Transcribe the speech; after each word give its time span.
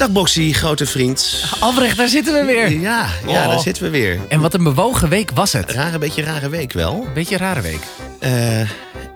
Dag 0.00 0.10
Boxy, 0.10 0.52
grote 0.52 0.86
vriend. 0.86 1.44
Albrecht, 1.58 1.96
daar 1.96 2.08
zitten 2.08 2.34
we 2.34 2.44
weer. 2.44 2.70
Ja, 2.70 3.06
ja 3.26 3.42
Oh. 3.42 3.48
daar 3.48 3.60
zitten 3.60 3.82
we 3.82 3.90
weer. 3.90 4.18
En 4.28 4.40
wat 4.40 4.54
een 4.54 4.62
bewogen 4.62 5.08
week 5.08 5.30
was 5.34 5.52
het. 5.52 5.70
Rare, 5.70 5.98
beetje 5.98 6.22
rare 6.22 6.48
week 6.48 6.72
wel. 6.72 7.06
Beetje 7.14 7.36
rare 7.36 7.60
week. 7.60 7.80
Eh, 8.18 8.60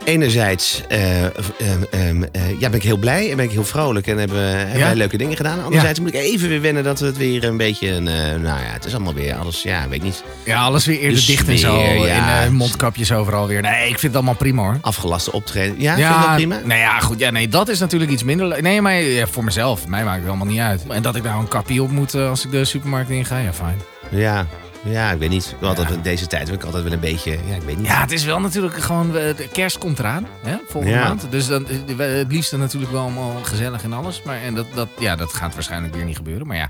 enerzijds 0.05 0.83
eh, 0.89 1.25
ehm, 1.25 1.33
eh, 1.91 2.61
ja, 2.61 2.69
ben 2.69 2.75
ik 2.75 2.83
heel 2.83 2.97
blij 2.97 3.31
en 3.31 3.37
ben 3.37 3.45
ik 3.45 3.51
heel 3.51 3.65
vrolijk 3.65 4.07
en 4.07 4.19
hebben, 4.19 4.59
hebben 4.59 4.79
Ja? 4.79 4.85
wij 4.85 4.95
leuke 4.95 5.17
dingen 5.17 5.37
gedaan. 5.37 5.65
Anderzijds 5.65 6.01
moet 6.01 6.09
ik 6.09 6.15
even 6.15 6.49
weer 6.49 6.61
wennen 6.61 6.85
dat 6.85 6.99
het 6.99 7.17
weer 7.17 7.45
een 7.45 7.57
beetje 7.57 7.89
een... 7.91 8.09
eh, 8.09 8.15
nou 8.25 8.43
ja, 8.43 8.71
het 8.73 8.85
is 8.85 8.95
allemaal 8.95 9.15
weer 9.15 9.35
alles, 9.35 9.63
ja, 9.63 9.89
weet 9.89 9.99
ik 9.99 10.03
niet, 10.03 10.25
Ja, 10.45 10.63
alles 10.63 10.87
weer 10.87 10.99
eerder 10.99 11.19
De 11.21 11.27
dicht 11.27 11.49
en 11.49 11.59
zo. 11.59 11.81
ja. 12.07 12.41
En 12.41 12.47
eh, 12.47 12.51
mondkapjes 12.51 13.13
overal 13.13 13.47
weer. 13.47 13.61
Nee, 13.63 13.83
ik 13.83 13.99
vind 13.99 14.03
het 14.03 14.15
allemaal 14.15 14.35
prima 14.35 14.63
hoor. 14.63 14.79
afgelaste 14.81 15.33
optreden. 15.33 15.75
Ja, 15.81 15.95
vind 15.95 16.09
je 16.09 16.27
dat 16.27 16.35
prima? 16.35 16.61
Nou 16.65 16.81
ja, 16.81 16.99
goed. 17.01 17.19
Ja, 17.19 17.31
nee, 17.31 17.49
dat 17.49 17.69
is 17.69 17.79
natuurlijk 17.79 18.11
iets 18.11 18.23
minder. 18.25 18.63
Nee, 18.63 18.81
maar 18.81 19.03
voor 19.31 19.45
mezelf. 19.45 19.87
Mij 19.87 20.05
maakt 20.05 20.17
het 20.17 20.25
helemaal 20.25 20.47
niet 20.47 20.61
uit. 20.61 20.83
En 20.89 21.03
dat 21.03 21.17
ik 21.17 21.23
nou 21.23 21.41
een 21.41 21.49
kapje 21.49 21.83
op 21.83 21.91
moet 21.91 22.15
eh, 22.15 22.29
als 22.29 22.45
ik 22.45 22.51
de 22.51 22.65
supermarkt 22.65 23.11
in 23.11 23.25
ga, 23.25 23.39
ja, 23.39 23.53
fijn. 23.53 23.81
Ja, 24.11 24.47
ja, 24.85 25.11
ik 25.11 25.19
weet 25.19 25.31
niet. 25.31 25.55
Wil 25.61 25.69
altijd, 25.69 25.89
Ja. 25.89 25.97
deze 26.03 26.27
tijd 26.27 26.47
heb 26.49 26.57
ik 26.57 26.65
altijd 26.65 26.85
wel 26.85 26.93
een 26.93 27.01
beetje, 27.01 27.31
ja, 27.31 27.55
ik 27.55 27.63
weet 27.63 27.77
niet. 27.77 27.87
Ja, 27.87 28.01
het 28.01 28.13
is 28.13 28.25
wel 28.25 28.41
natuurlijk 28.41 28.77
gewoon... 28.83 29.07
eh, 29.17 29.37
de 29.37 29.49
kerst 29.53 29.79
komt 29.79 29.99
eraan, 29.99 30.27
hè, 30.43 30.57
volgende 30.69 30.97
Ja. 30.97 31.05
maand. 31.09 31.27
Dus 31.31 31.47
dan, 31.47 31.67
eh, 31.69 31.97
het 31.99 32.33
liefst 32.33 32.51
dan 32.51 32.61
natuurlijk 32.61 32.93
wel 32.93 33.01
allemaal 33.03 33.41
gezellig 33.43 33.83
en 33.83 33.93
alles. 33.93 34.23
Maar 34.25 34.43
en 34.43 34.55
dat, 34.55 34.67
dat, 34.75 34.89
ja, 34.99 35.17
dat 35.17 35.33
gaat 35.33 35.55
waarschijnlijk 35.55 35.95
weer 35.95 36.05
niet 36.05 36.17
gebeuren. 36.17 36.47
Maar 36.47 36.57
ja, 36.57 36.69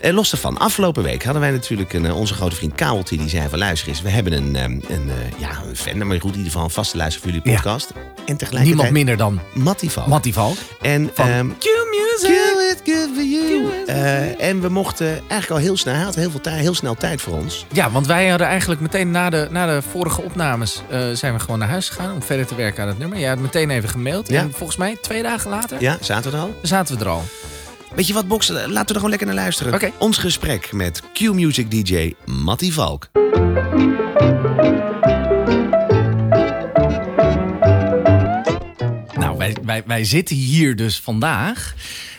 En 0.00 0.14
los 0.14 0.30
daarvan, 0.30 0.58
afgelopen 0.58 1.02
week 1.02 1.24
hadden 1.24 1.42
wij 1.42 1.50
natuurlijk 1.50 1.92
een, 1.92 2.04
eh, 2.06 2.16
onze 2.16 2.34
grote 2.34 2.56
vriend 2.56 2.74
Kabeltje. 2.74 3.16
Die 3.16 3.28
zei 3.28 3.48
van 3.48 3.58
luister 3.58 3.88
eens, 3.88 4.02
we 4.02 4.08
hebben 4.10 4.32
een, 4.32 4.56
ehm, 4.56 4.70
een, 4.72 5.10
eh, 5.10 5.38
ja, 5.40 5.50
een 5.68 5.76
fan, 5.76 6.06
maar 6.06 6.20
goed, 6.20 6.30
in 6.30 6.36
ieder 6.36 6.44
geval 6.52 6.64
een 6.64 6.70
vaste 6.70 6.96
luister 6.96 7.22
voor 7.22 7.30
jullie 7.30 7.48
Ja. 7.48 7.54
podcast. 7.54 7.90
En 7.92 8.36
tegelijkertijd 8.36 8.64
niemand 8.66 8.90
minder 8.90 9.16
dan 9.16 9.40
Mattie 9.54 9.90
Valk. 9.90 10.06
Mattie 10.06 10.32
Valk. 10.32 10.56
En, 10.80 11.10
Van 11.14 11.28
ehm, 11.28 11.48
Q-Music. 11.48 12.07
Kill 12.68 12.76
it, 12.76 12.82
good 12.98 13.14
for 13.14 13.24
you. 13.24 13.70
Eh, 13.86 14.48
en 14.48 14.60
we 14.60 14.68
mochten 14.68 15.08
eigenlijk 15.08 15.50
al 15.50 15.56
heel 15.56 15.76
snel, 15.76 15.94
hij 15.94 16.02
had 16.02 16.14
heel, 16.14 16.30
veel 16.30 16.40
tijd, 16.40 16.60
heel 16.60 16.74
snel 16.74 16.94
tijd 16.94 17.20
voor 17.20 17.34
ons. 17.34 17.66
Ja, 17.72 17.90
want 17.90 18.06
wij 18.06 18.28
hadden 18.28 18.46
eigenlijk 18.46 18.80
meteen 18.80 19.10
na 19.10 19.30
de, 19.30 19.48
na 19.50 19.66
de 19.66 19.82
vorige 19.82 20.22
opnames... 20.22 20.82
eh, 20.90 21.10
zijn 21.12 21.32
we 21.34 21.38
gewoon 21.40 21.58
naar 21.58 21.68
huis 21.68 21.88
gegaan 21.88 22.14
om 22.14 22.22
verder 22.22 22.46
te 22.46 22.54
werken 22.54 22.82
aan 22.82 22.88
het 22.88 22.98
nummer. 22.98 23.18
Jij 23.18 23.28
had 23.28 23.38
meteen 23.38 23.70
even 23.70 23.88
gemaild. 23.88 24.28
Ja. 24.28 24.40
En 24.40 24.52
volgens 24.52 24.78
mij 24.78 24.96
twee 25.02 25.22
dagen 25.22 25.50
later 25.50 25.80
Ja, 25.80 25.98
zaten 26.00 26.30
we 26.30 26.36
er 26.36 26.42
al? 26.42 26.54
zaten 26.62 26.98
we 26.98 27.04
er 27.04 27.10
al. 27.10 27.24
Weet 27.94 28.06
je 28.06 28.12
wat, 28.12 28.28
Box? 28.28 28.48
Laten 28.48 28.70
we 28.72 28.76
er 28.78 28.94
gewoon 28.94 29.08
lekker 29.10 29.26
naar 29.26 29.36
luisteren. 29.36 29.74
Oké. 29.74 29.90
Ons 29.98 30.18
gesprek 30.18 30.72
met 30.72 31.02
Q-Music 31.12 31.70
DJ 31.70 32.14
Mattie 32.24 32.72
Valk. 32.72 33.08
Nou, 39.14 39.36
wij, 39.38 39.56
wij, 39.64 39.82
wij 39.86 40.04
zitten 40.04 40.36
hier 40.36 40.76
dus 40.76 41.00
vandaag 41.00 41.74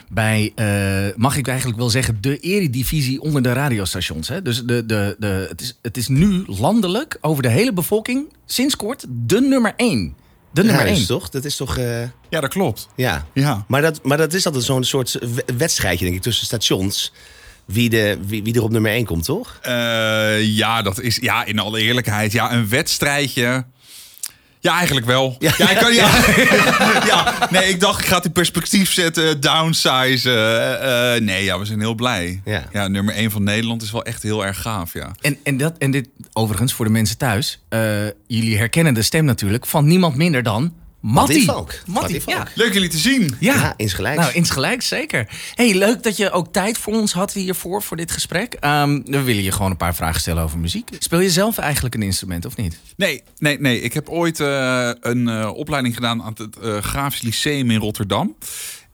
bij, 0.10 0.52
eh, 0.56 1.16
mag 1.16 1.38
ik 1.38 1.48
eigenlijk 1.48 1.78
wel 1.80 1.90
zeggen, 1.90 2.18
de 2.22 2.38
eredivisie 2.40 3.22
onder 3.22 3.42
de 3.42 3.54
radiostations. 3.54 4.28
Hè? 4.28 4.42
Dus 4.42 4.64
de, 4.64 4.86
de, 4.86 5.16
de, 5.20 5.46
het, 5.50 5.62
is, 5.62 5.78
het 5.82 5.98
is 5.98 6.08
nu 6.08 6.44
landelijk 6.48 7.18
over 7.22 7.44
de 7.44 7.50
hele 7.50 7.74
bevolking 7.74 8.34
sinds 8.46 8.76
kort 8.76 9.06
de 9.10 9.42
nummer 9.42 9.74
één. 9.76 10.14
De 10.52 10.64
nummer 10.64 10.86
Ja, 10.88 10.92
één. 10.92 11.06
toch? 11.08 11.30
Dat 11.30 11.46
is 11.46 11.56
toch, 11.56 11.78
eh, 11.78 12.02
Ja, 12.30 12.40
dat 12.40 12.50
klopt. 12.50 12.88
ja. 12.96 13.26
Ja. 13.34 13.66
Maar 13.68 13.82
dat, 13.82 14.04
maar 14.04 14.18
dat 14.18 14.34
is 14.34 14.46
altijd 14.46 14.64
zo'n 14.64 14.84
soort 14.84 15.12
we- 15.20 15.46
wedstrijdje, 15.58 16.06
denk 16.06 16.18
ik, 16.18 16.24
tussen 16.24 16.46
stations. 16.46 17.14
Wie, 17.66 17.90
de, 17.90 18.18
wie, 18.26 18.44
wie 18.44 18.56
er 18.56 18.64
op 18.64 18.72
nummer 18.72 18.92
1 18.92 19.06
komt, 19.06 19.26
toch? 19.26 19.60
Eh, 19.62 20.42
ja, 20.46 20.82
dat 20.82 21.00
is 21.02 21.16
ja, 21.22 21.46
in 21.46 21.60
alle 21.60 21.80
eerlijkheid. 21.82 22.32
Ja, 22.32 22.54
een 22.54 22.70
wedstrijdje. 22.70 23.66
Ja, 24.62 24.76
eigenlijk 24.78 25.06
wel. 25.06 25.36
Ja, 25.40 25.70
ik 25.70 25.78
kan, 25.78 25.94
ja. 25.94 26.10
ja, 27.12 27.48
nee, 27.50 27.70
ik 27.70 27.80
dacht, 27.80 28.00
ik 28.00 28.06
ga 28.06 28.16
het 28.16 28.26
in 28.26 28.32
perspectief 28.32 28.92
zetten, 28.94 29.40
downsize. 29.42 30.32
eh, 30.32 31.16
eh, 31.16 31.22
nee, 31.22 31.44
ja, 31.44 31.60
we 31.60 31.66
zijn 31.66 31.80
heel 31.80 31.96
blij. 31.96 32.42
Ja. 32.72 32.88
nummer 32.88 33.14
1 33.16 33.32
van 33.32 33.44
Nederland 33.44 33.82
is 33.82 33.92
wel 33.92 34.04
echt 34.04 34.24
heel 34.24 34.46
erg 34.46 34.62
gaaf, 34.62 34.94
ja. 34.94 35.12
En, 35.22 35.38
en, 35.44 35.58
dat, 35.58 35.78
en 35.78 35.92
dit, 35.92 36.10
overigens, 36.34 36.74
voor 36.74 36.86
de 36.86 36.92
mensen 36.92 37.18
thuis. 37.18 37.60
eh, 37.70 38.06
jullie 38.28 38.58
herkennen 38.58 38.94
de 38.94 39.02
stem 39.02 39.26
natuurlijk 39.26 39.66
van 39.66 39.88
niemand 39.88 40.16
minder 40.16 40.44
dan 40.44 40.74
Mattie. 41.00 41.46
Valk. 41.46 41.66
Mattie, 41.68 41.92
Mattie 41.94 42.22
Valk. 42.22 42.38
ja. 42.38 42.48
Leuk 42.56 42.74
jullie 42.74 42.90
te 42.90 42.98
zien. 42.98 43.36
Ja, 43.40 43.54
Ja, 43.54 43.74
insgelijks. 43.78 44.20
Nou, 44.22 44.34
insgelijks, 44.34 44.88
zeker. 44.88 45.28
hey, 45.56 45.74
leuk 45.76 46.04
dat 46.04 46.18
je 46.18 46.32
ook 46.32 46.54
tijd 46.54 46.78
voor 46.78 46.94
ons 46.94 47.14
had 47.14 47.34
hiervoor, 47.34 47.82
voor 47.84 47.98
dit 47.98 48.12
gesprek. 48.12 48.54
Ehm, 48.54 49.02
we 49.06 49.22
willen 49.22 49.44
je 49.44 49.52
gewoon 49.52 49.72
een 49.72 49.78
paar 49.78 49.96
vragen 49.96 50.22
stellen 50.22 50.44
over 50.44 50.60
muziek. 50.60 50.90
Speel 51.00 51.20
je 51.20 51.30
zelf 51.30 51.58
eigenlijk 51.58 51.96
een 51.96 52.02
instrument 52.04 52.46
of 52.46 52.56
niet? 52.56 52.80
Nee, 52.96 53.24
nee, 53.38 53.60
nee. 53.60 53.82
Ik 53.82 53.94
heb 53.94 54.10
ooit 54.10 54.40
eh, 54.40 54.92
een 55.00 55.28
eh, 55.28 55.52
opleiding 55.56 55.96
gedaan 55.96 56.22
aan 56.24 56.34
het 56.38 56.58
eh, 56.58 56.78
Grafisch 56.78 57.22
Lyceum 57.22 57.72
in 57.72 57.80
Rotterdam. 57.80 58.36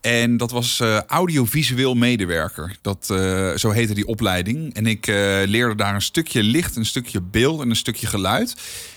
En 0.00 0.36
dat 0.36 0.50
was 0.50 0.80
eh, 0.80 1.00
audiovisueel 1.06 1.94
medewerker. 1.94 2.76
Dat, 2.82 3.10
eh, 3.10 3.50
zo 3.54 3.70
heette 3.70 3.94
die 3.94 4.06
opleiding. 4.06 4.74
En 4.74 4.86
ik 4.86 5.06
eh, 5.06 5.14
leerde 5.44 5.74
daar 5.74 5.94
een 5.94 6.02
stukje 6.02 6.42
licht, 6.42 6.76
een 6.76 6.86
stukje 6.86 7.20
beeld 7.20 7.60
en 7.60 7.70
een 7.70 7.76
stukje 7.76 8.06
geluid. 8.06 8.54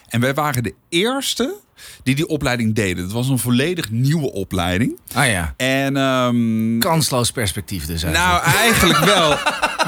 En 0.08 0.20
wij 0.22 0.34
waren 0.34 0.64
de 0.64 0.74
eerste 0.90 1.56
die 2.04 2.16
die 2.16 2.28
opleiding 2.28 2.76
deden. 2.76 3.04
Het 3.04 3.12
was 3.12 3.30
een 3.30 3.40
volledig 3.40 3.90
nieuwe 3.90 4.32
opleiding. 4.32 5.00
Ah 5.14 5.28
ja. 5.28 5.54
En 5.58 5.98
ehm, 5.98 6.80
Kansloos 6.80 7.32
perspectief 7.32 7.86
dus 7.86 8.04
eigenlijk. 8.04 8.42
nou, 8.42 8.56
eigenlijk 8.64 9.00
wel. 9.00 9.38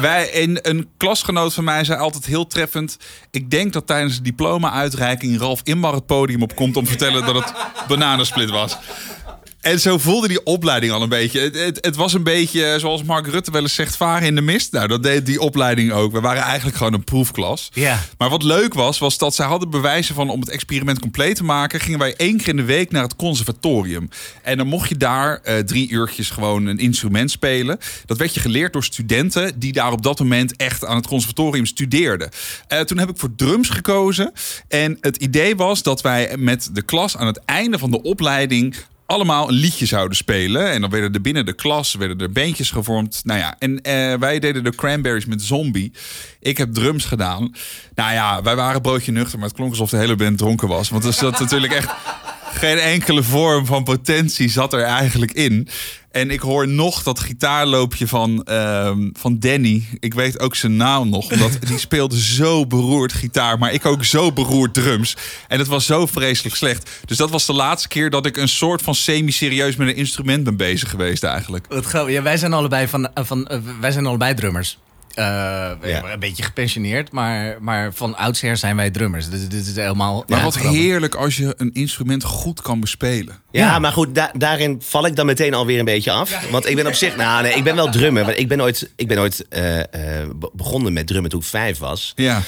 Wij, 0.01 0.43
een, 0.43 0.59
een 0.61 0.89
klasgenoot 0.97 1.53
van 1.53 1.63
mij 1.63 1.83
zei 1.83 1.99
altijd 1.99 2.25
heel 2.25 2.47
treffend... 2.47 2.97
ik 3.31 3.49
denk 3.49 3.73
dat 3.73 3.87
tijdens 3.87 4.15
de 4.15 4.21
diploma-uitreiking... 4.21 5.39
Ralf 5.39 5.61
Inbar 5.63 5.93
het 5.93 6.05
podium 6.05 6.41
op 6.41 6.55
komt 6.55 6.77
om 6.77 6.83
te 6.83 6.89
vertellen 6.89 7.25
dat 7.25 7.35
het 7.35 7.53
bananensplit 7.87 8.49
was. 8.49 8.77
En 9.61 9.79
zo 9.79 9.97
voelde 9.97 10.27
die 10.27 10.43
opleiding 10.43 10.91
al 10.91 11.01
een 11.01 11.09
beetje. 11.09 11.39
Het, 11.39 11.55
het, 11.55 11.77
het 11.85 11.95
was 11.95 12.13
een 12.13 12.23
beetje, 12.23 12.75
zoals 12.79 13.03
Mark 13.03 13.27
Rutte 13.27 13.51
wel 13.51 13.61
eens 13.61 13.73
zegt, 13.73 13.95
varen 13.95 14.27
in 14.27 14.35
de 14.35 14.41
mist. 14.41 14.71
Nou, 14.71 14.87
dat 14.87 15.03
deed 15.03 15.25
die 15.25 15.39
opleiding 15.39 15.91
ook. 15.91 16.11
We 16.11 16.19
waren 16.19 16.43
eigenlijk 16.43 16.77
gewoon 16.77 16.93
een 16.93 17.03
proefklas. 17.03 17.69
Ja. 17.73 17.99
Maar 18.17 18.29
wat 18.29 18.43
leuk 18.43 18.73
was, 18.73 18.99
was 18.99 19.17
dat 19.17 19.35
zij 19.35 19.45
hadden 19.45 19.69
bewijzen 19.69 20.15
van... 20.15 20.29
om 20.29 20.39
het 20.39 20.49
experiment 20.49 20.99
compleet 20.99 21.35
te 21.35 21.43
maken... 21.43 21.79
gingen 21.79 21.99
wij 21.99 22.15
één 22.15 22.37
keer 22.37 22.47
in 22.47 22.55
de 22.55 22.63
week 22.63 22.91
naar 22.91 23.03
het 23.03 23.15
conservatorium. 23.15 24.09
En 24.41 24.57
dan 24.57 24.67
mocht 24.67 24.89
je 24.89 24.97
daar 24.97 25.39
eh, 25.43 25.57
drie 25.57 25.89
uurtjes 25.89 26.29
gewoon 26.29 26.65
een 26.65 26.79
instrument 26.79 27.31
spelen. 27.31 27.77
Dat 28.05 28.17
werd 28.17 28.33
je 28.33 28.39
geleerd 28.39 28.73
door 28.73 28.83
studenten... 28.83 29.59
die 29.59 29.73
daar 29.73 29.91
op 29.91 30.01
dat 30.01 30.19
moment 30.19 30.55
echt 30.55 30.85
aan 30.85 30.95
het 30.95 31.07
conservatorium 31.07 31.65
studeerden. 31.65 32.29
Eh, 32.67 32.79
toen 32.79 32.97
heb 32.97 33.09
ik 33.09 33.17
voor 33.17 33.35
drums 33.35 33.69
gekozen. 33.69 34.31
En 34.67 34.97
het 35.01 35.17
idee 35.17 35.55
was 35.55 35.83
dat 35.83 36.01
wij 36.01 36.35
met 36.37 36.69
de 36.73 36.81
klas 36.81 37.17
aan 37.17 37.27
het 37.27 37.41
einde 37.45 37.77
van 37.77 37.91
de 37.91 38.01
opleiding 38.01 38.75
allemaal 39.11 39.47
een 39.47 39.53
liedje 39.53 39.85
zouden 39.85 40.17
spelen. 40.17 40.71
En 40.71 40.81
dan 40.81 40.89
werden 40.89 41.13
er 41.13 41.21
binnen 41.21 41.45
de 41.45 41.53
klas 41.53 41.93
werden 41.93 42.19
er 42.19 42.31
bandjes 42.31 42.71
gevormd. 42.71 43.21
Nou 43.23 43.39
ja, 43.39 43.55
en 43.59 43.81
eh, 43.81 44.13
wij 44.13 44.39
deden 44.39 44.63
de 44.63 44.75
Cranberries 44.75 45.25
met 45.25 45.41
Zombie. 45.41 45.91
Ik 46.39 46.57
heb 46.57 46.73
drums 46.73 47.05
gedaan. 47.05 47.55
Nou 47.95 48.13
ja, 48.13 48.41
wij 48.41 48.55
waren 48.55 48.81
broodje 48.81 49.11
nuchter, 49.11 49.39
maar 49.39 49.47
het 49.47 49.57
klonk 49.57 49.71
alsof 49.71 49.89
de 49.89 49.97
hele 49.97 50.15
band 50.15 50.37
dronken 50.37 50.67
was. 50.67 50.89
Want 50.89 51.03
er 51.03 51.13
zat 51.13 51.39
natuurlijk 51.39 51.73
echt 51.73 51.89
geen 52.53 52.77
enkele 52.77 53.23
vorm 53.23 53.65
van 53.65 53.83
potentie 53.83 54.49
zat 54.49 54.73
er 54.73 54.83
eigenlijk 54.83 55.31
in. 55.31 55.67
En 56.11 56.29
ik 56.29 56.39
hoor 56.39 56.67
nog 56.67 57.03
dat 57.03 57.19
gitaarloopje 57.19 58.07
van, 58.07 58.43
ehm, 58.43 59.09
van 59.13 59.39
Danny. 59.39 59.83
Ik 59.99 60.13
weet 60.13 60.39
ook 60.39 60.55
zijn 60.55 60.75
naam 60.75 61.09
nog. 61.09 61.31
Omdat 61.31 61.57
die 61.67 61.77
speelde 61.77 62.19
zo 62.19 62.67
beroerd 62.67 63.13
gitaar. 63.13 63.57
Maar 63.57 63.73
ik 63.73 63.85
ook 63.85 64.03
zo 64.03 64.31
beroerd 64.31 64.73
drums. 64.73 65.17
En 65.47 65.59
het 65.59 65.67
was 65.67 65.85
zo 65.85 66.05
vreselijk 66.05 66.55
slecht. 66.55 66.89
Dus 67.05 67.17
dat 67.17 67.29
was 67.29 67.45
de 67.45 67.53
laatste 67.53 67.87
keer 67.87 68.09
dat 68.09 68.25
ik 68.25 68.37
een 68.37 68.49
soort 68.49 68.81
van 68.81 68.95
semi-serieus 68.95 69.75
met 69.75 69.87
een 69.87 69.95
instrument 69.95 70.43
ben 70.43 70.57
bezig 70.57 70.89
geweest 70.89 71.23
eigenlijk. 71.23 71.65
Wat 71.69 71.85
grappig. 71.85 72.13
ja, 72.13 72.21
wij 72.21 72.37
zijn 72.37 72.53
allebei 72.53 72.87
van, 72.87 73.13
eh, 73.13 73.23
van 73.23 73.47
eh, 73.47 73.59
wij 73.79 73.91
zijn 73.91 74.05
allebei 74.05 74.33
drummers. 74.33 74.77
Eh, 75.15 75.23
Ja. 75.83 76.11
Een 76.13 76.19
beetje 76.19 76.43
gepensioneerd, 76.43 77.11
maar, 77.11 77.57
maar 77.61 77.93
van 77.93 78.17
oudsher 78.17 78.57
zijn 78.57 78.75
wij 78.75 78.89
drummers. 78.91 79.29
Dus 79.29 79.47
dit 79.47 79.67
is 79.67 79.75
helemaal. 79.75 80.23
Maar 80.27 80.37
ja, 80.37 80.43
wat 80.43 80.55
grappig. 80.55 80.79
heerlijk 80.79 81.15
als 81.15 81.37
je 81.37 81.53
een 81.57 81.73
instrument 81.73 82.23
goed 82.23 82.61
kan 82.61 82.79
bespelen. 82.79 83.39
Ja, 83.51 83.65
Ja. 83.65 83.79
maar 83.79 83.91
goed, 83.91 84.15
da- 84.15 84.31
daarin 84.37 84.81
val 84.83 85.05
ik 85.05 85.15
dan 85.15 85.25
meteen 85.25 85.53
alweer 85.53 85.79
een 85.79 85.85
beetje 85.85 86.11
af. 86.11 86.49
Want 86.51 86.69
ik 86.69 86.75
ben 86.75 86.87
op 86.87 86.93
zich, 86.93 87.15
nou 87.15 87.43
nee, 87.43 87.53
ik 87.53 87.63
ben 87.63 87.75
wel 87.75 87.89
drummer. 87.91 88.25
Want 88.25 88.39
ik 88.39 88.47
ben 88.47 88.61
ooit, 88.61 88.91
ik 88.95 89.07
ben 89.07 89.19
ooit 89.19 89.47
eh, 89.49 89.79
eh, 89.79 89.85
be- 90.35 90.49
begonnen 90.53 90.93
met 90.93 91.07
drummen 91.07 91.29
toen 91.31 91.39
ik 91.39 91.45
vijf 91.45 91.77
was. 91.77 92.13
Ja. 92.15 92.41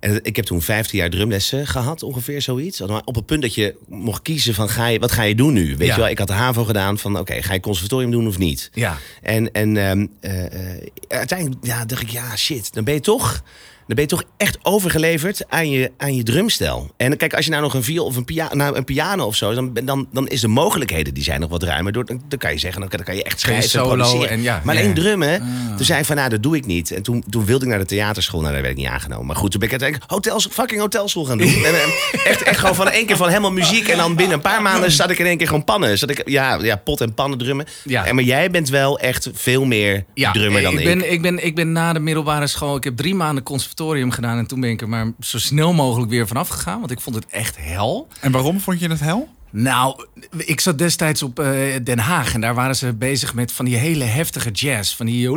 En 0.00 0.20
ik 0.22 0.36
heb 0.36 0.44
toen 0.44 0.62
15 0.62 0.98
jaar 0.98 1.10
drumlessen 1.10 1.66
gehad, 1.66 2.02
ongeveer 2.02 2.42
zoiets. 2.42 2.80
Op 2.80 3.14
het 3.14 3.26
punt 3.26 3.42
dat 3.42 3.54
je 3.54 3.74
mocht 3.88 4.22
kiezen 4.22 4.54
van, 4.54 4.68
ga 4.68 4.86
je, 4.86 4.98
wat 4.98 5.12
ga 5.12 5.22
je 5.22 5.34
doen 5.34 5.52
nu? 5.52 5.76
Weet 5.76 5.86
Ja. 5.88 5.94
je 5.94 6.00
wel, 6.00 6.08
ik 6.08 6.18
had 6.18 6.26
de 6.26 6.32
HAVO 6.32 6.64
gedaan 6.64 6.98
van, 6.98 7.18
oké, 7.18 7.42
ga 7.42 7.52
je 7.54 7.60
conservatorium 7.60 8.10
doen 8.10 8.26
of 8.26 8.38
niet? 8.38 8.70
Ja. 8.74 8.98
En, 9.22 9.52
en 9.52 9.76
ehm, 9.76 10.06
eh, 10.20 10.74
eh, 10.74 10.82
uiteindelijk 11.08 11.66
ja, 11.66 11.84
dacht 11.84 12.02
ik, 12.02 12.10
ja, 12.10 12.36
shit, 12.36 12.74
dan 12.74 12.84
ben 12.84 12.94
je 12.94 13.00
toch... 13.00 13.42
dan 13.90 14.06
ben 14.06 14.08
je 14.08 14.22
toch 14.22 14.30
echt 14.36 14.58
overgeleverd 14.62 15.44
aan 15.48 15.70
je, 15.70 15.90
aan 15.96 16.14
je 16.14 16.22
drumstel. 16.22 16.90
En 16.96 17.16
kijk, 17.16 17.34
als 17.34 17.44
je 17.44 17.50
nou 17.50 17.62
nog 17.62 17.74
een 17.74 17.82
viool 17.82 18.06
of 18.06 18.16
een, 18.16 18.24
pia 18.24 18.54
nou, 18.54 18.76
een 18.76 18.84
piano 18.84 19.26
of 19.26 19.36
zo, 19.36 19.54
dan, 19.54 19.72
dan, 19.84 20.08
dan 20.12 20.28
is 20.28 20.40
de 20.40 20.48
mogelijkheden 20.48 21.14
die 21.14 21.22
zijn 21.22 21.40
nog 21.40 21.50
wat 21.50 21.62
ruimer. 21.62 21.92
Door, 21.92 22.04
dan, 22.04 22.22
dan 22.28 22.38
kan 22.38 22.52
je 22.52 22.58
zeggen, 22.58 22.80
dan 22.80 23.04
kan, 23.04 23.16
je 23.16 23.22
echt 23.22 23.40
schrijven 23.40 23.62
en 23.64 23.70
solo 23.70 23.86
produceren. 23.86 24.28
en 24.28 24.42
ja, 24.42 24.60
maar 24.64 24.76
alleen 24.76 24.94
drummen, 24.94 25.42
toen 25.76 25.86
zei 25.86 26.00
ik 26.00 26.06
van, 26.06 26.16
nou, 26.16 26.28
dat 26.28 26.42
doe 26.42 26.56
ik 26.56 26.66
niet. 26.66 26.90
En 26.90 27.02
toen, 27.02 27.24
toen 27.30 27.44
wilde 27.44 27.64
ik 27.64 27.70
naar 27.70 27.78
de 27.78 27.84
theaterschool, 27.84 28.40
nou, 28.40 28.52
daar 28.52 28.62
werd 28.62 28.74
ik 28.74 28.80
niet 28.80 28.92
aangenomen. 28.92 29.26
Maar 29.26 29.36
goed, 29.36 29.50
toen 29.50 29.60
ben 29.60 29.68
ik 29.68 29.80
uiteindelijk 29.80 30.12
hotels, 30.12 30.48
fucking 30.50 30.80
hotelschool 30.80 31.24
gaan 31.24 31.38
doen. 31.38 31.64
en, 31.64 31.74
eh, 31.74 32.26
echt, 32.30 32.42
echt 32.42 32.58
gewoon 32.58 32.74
van 32.74 32.88
één 32.88 33.06
keer 33.06 33.16
van 33.16 33.28
helemaal 33.28 33.52
muziek. 33.52 33.88
En 33.88 33.96
dan 33.96 34.14
binnen 34.14 34.34
een 34.34 34.42
paar 34.42 34.62
maanden 34.62 34.90
zat 34.90 35.10
ik 35.10 35.18
in 35.18 35.26
één 35.26 35.36
keer 35.36 35.46
gewoon 35.46 35.64
pannen. 35.64 35.98
Zat 35.98 36.10
ik, 36.10 36.22
ja, 36.28 36.58
ja, 36.62 36.76
pot 36.76 37.00
en 37.00 37.14
pannen 37.14 37.38
drummen. 37.38 37.66
Ja. 37.84 38.06
En, 38.06 38.14
maar 38.14 38.24
jij 38.24 38.50
bent 38.50 38.68
wel 38.68 38.98
echt 38.98 39.30
veel 39.32 39.64
meer 39.64 40.04
drummer 40.14 40.62
dan 40.62 40.78
ik. 40.78 40.84
ben, 40.84 41.12
ik. 41.12 41.22
Ben, 41.22 41.44
ik 41.44 41.54
ben 41.54 41.72
na 41.72 41.92
de 41.92 42.00
middelbare 42.00 42.46
school, 42.46 42.76
ik 42.76 42.84
heb 42.84 42.96
drie 42.96 43.14
maanden 43.14 43.42
conservatorium 43.42 43.78
gedaan 43.88 44.38
en 44.38 44.46
toen 44.46 44.60
ben 44.60 44.70
ik 44.70 44.80
er 44.80 44.88
maar 44.88 45.12
zo 45.20 45.38
snel 45.38 45.72
mogelijk 45.72 46.10
weer 46.10 46.26
vanaf 46.26 46.48
gegaan, 46.48 46.78
want 46.78 46.90
ik 46.90 47.00
vond 47.00 47.16
het 47.16 47.26
echt 47.26 47.56
hel. 47.58 48.08
En 48.20 48.32
waarom 48.32 48.60
vond 48.60 48.80
je 48.80 48.88
het 48.88 49.00
hel? 49.00 49.28
Nou, 49.52 50.06
ik 50.36 50.60
zat 50.60 50.78
destijds 50.78 51.22
op 51.22 51.38
eh, 51.38 51.48
Den 51.82 51.98
Haag 51.98 52.34
en 52.34 52.40
daar 52.40 52.54
waren 52.54 52.76
ze 52.76 52.94
bezig 52.94 53.34
met 53.34 53.52
van 53.52 53.64
die 53.64 53.76
hele 53.76 54.04
heftige 54.04 54.50
jazz. 54.50 54.96
Van 54.96 55.06
die. 55.06 55.28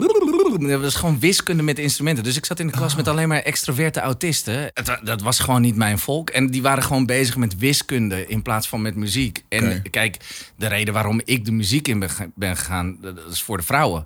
Dat 0.68 0.82
was 0.82 0.96
gewoon 0.96 1.20
wiskunde 1.20 1.64
met 1.64 1.80
instrumenten. 1.80 2.24
Dus 2.24 2.38
ik 2.38 2.46
zat 2.46 2.60
in 2.60 2.68
de 2.68 2.74
klas 2.74 2.96
met 2.96 3.08
alleen 3.08 3.28
maar 3.28 3.42
extroverte 3.42 4.00
autisten. 4.00 4.72
Het 4.74 5.00
dat 5.04 5.22
was 5.22 5.40
gewoon 5.40 5.62
niet 5.62 5.76
mijn 5.76 6.00
volk. 6.00 6.30
En 6.30 6.52
die 6.52 6.62
waren 6.62 6.84
gewoon 6.84 7.06
bezig 7.06 7.38
met 7.38 7.58
wiskunde 7.58 8.28
in 8.28 8.42
plaats 8.42 8.68
van 8.68 8.82
met 8.82 8.96
muziek. 8.96 9.44
En 9.50 9.82
kijk, 9.90 10.18
de 10.56 10.68
reden 10.68 10.94
waarom 10.94 11.22
ik 11.26 11.46
de 11.46 11.52
muziek 11.52 11.88
in 11.88 12.00
ben, 12.00 12.10
ben 12.36 12.58
gegaan, 12.58 12.98
dat 13.02 13.20
is 13.32 13.42
voor 13.42 13.58
de 13.58 13.64
vrouwen. 13.64 14.06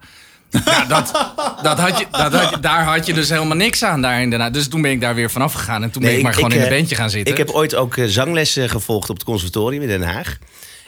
Ja, 0.65 0.85
dat, 0.85 1.33
dat 1.61 1.79
had 1.79 1.99
je, 1.99 2.05
dat 2.11 2.33
had 2.33 2.49
je, 2.49 2.59
daar 2.59 2.83
had 2.83 3.05
je 3.05 3.13
dus 3.13 3.29
helemaal 3.29 3.57
niks 3.57 3.83
aan 3.83 4.01
daar 4.01 4.21
inderdaad. 4.21 4.53
Dus 4.53 4.67
toen 4.67 4.81
ben 4.81 4.91
ik 4.91 5.01
daar 5.01 5.15
weer 5.15 5.31
vanaf 5.31 5.53
gegaan 5.53 5.83
en 5.83 5.91
toen 5.91 6.01
ben 6.01 6.17
ik 6.17 6.23
maar 6.23 6.33
gewoon 6.33 6.51
in 6.51 6.57
een 6.57 6.67
eh, 6.67 6.77
bandje 6.77 6.95
gaan 6.95 7.09
zitten. 7.09 7.31
Ik 7.31 7.37
heb 7.37 7.49
ooit 7.49 7.75
ook 7.75 7.97
eh, 7.97 8.05
zanglessen 8.05 8.69
gevolgd 8.69 9.09
op 9.09 9.15
het 9.15 9.25
conservatorium 9.25 9.81
in 9.81 9.87
Den 9.87 10.01
Haag. 10.01 10.37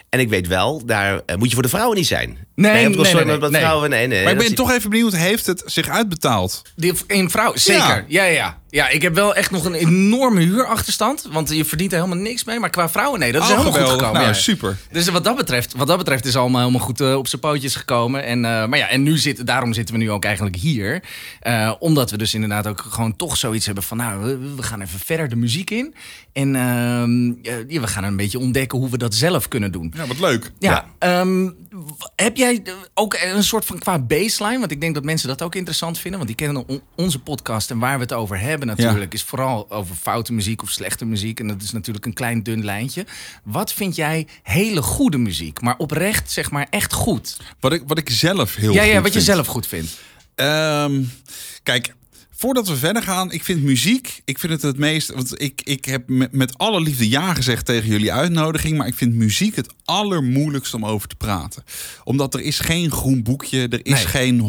En 0.08 0.20
ik 0.20 0.28
weet 0.28 0.46
wel, 0.46 0.82
daar 0.86 1.20
eh, 1.26 1.36
moet 1.36 1.48
je 1.48 1.54
voor 1.54 1.62
de 1.62 1.68
vrouwen 1.68 1.96
niet 1.96 2.06
zijn. 2.06 2.28
Nee, 2.54 2.72
nee, 2.72 2.96
nee, 2.96 3.24
met 3.24 3.50
nee. 3.50 3.60
vrouwen, 3.60 3.90
nee, 3.90 4.06
nee. 4.06 4.22
Maar 4.24 4.32
ik 4.32 4.38
ben 4.38 4.54
toch 4.54 4.70
even 4.70 4.90
benieuwd, 4.90 5.12
heeft 5.12 5.46
het 5.46 5.62
zich 5.66 5.88
uitbetaald? 5.88 6.62
Die, 6.76 6.92
een 7.06 7.30
vrouw, 7.30 7.56
zeker. 7.56 8.04
Ja. 8.08 8.24
Ja. 8.24 8.24
Ja, 8.24 8.59
ja, 8.70 8.88
ik 8.88 9.02
heb 9.02 9.14
wel 9.14 9.34
echt 9.34 9.50
nog 9.50 9.64
een 9.64 9.74
enorme 9.74 10.40
huurachterstand. 10.40 11.28
Want 11.32 11.50
je 11.50 11.64
verdient 11.64 11.92
er 11.92 11.98
helemaal 12.02 12.22
niks 12.22 12.44
mee. 12.44 12.58
Maar 12.58 12.70
qua 12.70 12.88
vrouwen, 12.88 13.20
nee, 13.20 13.32
dat 13.32 13.42
is 13.42 13.48
Oh, 13.50 13.56
helemaal 13.58 13.80
goed 13.80 13.90
gekomen. 13.90 14.12
Nou, 14.12 14.26
ja. 14.26 14.32
super. 14.32 14.76
Dus 14.92 15.08
wat 15.08 15.24
dat 15.24 15.36
betreft, 15.36 15.74
wat 15.76 15.86
dat 15.86 15.98
betreft 15.98 16.24
is 16.24 16.36
allemaal 16.36 16.60
helemaal 16.60 16.80
goed 16.86 17.00
eh, 17.00 17.14
op 17.16 17.28
zijn 17.28 17.40
pootjes 17.40 17.74
gekomen. 17.74 18.24
En, 18.24 18.44
eh, 18.44 18.66
maar 18.66 18.78
ja, 18.78 18.88
en 18.88 19.02
nu 19.02 19.18
zitten, 19.18 19.46
daarom 19.46 19.72
zitten 19.72 19.94
we 19.94 20.00
nu 20.00 20.10
ook 20.10 20.24
eigenlijk 20.24 20.56
hier. 20.56 21.02
Eh, 21.40 21.72
omdat 21.78 22.10
we 22.10 22.16
dus 22.18 22.34
inderdaad 22.34 22.66
ook 22.66 22.86
gewoon 22.88 23.16
toch 23.16 23.36
zoiets 23.36 23.66
hebben 23.66 23.84
van... 23.84 23.96
nou, 23.96 24.22
we, 24.24 24.54
we 24.56 24.62
gaan 24.62 24.80
even 24.80 24.98
verder 24.98 25.28
de 25.28 25.36
muziek 25.36 25.70
in. 25.70 25.94
En 26.32 26.56
ehm, 26.56 27.30
eh, 27.42 27.68
ja, 27.68 27.80
we 27.80 27.86
gaan 27.86 28.04
een 28.04 28.16
beetje 28.16 28.38
ontdekken 28.38 28.78
hoe 28.78 28.90
we 28.90 28.98
dat 28.98 29.14
zelf 29.14 29.48
kunnen 29.48 29.72
doen. 29.72 29.92
Ja, 29.96 30.06
wat 30.06 30.18
leuk. 30.20 30.50
Ja, 30.58 30.84
ehm, 30.98 31.50
heb 32.16 32.36
jij 32.36 32.62
ook 32.94 33.16
een 33.34 33.44
soort 33.44 33.64
van 33.64 33.78
qua 33.78 33.98
baseline? 33.98 34.58
Want 34.58 34.70
ik 34.70 34.80
denk 34.80 34.94
dat 34.94 35.04
mensen 35.04 35.28
dat 35.28 35.42
ook 35.42 35.54
interessant 35.54 35.98
vinden. 35.98 36.20
Want 36.20 36.36
die 36.36 36.46
kennen 36.46 36.68
on- 36.68 36.82
onze 36.96 37.18
podcast 37.18 37.70
en 37.70 37.78
waar 37.78 37.94
we 37.96 38.02
het 38.02 38.12
over 38.12 38.40
hebben 38.40 38.59
natuurlijk... 38.66 39.12
is 39.14 39.22
vooral 39.22 39.70
over 39.70 39.94
foute 39.94 40.32
muziek 40.32 40.62
of 40.62 40.70
slechte 40.70 41.04
muziek. 41.04 41.40
En 41.40 41.46
dat 41.46 41.62
is 41.62 41.72
natuurlijk 41.72 42.06
een 42.06 42.12
klein 42.12 42.42
dun 42.42 42.64
lijntje. 42.64 43.06
Wat 43.42 43.72
vind 43.72 43.96
jij 43.96 44.26
hele 44.42 44.82
goede 44.82 45.18
muziek? 45.18 45.60
Maar 45.60 45.76
oprecht, 45.76 46.30
zeg 46.30 46.50
maar, 46.50 46.66
echt 46.70 46.92
goed. 46.92 47.36
Wat 47.60 47.72
ik, 47.72 47.82
wat 47.86 47.98
ik 47.98 48.10
zelf 48.10 48.54
heel 48.54 48.72
ja, 48.72 48.82
goed 48.82 48.92
ja, 48.92 49.00
wat 49.00 49.12
je 49.12 49.20
zelf 49.20 49.46
goed 49.46 49.66
vindt. 49.66 49.98
Ehm, 50.34 51.02
kijk, 51.62 51.94
voordat 52.40 52.68
we 52.68 52.76
verder 52.76 53.02
gaan, 53.02 53.32
ik 53.32 53.44
vind 53.44 53.62
muziek, 53.62 54.20
ik 54.24 54.38
vind 54.38 54.52
het 54.52 54.62
het 54.62 54.78
meest, 54.78 55.12
want 55.12 55.42
ik, 55.42 55.60
ik 55.64 55.84
heb 55.84 56.08
met, 56.08 56.32
met 56.32 56.58
alle 56.58 56.80
liefde 56.80 57.08
ja 57.08 57.34
gezegd 57.34 57.66
tegen 57.66 57.88
jullie 57.88 58.12
uitnodiging, 58.12 58.76
maar 58.78 58.86
ik 58.86 58.94
vind 58.94 59.14
muziek 59.14 59.56
het 59.56 59.72
allermoeilijkst 59.84 60.74
om 60.74 60.86
over 60.86 61.08
te 61.08 61.14
praten. 61.14 61.64
Omdat 62.04 62.34
er 62.34 62.40
is 62.40 62.58
geen 62.58 62.90
groen 62.90 63.22
boekje, 63.22 63.68
er 63.68 63.80
is 63.82 63.92
Nee. 63.92 64.06
geen 64.06 64.40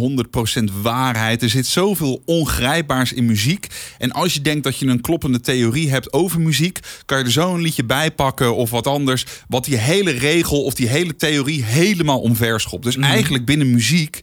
100% 0.70 0.82
waarheid, 0.82 1.42
er 1.42 1.50
zit 1.50 1.68
zoveel 1.68 2.22
ongrijpbaars 2.26 3.14
in 3.14 3.26
muziek. 3.26 3.68
En 3.98 4.12
als 4.12 4.34
je 4.34 4.42
denkt 4.42 4.64
dat 4.64 4.78
je 4.78 4.86
een 4.86 5.02
kloppende 5.02 5.40
theorie 5.40 5.90
hebt 5.90 6.14
over 6.14 6.42
muziek, 6.42 6.80
kan 7.06 7.18
je 7.18 7.24
er 7.24 7.32
zo 7.32 7.54
een 7.54 7.62
liedje 7.62 7.84
bij 7.84 8.12
pakken 8.12 8.56
of 8.56 8.70
wat 8.70 8.88
anders, 8.88 9.26
wat 9.48 9.66
die 9.66 9.78
hele 9.78 10.12
regel 10.12 10.64
of 10.64 10.74
die 10.74 10.88
hele 10.88 11.16
theorie 11.16 11.64
helemaal 11.64 12.20
omverschopt. 12.20 12.84
Dus 12.84 12.98
eigenlijk 12.98 13.46
binnen 13.46 13.72
muziek 13.72 14.22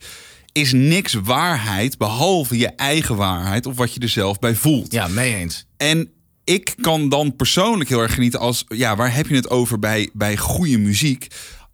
is 0.61 0.73
niks 0.73 1.13
waarheid 1.13 1.99
behalve 1.99 2.59
je 2.59 2.69
eigen 2.69 3.17
waarheid 3.17 3.67
of 3.67 3.77
wat 3.77 3.95
je 3.95 4.01
er 4.01 4.09
zelf 4.09 4.39
bij 4.39 4.55
voelt. 4.55 4.93
Ja, 4.93 5.09
mee 5.09 5.35
eens. 5.35 5.67
En 5.77 6.11
ik 6.45 6.75
kan 6.81 7.09
dan 7.09 7.37
persoonlijk 7.37 7.91
heel 7.91 8.03
erg 8.03 8.15
genieten 8.15 8.41
als, 8.41 8.65
ja, 8.69 8.97
waar 8.97 9.15
heb 9.15 9.27
je 9.27 9.35
het 9.35 9.51
over 9.51 9.79
bij, 9.79 10.11
bij 10.13 10.37
goede 10.37 10.79
muziek? 10.79 11.27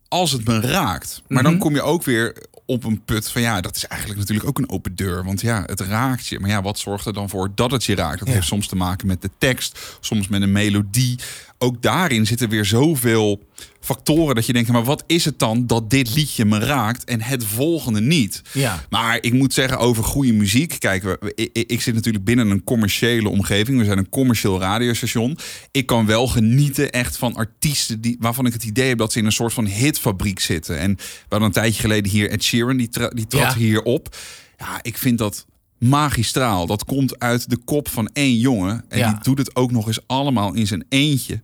Als 0.08 0.32
het 0.32 0.46
me 0.46 0.60
raakt. 0.60 1.22
Maar 1.28 1.42
dan 1.42 1.58
kom 1.58 1.74
je 1.74 1.82
ook 1.82 2.04
weer 2.04 2.36
op 2.66 2.84
een 2.84 3.04
put 3.04 3.30
van, 3.30 3.42
ja, 3.42 3.60
dat 3.60 3.76
is 3.76 3.86
eigenlijk 3.86 4.20
natuurlijk 4.20 4.48
ook 4.48 4.58
een 4.58 4.70
open 4.70 4.94
deur. 4.94 5.24
Want 5.24 5.40
ja, 5.40 5.62
het 5.66 5.80
raakt 5.80 6.26
je. 6.26 6.40
Maar 6.40 6.50
ja, 6.50 6.62
wat 6.62 6.78
zorgt 6.78 7.06
er 7.06 7.12
dan 7.12 7.28
voor 7.28 7.50
dat 7.54 7.70
het 7.70 7.84
je 7.84 7.94
raakt? 7.94 8.18
Dat 8.18 8.28
heeft 8.28 8.46
soms 8.46 8.66
te 8.66 8.76
maken 8.76 9.06
met 9.06 9.22
de 9.22 9.30
tekst, 9.38 9.78
soms 10.00 10.28
met 10.28 10.42
een 10.42 10.52
melodie. 10.52 11.18
Ook 11.58 11.82
daarin 11.82 12.26
zitten 12.26 12.48
weer 12.48 12.64
zoveel 12.64 13.42
factoren 13.80 14.34
dat 14.34 14.46
je 14.46 14.52
denkt, 14.52 14.68
maar 14.70 14.84
wat 14.84 15.04
is 15.06 15.24
het 15.24 15.38
dan 15.38 15.66
dat 15.66 15.90
dit 15.90 16.14
liedje 16.14 16.44
me 16.44 16.58
raakt 16.58 17.04
en 17.04 17.20
het 17.20 17.44
volgende 17.44 18.00
niet? 18.00 18.42
Ja. 18.52 18.84
Maar 18.90 19.18
ik 19.20 19.32
moet 19.32 19.52
zeggen 19.54 19.78
over 19.78 20.04
goede 20.04 20.32
muziek. 20.32 20.76
Kijk, 20.78 21.02
we- 21.02 21.32
ik, 21.34 21.50
ik 21.70 21.80
zit 21.80 21.94
natuurlijk 21.94 22.24
binnen 22.24 22.50
een 22.50 22.64
commerciële 22.64 23.28
omgeving. 23.28 23.78
We 23.78 23.84
zijn 23.84 23.98
een 23.98 24.08
commercieel 24.08 24.60
radiostation. 24.60 25.38
Ik 25.70 25.86
kan 25.86 26.06
wel 26.06 26.26
genieten 26.26 26.90
echt 26.92 27.16
van 27.16 27.34
artiesten 27.34 28.00
die, 28.00 28.16
waarvan 28.20 28.46
ik 28.46 28.52
het 28.52 28.64
idee 28.64 28.88
heb 28.88 28.98
dat 28.98 29.12
ze 29.12 29.18
in 29.18 29.24
een 29.26 29.32
soort 29.32 29.52
van 29.52 29.66
hitfabriek 29.66 30.40
zitten. 30.40 30.78
En 30.78 30.94
we 30.96 31.02
hadden 31.28 31.48
een 31.48 31.54
tijdje 31.54 31.80
geleden 31.80 32.10
hier 32.10 32.30
Ed 32.30 32.42
Sheeran, 32.42 32.76
die, 32.76 32.88
tra- 32.88 33.08
die 33.08 33.26
trad 33.26 33.52
Ja. 33.52 33.58
hier 33.58 33.82
op. 33.82 34.16
Ja, 34.58 34.78
ik 34.82 34.98
vind 34.98 35.18
dat 35.18 35.46
magistraal. 35.88 36.66
Dat 36.66 36.84
komt 36.84 37.18
uit 37.18 37.50
de 37.50 37.56
kop 37.56 37.88
van 37.88 38.10
één 38.12 38.38
jongen. 38.38 38.84
En 38.88 38.98
Ja. 38.98 39.10
die 39.12 39.22
doet 39.22 39.38
het 39.38 39.56
ook 39.56 39.70
nog 39.70 39.86
eens 39.86 40.06
allemaal 40.06 40.54
in 40.54 40.66
zijn 40.66 40.84
eentje. 40.88 41.42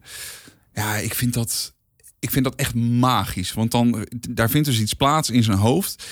Ja, 0.74 0.96
ik 0.96 1.14
vind 1.14 1.34
dat, 1.34 1.74
ik 2.18 2.30
vind 2.30 2.44
dat 2.44 2.54
echt 2.54 2.74
magisch. 2.74 3.52
Want 3.52 3.70
dan, 3.70 4.06
daar 4.30 4.50
vindt 4.50 4.66
dus 4.68 4.80
iets 4.80 4.94
plaats 4.94 5.30
in 5.30 5.42
zijn 5.42 5.58
hoofd. 5.58 6.04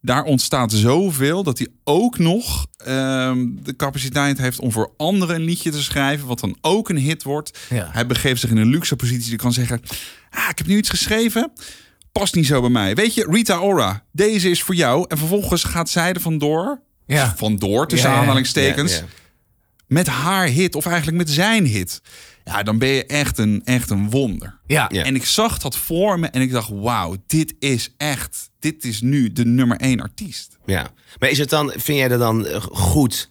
Daar 0.00 0.22
ontstaat 0.24 0.72
zoveel 0.72 1.42
dat 1.42 1.58
hij 1.58 1.68
ook 1.84 2.18
nog 2.18 2.66
ehm, 2.76 3.46
de 3.62 3.76
capaciteit 3.76 4.38
heeft 4.38 4.58
om 4.60 4.72
voor 4.72 4.92
anderen 4.96 5.36
een 5.36 5.44
liedje 5.44 5.70
te 5.70 5.82
schrijven. 5.82 6.26
Wat 6.26 6.40
dan 6.40 6.56
ook 6.60 6.88
een 6.88 6.96
hit 6.98 7.22
wordt. 7.22 7.58
Ja. 7.70 7.88
Hij 7.92 8.06
begeeft 8.06 8.40
zich 8.40 8.50
in 8.50 8.56
een 8.56 8.68
luxe 8.70 8.96
positie. 8.96 9.28
Die 9.28 9.38
kan 9.38 9.52
zeggen: 9.52 9.80
ah, 10.30 10.46
Ik 10.50 10.58
heb 10.58 10.66
nu 10.66 10.76
iets 10.76 10.88
geschreven. 10.88 11.52
Past 12.12 12.34
niet 12.34 12.46
zo 12.46 12.60
bij 12.60 12.70
mij. 12.70 12.94
Weet 12.94 13.14
je, 13.14 13.26
Rita 13.30 13.58
Ora, 13.58 14.04
deze 14.12 14.50
is 14.50 14.62
voor 14.62 14.74
jou. 14.74 15.04
En 15.08 15.18
vervolgens 15.18 15.64
gaat 15.64 15.88
zij 15.90 16.12
er 16.12 16.20
vandoor. 16.20 16.80
Ja. 17.06 17.34
Vandoor, 17.36 17.88
tussen 17.88 18.10
Ja, 18.10 18.16
aanhalingstekens 18.16 18.92
Ja, 18.92 18.98
ja. 18.98 19.04
met 19.86 20.06
haar 20.06 20.46
hit 20.46 20.74
of 20.74 20.86
eigenlijk 20.86 21.16
met 21.16 21.30
zijn 21.30 21.66
hit. 21.66 22.00
Ja, 22.44 22.62
dan 22.62 22.78
ben 22.78 22.88
je 22.88 23.06
echt 23.06 23.38
een, 23.38 23.62
echt 23.64 23.90
een 23.90 24.10
wonder. 24.10 24.58
Ja. 24.66 24.88
Ja. 24.92 25.04
En 25.04 25.14
ik 25.14 25.24
zag 25.24 25.58
dat 25.58 25.76
voor 25.76 26.18
me 26.18 26.26
en 26.26 26.40
ik 26.40 26.50
dacht, 26.50 26.68
wauw, 26.72 27.16
dit 27.26 27.54
is 27.58 27.94
echt, 27.96 28.50
dit 28.58 28.84
is 28.84 29.00
nu 29.00 29.32
de 29.32 29.44
nummer 29.44 29.76
één 29.76 30.00
artiest. 30.00 30.58
Ja. 30.66 30.90
Maar 31.18 31.28
is 31.28 31.38
het 31.38 31.50
dan, 31.50 31.70
vind 31.76 31.98
jij 31.98 32.08
dat 32.08 32.18
dan 32.18 32.46
eh, 32.46 32.60
goed, 32.62 33.28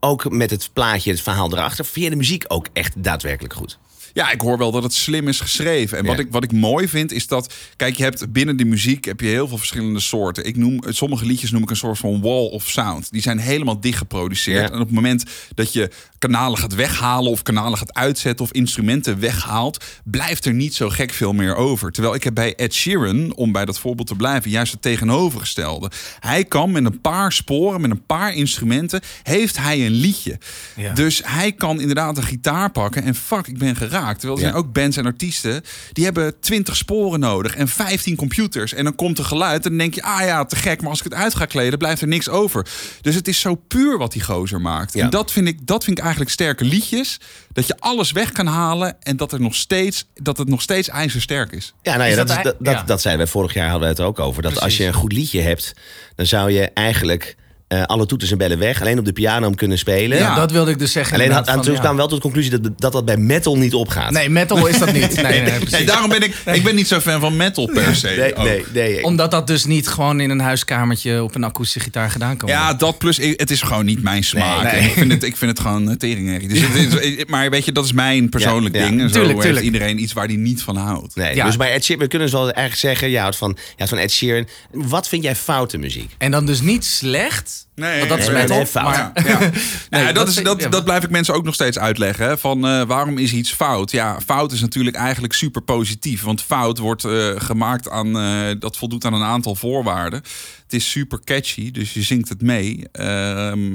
ook 0.00 0.30
met 0.30 0.50
het 0.50 0.70
plaatje, 0.72 1.10
het 1.10 1.20
verhaal 1.20 1.52
erachter? 1.52 1.84
Vind 1.84 2.00
jij 2.00 2.10
de 2.10 2.16
muziek 2.16 2.44
ook 2.48 2.66
echt 2.72 3.02
daadwerkelijk 3.02 3.54
goed? 3.54 3.78
Ja, 4.16 4.30
ik 4.30 4.40
hoor 4.40 4.58
wel 4.58 4.70
dat 4.70 4.82
het 4.82 4.94
slim 4.94 5.28
is 5.28 5.40
geschreven. 5.40 5.98
En 5.98 6.04
wat, 6.04 6.16
Ja. 6.16 6.22
ik, 6.22 6.28
wat 6.30 6.44
ik 6.44 6.52
mooi 6.52 6.88
vind 6.88 7.12
is 7.12 7.26
dat... 7.26 7.54
Kijk, 7.76 7.96
je 7.96 8.02
hebt 8.02 8.32
binnen 8.32 8.56
de 8.56 8.64
muziek 8.64 9.04
heb 9.04 9.20
je 9.20 9.26
heel 9.26 9.48
veel 9.48 9.58
verschillende 9.58 10.00
soorten. 10.00 10.44
Ik 10.44 10.56
noem, 10.56 10.80
sommige 10.88 11.26
liedjes 11.26 11.50
noem 11.50 11.62
ik 11.62 11.70
een 11.70 11.76
soort 11.76 11.98
van 11.98 12.20
wall 12.20 12.46
of 12.46 12.68
sound. 12.68 13.12
Die 13.12 13.22
zijn 13.22 13.38
helemaal 13.38 13.80
dicht 13.80 13.98
geproduceerd. 13.98 14.68
Ja. 14.68 14.74
En 14.74 14.80
op 14.80 14.86
het 14.86 14.94
moment 14.94 15.24
dat 15.54 15.72
je 15.72 15.90
kanalen 16.18 16.58
gaat 16.58 16.74
weghalen... 16.74 17.30
of 17.30 17.42
kanalen 17.42 17.78
gaat 17.78 17.94
uitzetten 17.94 18.44
of 18.44 18.52
instrumenten 18.52 19.20
weghaalt... 19.20 19.84
blijft 20.04 20.44
er 20.44 20.54
niet 20.54 20.74
zo 20.74 20.88
gek 20.88 21.12
veel 21.12 21.32
meer 21.32 21.54
over. 21.54 21.92
Terwijl 21.92 22.14
ik 22.14 22.24
heb 22.24 22.34
bij 22.34 22.54
Ed 22.54 22.74
Sheeran, 22.74 23.34
om 23.34 23.52
bij 23.52 23.64
dat 23.64 23.78
voorbeeld 23.78 24.08
te 24.08 24.14
blijven... 24.16 24.50
juist 24.50 24.72
het 24.72 24.82
tegenovergestelde. 24.82 25.90
Hij 26.20 26.44
kan 26.44 26.70
met 26.70 26.84
een 26.84 27.00
paar 27.00 27.32
sporen, 27.32 27.80
met 27.80 27.90
een 27.90 28.06
paar 28.06 28.34
instrumenten... 28.34 29.00
heeft 29.22 29.58
hij 29.58 29.86
een 29.86 29.92
liedje. 29.92 30.38
Ja. 30.76 30.92
Dus 30.92 31.20
hij 31.24 31.52
kan 31.52 31.80
inderdaad 31.80 32.16
een 32.16 32.22
gitaar 32.22 32.70
pakken 32.70 33.02
en 33.02 33.14
fuck, 33.14 33.46
ik 33.46 33.58
ben 33.58 33.76
geraakt. 33.76 34.04
Terwijl 34.14 34.38
er 34.38 34.44
Ja. 34.44 34.50
zijn 34.50 34.64
ook 34.64 34.72
bands 34.72 34.96
en 34.96 35.06
artiesten 35.06 35.62
die 35.92 36.04
hebben 36.04 36.40
20 36.40 36.76
sporen 36.76 37.20
nodig 37.20 37.56
en 37.56 37.68
15 37.68 38.16
computers. 38.16 38.72
En 38.74 38.84
dan 38.84 38.94
komt 38.94 39.18
er 39.18 39.24
geluid 39.24 39.62
en 39.64 39.68
dan 39.70 39.78
denk 39.78 39.94
je, 39.94 40.02
ah 40.02 40.20
ja, 40.20 40.44
te 40.44 40.56
gek. 40.56 40.80
Maar 40.80 40.90
als 40.90 40.98
ik 40.98 41.04
het 41.04 41.14
uit 41.14 41.34
ga 41.34 41.44
kleden, 41.44 41.78
blijft 41.78 42.00
er 42.02 42.08
niks 42.08 42.28
over. 42.28 42.66
Dus 43.00 43.14
het 43.14 43.28
is 43.28 43.40
zo 43.40 43.54
puur 43.54 43.98
wat 43.98 44.12
die 44.12 44.22
gozer 44.22 44.60
maakt. 44.60 44.92
Ja. 44.94 45.04
En 45.04 45.10
dat 45.10 45.32
vind, 45.32 45.48
ik, 45.48 45.66
dat 45.66 45.84
vind 45.84 45.96
ik 45.98 46.02
eigenlijk 46.04 46.32
sterke 46.34 46.64
liedjes. 46.64 47.20
Dat 47.52 47.66
je 47.66 47.76
alles 47.78 48.12
weg 48.12 48.32
kan 48.32 48.46
halen 48.46 48.96
en 49.02 49.16
dat, 49.16 49.32
er 49.32 49.40
nog 49.40 49.54
steeds, 49.54 50.04
dat 50.14 50.38
het 50.38 50.48
nog 50.48 50.62
steeds 50.62 50.88
ijzersterk 50.88 51.52
is. 51.52 51.74
Ja, 51.82 51.90
nou 51.96 52.04
ja, 52.04 52.10
Is 52.10 52.16
dat, 52.16 52.28
dat 52.28 52.36
is- 52.36 52.42
dat, 52.42 52.56
dat, 52.58 52.74
ja. 52.74 52.82
dat 52.82 53.00
zeiden 53.00 53.24
wij 53.24 53.32
vorig 53.32 53.54
jaar 53.54 53.68
hadden 53.70 53.88
we 53.88 53.94
het 53.94 54.04
ook 54.04 54.18
over. 54.18 54.42
Dat 54.42 54.60
als 54.60 54.76
je 54.76 54.84
een 54.84 54.92
goed 54.92 55.12
liedje 55.12 55.40
hebt, 55.40 55.72
dan 56.14 56.26
zou 56.26 56.50
je 56.50 56.70
eigenlijk 56.70 57.36
eh, 57.68 57.82
alle 57.82 58.06
toeters 58.06 58.30
en 58.30 58.38
bellen 58.38 58.58
weg. 58.58 58.80
Alleen 58.80 58.98
op 58.98 59.04
de 59.04 59.12
piano 59.12 59.46
hem 59.46 59.54
kunnen 59.54 59.78
spelen. 59.78 60.18
Ja, 60.18 60.34
dat 60.34 60.50
wilde 60.50 60.70
ik 60.70 60.78
dus 60.78 60.92
zeggen. 60.92 61.14
Alleen 61.14 61.30
had, 61.30 61.38
inderdaad, 61.38 61.64
toen 61.64 61.72
van, 61.74 61.82
kwam 61.82 61.92
ja. 61.94 61.98
wel 61.98 62.08
tot 62.08 62.16
de 62.16 62.22
conclusie 62.22 62.58
dat, 62.60 62.70
dat 62.80 62.92
dat 62.92 63.04
bij 63.04 63.16
metal 63.16 63.56
niet 63.56 63.74
opgaat. 63.74 64.10
Nee, 64.10 64.28
metal 64.28 64.66
is 64.66 64.78
dat 64.78 64.92
niet. 64.92 65.14
Nee, 65.14 65.24
nee, 65.24 65.40
nee, 65.50 65.50
precies. 65.52 65.70
Nee, 65.70 65.84
daarom 65.86 66.08
ben 66.08 66.22
ik, 66.22 66.34
ik 66.52 66.62
ben 66.64 66.74
niet 66.74 66.88
zo 66.88 67.00
fan 67.00 67.20
van 67.20 67.36
metal 67.36 67.66
per 67.66 67.94
se. 67.96 68.32
nee, 68.36 68.44
nee. 68.46 68.64
nee. 68.72 69.02
Omdat 69.04 69.30
dat 69.30 69.46
dus 69.46 69.64
niet 69.64 69.88
gewoon 69.88 70.20
in 70.20 70.30
een 70.30 70.40
huiskamertje 70.40 71.22
op 71.22 71.34
een 71.34 71.44
akoestische 71.44 71.80
gitaar 71.80 72.10
gedaan 72.10 72.36
kan 72.36 72.48
Ja, 72.48 72.60
worden. 72.60 72.78
dat 72.78 72.98
plus 72.98 73.16
het 73.16 73.50
is 73.50 73.62
gewoon 73.62 73.84
niet 73.84 74.02
mijn 74.02 74.24
smaak. 74.24 74.72
Ik, 74.72 74.92
vind 74.92 75.12
het, 75.12 75.22
ik 75.22 75.36
vind 75.36 75.50
het 75.50 75.60
gewoon 75.60 75.88
uh, 75.90 75.94
teringherrie. 75.96 76.48
Dus 76.48 76.60
het 76.60 76.74
is, 77.02 77.24
maar 77.26 77.50
weet 77.50 77.64
je, 77.64 77.72
dat 77.72 77.84
is 77.84 77.92
mijn 77.92 78.28
persoonlijk 78.28 78.74
Ja, 78.74 78.80
ja. 78.82 78.88
ding. 78.88 79.00
En 79.00 79.08
zo 79.08 79.14
Tuurlijk, 79.14 79.40
tuurlijk. 79.40 79.64
iedereen 79.64 80.02
iets 80.02 80.12
waar 80.12 80.26
hij 80.26 80.36
niet 80.36 80.62
van 80.62 80.76
houdt. 80.76 81.16
Nee, 81.16 81.34
Ja. 81.34 81.44
Dus 81.46 81.56
bij 81.56 81.72
Ed 81.72 81.84
Sheeran, 81.84 82.02
we 82.02 82.08
kunnen 82.08 82.28
dus 82.28 82.36
wel 82.36 82.44
eigenlijk 82.50 82.76
zeggen, 82.78 83.10
ja, 83.10 83.20
houdt 83.20 83.36
van, 83.36 83.56
ja, 83.56 83.72
houdt 83.76 83.90
van 83.92 84.00
Ed 84.02 84.12
Sheeran. 84.12 84.46
Wat 84.70 85.08
vind 85.08 85.22
jij 85.22 85.36
foute 85.36 85.78
muziek? 85.78 86.14
En 86.18 86.30
dan 86.30 86.46
dus 86.46 86.60
niet 86.60 86.84
slecht. 86.84 87.55
Nee, 87.74 87.98
want 87.98 88.08
dat 88.10 88.18
is 88.18 88.28
nee, 88.48 88.66
fout. 88.66 88.84
maar, 88.84 89.26
Ja. 89.26 89.38
Nee, 89.90 90.00
Ja, 90.02 90.06
dat, 90.06 90.14
dat 90.14 90.28
is, 90.28 90.34
dat, 90.34 90.60
ja. 90.60 90.68
dat 90.68 90.84
blijf 90.84 91.04
ik 91.04 91.10
mensen 91.10 91.34
ook 91.34 91.44
nog 91.44 91.54
steeds 91.54 91.78
uitleggen. 91.78 92.26
hè, 92.26 92.38
Van 92.38 92.66
eh, 92.66 92.82
waarom 92.82 93.18
is 93.18 93.32
iets 93.32 93.52
fout? 93.52 93.90
Ja, 93.90 94.20
fout 94.26 94.52
is 94.52 94.60
natuurlijk 94.60 94.96
eigenlijk 94.96 95.32
super 95.32 95.62
positief. 95.62 96.22
Want 96.22 96.42
fout 96.42 96.78
wordt 96.78 97.04
eh, 97.04 97.30
gemaakt 97.36 97.90
aan. 97.90 98.18
eh, 98.18 98.54
dat 98.58 98.76
voldoet 98.76 99.04
aan 99.04 99.14
een 99.14 99.22
aantal 99.22 99.54
voorwaarden. 99.54 100.22
Het 100.62 100.72
is 100.72 100.90
super 100.90 101.20
catchy, 101.24 101.70
dus 101.70 101.92
je 101.92 102.02
zingt 102.02 102.28
het 102.28 102.42
mee. 102.42 102.84
Ehm, 102.92 103.72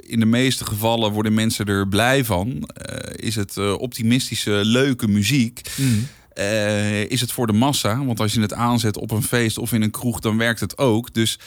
in 0.00 0.20
de 0.20 0.26
meeste 0.26 0.64
gevallen 0.64 1.12
worden 1.12 1.34
mensen 1.34 1.66
er 1.66 1.88
blij 1.88 2.24
van. 2.24 2.68
Is 3.16 3.34
het 3.36 3.76
optimistische, 3.78 4.50
leuke 4.64 5.08
muziek. 5.08 5.60
Mm. 5.76 6.08
Is 7.08 7.20
het 7.20 7.32
voor 7.32 7.46
de 7.46 7.52
massa? 7.52 8.04
Want 8.04 8.20
als 8.20 8.32
je 8.32 8.40
het 8.40 8.52
aanzet 8.52 8.96
op 8.98 9.10
een 9.10 9.22
feest 9.22 9.58
of 9.58 9.72
in 9.72 9.82
een 9.82 9.90
kroeg, 9.90 10.20
dan 10.20 10.36
werkt 10.38 10.60
het 10.60 10.78
ook. 10.78 11.14
Dus 11.14 11.38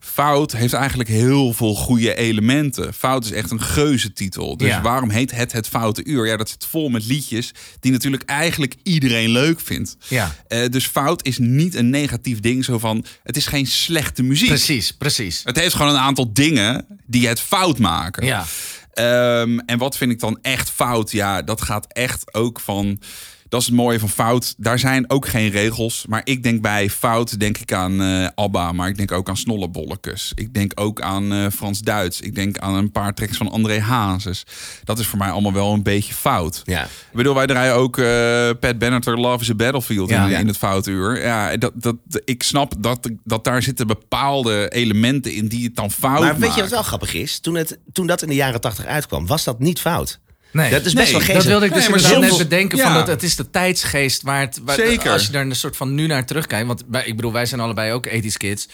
Fout 0.00 0.52
heeft 0.52 0.72
eigenlijk 0.72 1.08
heel 1.08 1.52
veel 1.52 1.74
goede 1.74 2.14
elementen. 2.14 2.94
Fout 2.94 3.24
is 3.24 3.32
echt 3.32 3.50
een 3.50 3.60
geuzetitel. 3.60 4.56
Dus 4.56 4.68
Ja. 4.68 4.80
waarom 4.82 5.10
heet 5.10 5.30
het 5.30 5.52
het 5.52 5.68
Foute 5.68 6.04
Uur? 6.04 6.26
Ja, 6.26 6.36
dat 6.36 6.48
zit 6.48 6.66
vol 6.70 6.88
met 6.88 7.06
liedjes 7.06 7.50
die 7.80 7.92
natuurlijk 7.92 8.22
eigenlijk 8.22 8.74
iedereen 8.82 9.30
leuk 9.30 9.60
vindt. 9.60 9.96
Ja, 10.08 10.34
Eh, 10.48 10.68
dus 10.70 10.86
fout 10.86 11.24
is 11.24 11.38
niet 11.38 11.74
een 11.74 11.90
negatief 11.90 12.40
ding. 12.40 12.64
Zo 12.64 12.78
van, 12.78 13.04
het 13.22 13.36
is 13.36 13.46
geen 13.46 13.66
slechte 13.66 14.22
muziek. 14.22 14.48
precies, 14.48 14.92
precies. 14.92 15.40
Het 15.44 15.58
heeft 15.58 15.74
gewoon 15.74 15.92
een 15.92 16.00
aantal 16.00 16.32
dingen 16.32 16.86
die 17.06 17.28
het 17.28 17.40
fout 17.40 17.78
maken. 17.78 18.26
Ja. 18.26 18.44
Ehm, 18.92 19.58
en 19.58 19.78
wat 19.78 19.96
vind 19.96 20.10
ik 20.10 20.20
dan 20.20 20.38
echt 20.42 20.70
fout? 20.70 21.10
Ja, 21.10 21.42
dat 21.42 21.62
gaat 21.62 21.86
echt 21.92 22.34
ook 22.34 22.60
van. 22.60 23.00
Dat 23.48 23.60
is 23.60 23.66
het 23.66 23.76
mooie 23.76 23.98
van 23.98 24.08
fout. 24.08 24.54
Daar 24.58 24.78
zijn 24.78 25.10
ook 25.10 25.28
geen 25.28 25.50
regels. 25.50 26.04
Maar 26.08 26.20
ik 26.24 26.42
denk 26.42 26.60
bij 26.62 26.90
fout 26.90 27.40
denk 27.40 27.58
ik 27.58 27.72
aan 27.72 28.00
eh 28.02 28.26
ABBA. 28.34 28.72
Maar 28.72 28.88
ik 28.88 28.96
denk 28.96 29.12
ook 29.12 29.28
aan 29.28 29.36
Snollebollekes. 29.36 30.32
Ik 30.34 30.54
denk 30.54 30.72
ook 30.74 31.00
aan 31.00 31.32
eh, 31.32 31.46
Frans 31.52 31.80
Duits. 31.80 32.20
Ik 32.20 32.34
denk 32.34 32.58
aan 32.58 32.74
een 32.74 32.90
paar 32.92 33.14
tracks 33.14 33.36
van 33.36 33.50
André 33.50 33.80
Hazes. 33.80 34.44
Dat 34.84 34.98
is 34.98 35.06
voor 35.06 35.18
mij 35.18 35.30
allemaal 35.30 35.52
wel 35.52 35.72
een 35.72 35.82
beetje 35.82 36.14
fout. 36.14 36.62
Ja. 36.64 36.84
Ik 36.84 36.90
bedoel, 37.12 37.34
wij 37.34 37.46
draaien 37.46 37.74
ook 37.74 37.98
eh, 37.98 38.50
Pat 38.60 38.78
Benatar 38.78 39.16
Love 39.18 39.42
is 39.42 39.50
a 39.50 39.54
Battlefield 39.54 40.08
Ja. 40.10 40.24
in, 40.24 40.30
Ja. 40.30 40.38
in 40.38 40.46
het 40.46 40.56
foutuur. 40.56 41.22
Ja, 41.22 41.56
dat, 41.56 41.72
dat, 41.74 41.96
ik 42.24 42.42
snap 42.42 42.72
dat, 42.78 43.10
dat 43.24 43.44
daar 43.44 43.62
zitten 43.62 43.86
bepaalde 43.86 44.68
elementen 44.70 45.32
in 45.34 45.48
die 45.48 45.64
het 45.64 45.76
dan 45.76 45.90
fout 45.90 46.20
Maar 46.20 46.38
weet 46.38 46.54
je 46.54 46.60
wat 46.60 46.70
wel 46.70 46.82
grappig 46.82 47.14
is? 47.14 47.38
Toen, 47.40 47.54
het, 47.54 47.78
toen 47.92 48.06
dat 48.06 48.22
in 48.22 48.28
de 48.28 48.34
jaren 48.34 48.60
tachtig 48.60 48.84
uitkwam, 48.84 49.26
was 49.26 49.44
dat 49.44 49.58
niet 49.58 49.80
fout. 49.80 50.18
Nee. 50.52 50.70
Dat 50.70 50.84
is 50.84 50.92
best 50.92 50.94
Nee, 50.94 51.04
wel 51.04 51.12
dat 51.12 51.22
geestig. 51.22 51.34
Dat 51.34 51.44
wilde 51.44 51.66
ik 51.66 51.72
dus 51.74 51.88
Nee, 51.88 51.98
soms- 51.98 52.28
net 52.38 52.48
bedenken. 52.48 52.78
ja. 52.78 52.84
Van 52.84 52.94
dat 52.94 53.06
het 53.06 53.22
is 53.22 53.36
de 53.36 53.50
tijdsgeest 53.50 54.22
waar 54.22 54.40
het... 54.40 54.60
Waar, 54.64 54.74
Zeker. 54.74 55.10
Als 55.10 55.26
je 55.26 55.32
daar 55.32 55.42
een 55.42 55.56
soort 55.56 55.76
van 55.76 55.94
nu 55.94 56.06
naar 56.06 56.24
terugkijkt. 56.26 56.66
Want 56.66 56.82
wij- 56.88 57.04
ik 57.06 57.16
bedoel, 57.16 57.32
wij 57.32 57.46
zijn 57.46 57.60
allebei 57.60 57.92
ook 57.92 58.06
80s 58.08 58.36
kids. 58.36 58.68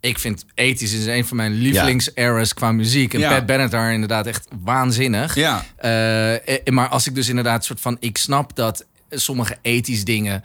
Ik 0.00 0.18
vind 0.18 0.44
80s 0.54 0.92
is 0.94 1.06
een 1.06 1.26
van 1.26 1.36
mijn 1.36 1.52
lievelings-eras 1.52 2.54
qua 2.54 2.72
muziek. 2.72 3.14
En 3.14 3.20
Ja. 3.20 3.34
Pat 3.34 3.46
Benatar 3.46 3.92
inderdaad 3.92 4.26
echt 4.26 4.48
waanzinnig. 4.64 5.34
Ja. 5.34 5.64
Eh, 5.76 6.34
eh, 6.34 6.40
maar 6.64 6.88
als 6.88 7.06
ik 7.06 7.14
dus 7.14 7.28
inderdaad 7.28 7.64
soort 7.64 7.80
van... 7.80 7.96
Ik 8.00 8.18
snap 8.18 8.56
dat 8.56 8.84
sommige 9.10 9.56
80s 9.62 10.02
dingen... 10.04 10.42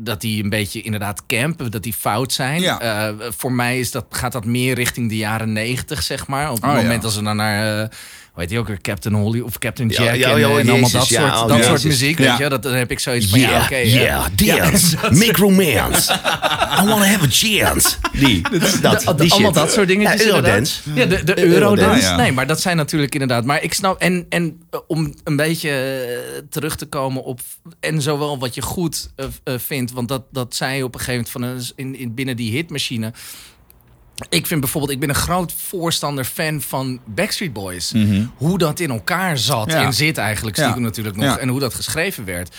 Dat 0.00 0.20
die 0.20 0.42
een 0.42 0.48
beetje 0.50 0.80
inderdaad 0.82 1.26
campen, 1.26 1.70
dat 1.70 1.82
die 1.82 1.92
fout 1.92 2.32
zijn. 2.32 2.60
Ja. 2.60 2.80
Eh, 2.80 3.14
voor 3.36 3.52
mij 3.52 3.78
is 3.78 3.90
dat, 3.90 4.04
gaat 4.10 4.32
dat 4.32 4.44
meer 4.44 4.74
richting 4.74 5.08
de 5.08 5.16
jaren 5.16 5.52
90, 5.52 6.02
zeg 6.02 6.26
maar. 6.26 6.48
Op 6.50 6.54
het 6.56 6.64
Oh, 6.64 6.70
ja. 6.76 6.82
moment 6.82 7.04
als 7.04 7.16
we 7.16 7.22
dan 7.22 7.36
naar... 7.36 7.82
eh, 7.82 7.88
heet 8.40 8.48
die 8.48 8.58
ook 8.58 8.66
weer? 8.66 8.80
Captain 8.80 9.14
Holly 9.14 9.40
of 9.40 9.58
Captain 9.58 9.88
Ja, 9.88 9.94
Jack 10.04 10.14
ja, 10.14 10.30
en, 10.30 10.38
ja, 10.38 10.48
eh, 10.48 10.56
en 10.58 10.68
allemaal 10.68 10.90
dat, 10.90 11.08
ja, 11.08 11.28
soort, 11.30 11.42
oh, 11.42 11.56
dat 11.56 11.64
soort 11.64 11.84
muziek. 11.84 12.18
Ja. 12.18 12.28
Weet 12.28 12.38
je? 12.38 12.48
Dat, 12.48 12.62
dan 12.62 12.72
heb 12.72 12.90
ik 12.90 12.98
zoiets 12.98 13.26
van, 13.26 13.40
ja, 13.40 13.48
Yeah, 13.50 13.62
oké. 13.62 13.76
yeah, 13.76 14.26
ja. 14.36 14.60
dance. 14.60 14.96
Make 15.26 15.32
romance. 15.40 16.12
I 16.82 16.86
wanna 16.86 17.04
have 17.04 17.24
a 17.24 17.28
chance. 17.30 17.88
Die, 18.12 18.42
dat, 18.80 19.00
De- 19.00 19.14
die 19.16 19.32
allemaal 19.32 19.52
dat 19.52 19.72
soort 19.72 19.88
dingetjes. 19.88 20.20
Ja, 20.20 20.26
inderdaad. 20.26 20.44
Eurodance. 20.44 20.80
Ja, 20.94 21.04
de, 21.06 21.24
de 21.24 21.38
Eurodance. 21.44 22.02
Ja, 22.02 22.10
ja. 22.10 22.16
Nee, 22.16 22.32
maar 22.32 22.46
dat 22.46 22.60
zijn 22.60 22.76
natuurlijk 22.76 23.12
inderdaad. 23.12 23.44
Maar 23.44 23.62
ik 23.62 23.74
snap. 23.74 24.00
En, 24.00 24.26
en 24.28 24.60
eh, 24.70 24.80
om 24.86 25.14
een 25.24 25.36
beetje 25.36 25.70
eh, 25.70 26.42
terug 26.50 26.76
te 26.76 26.86
komen 26.86 27.24
op. 27.24 27.40
En 27.80 28.02
zowel 28.02 28.38
wat 28.38 28.54
je 28.54 28.62
goed 28.62 29.10
eh, 29.16 29.26
eh, 29.44 29.54
vindt. 29.58 29.92
Want 29.92 30.08
dat, 30.08 30.22
dat 30.32 30.54
zei 30.54 30.76
je 30.76 30.84
op 30.84 30.94
een 30.94 31.00
gegeven 31.00 31.40
moment 31.40 31.66
van, 31.66 31.72
in, 31.76 31.98
in, 31.98 32.14
binnen 32.14 32.36
die 32.36 32.50
hitmachine. 32.52 33.12
Ik 34.28 34.46
vind 34.46 34.60
bijvoorbeeld, 34.60 34.92
ik 34.92 35.00
ben 35.00 35.08
een 35.08 35.14
groot 35.14 35.52
voorstander 35.52 36.24
fan 36.24 36.60
van 36.60 37.00
Backstreet 37.06 37.52
Boys. 37.52 37.92
Hoe 38.36 38.58
dat 38.58 38.80
in 38.80 38.90
elkaar 38.90 39.38
zat 39.38 39.66
Mhm. 39.66 39.76
Ja. 39.76 39.84
en 39.84 39.92
zit 39.94 40.18
eigenlijk 40.18 40.56
Ja. 40.56 40.62
stiekem 40.62 40.82
natuurlijk 40.82 41.16
nog. 41.16 41.24
Ja. 41.24 41.38
En 41.38 41.48
hoe 41.48 41.60
dat 41.60 41.74
geschreven 41.74 42.24
werd. 42.24 42.56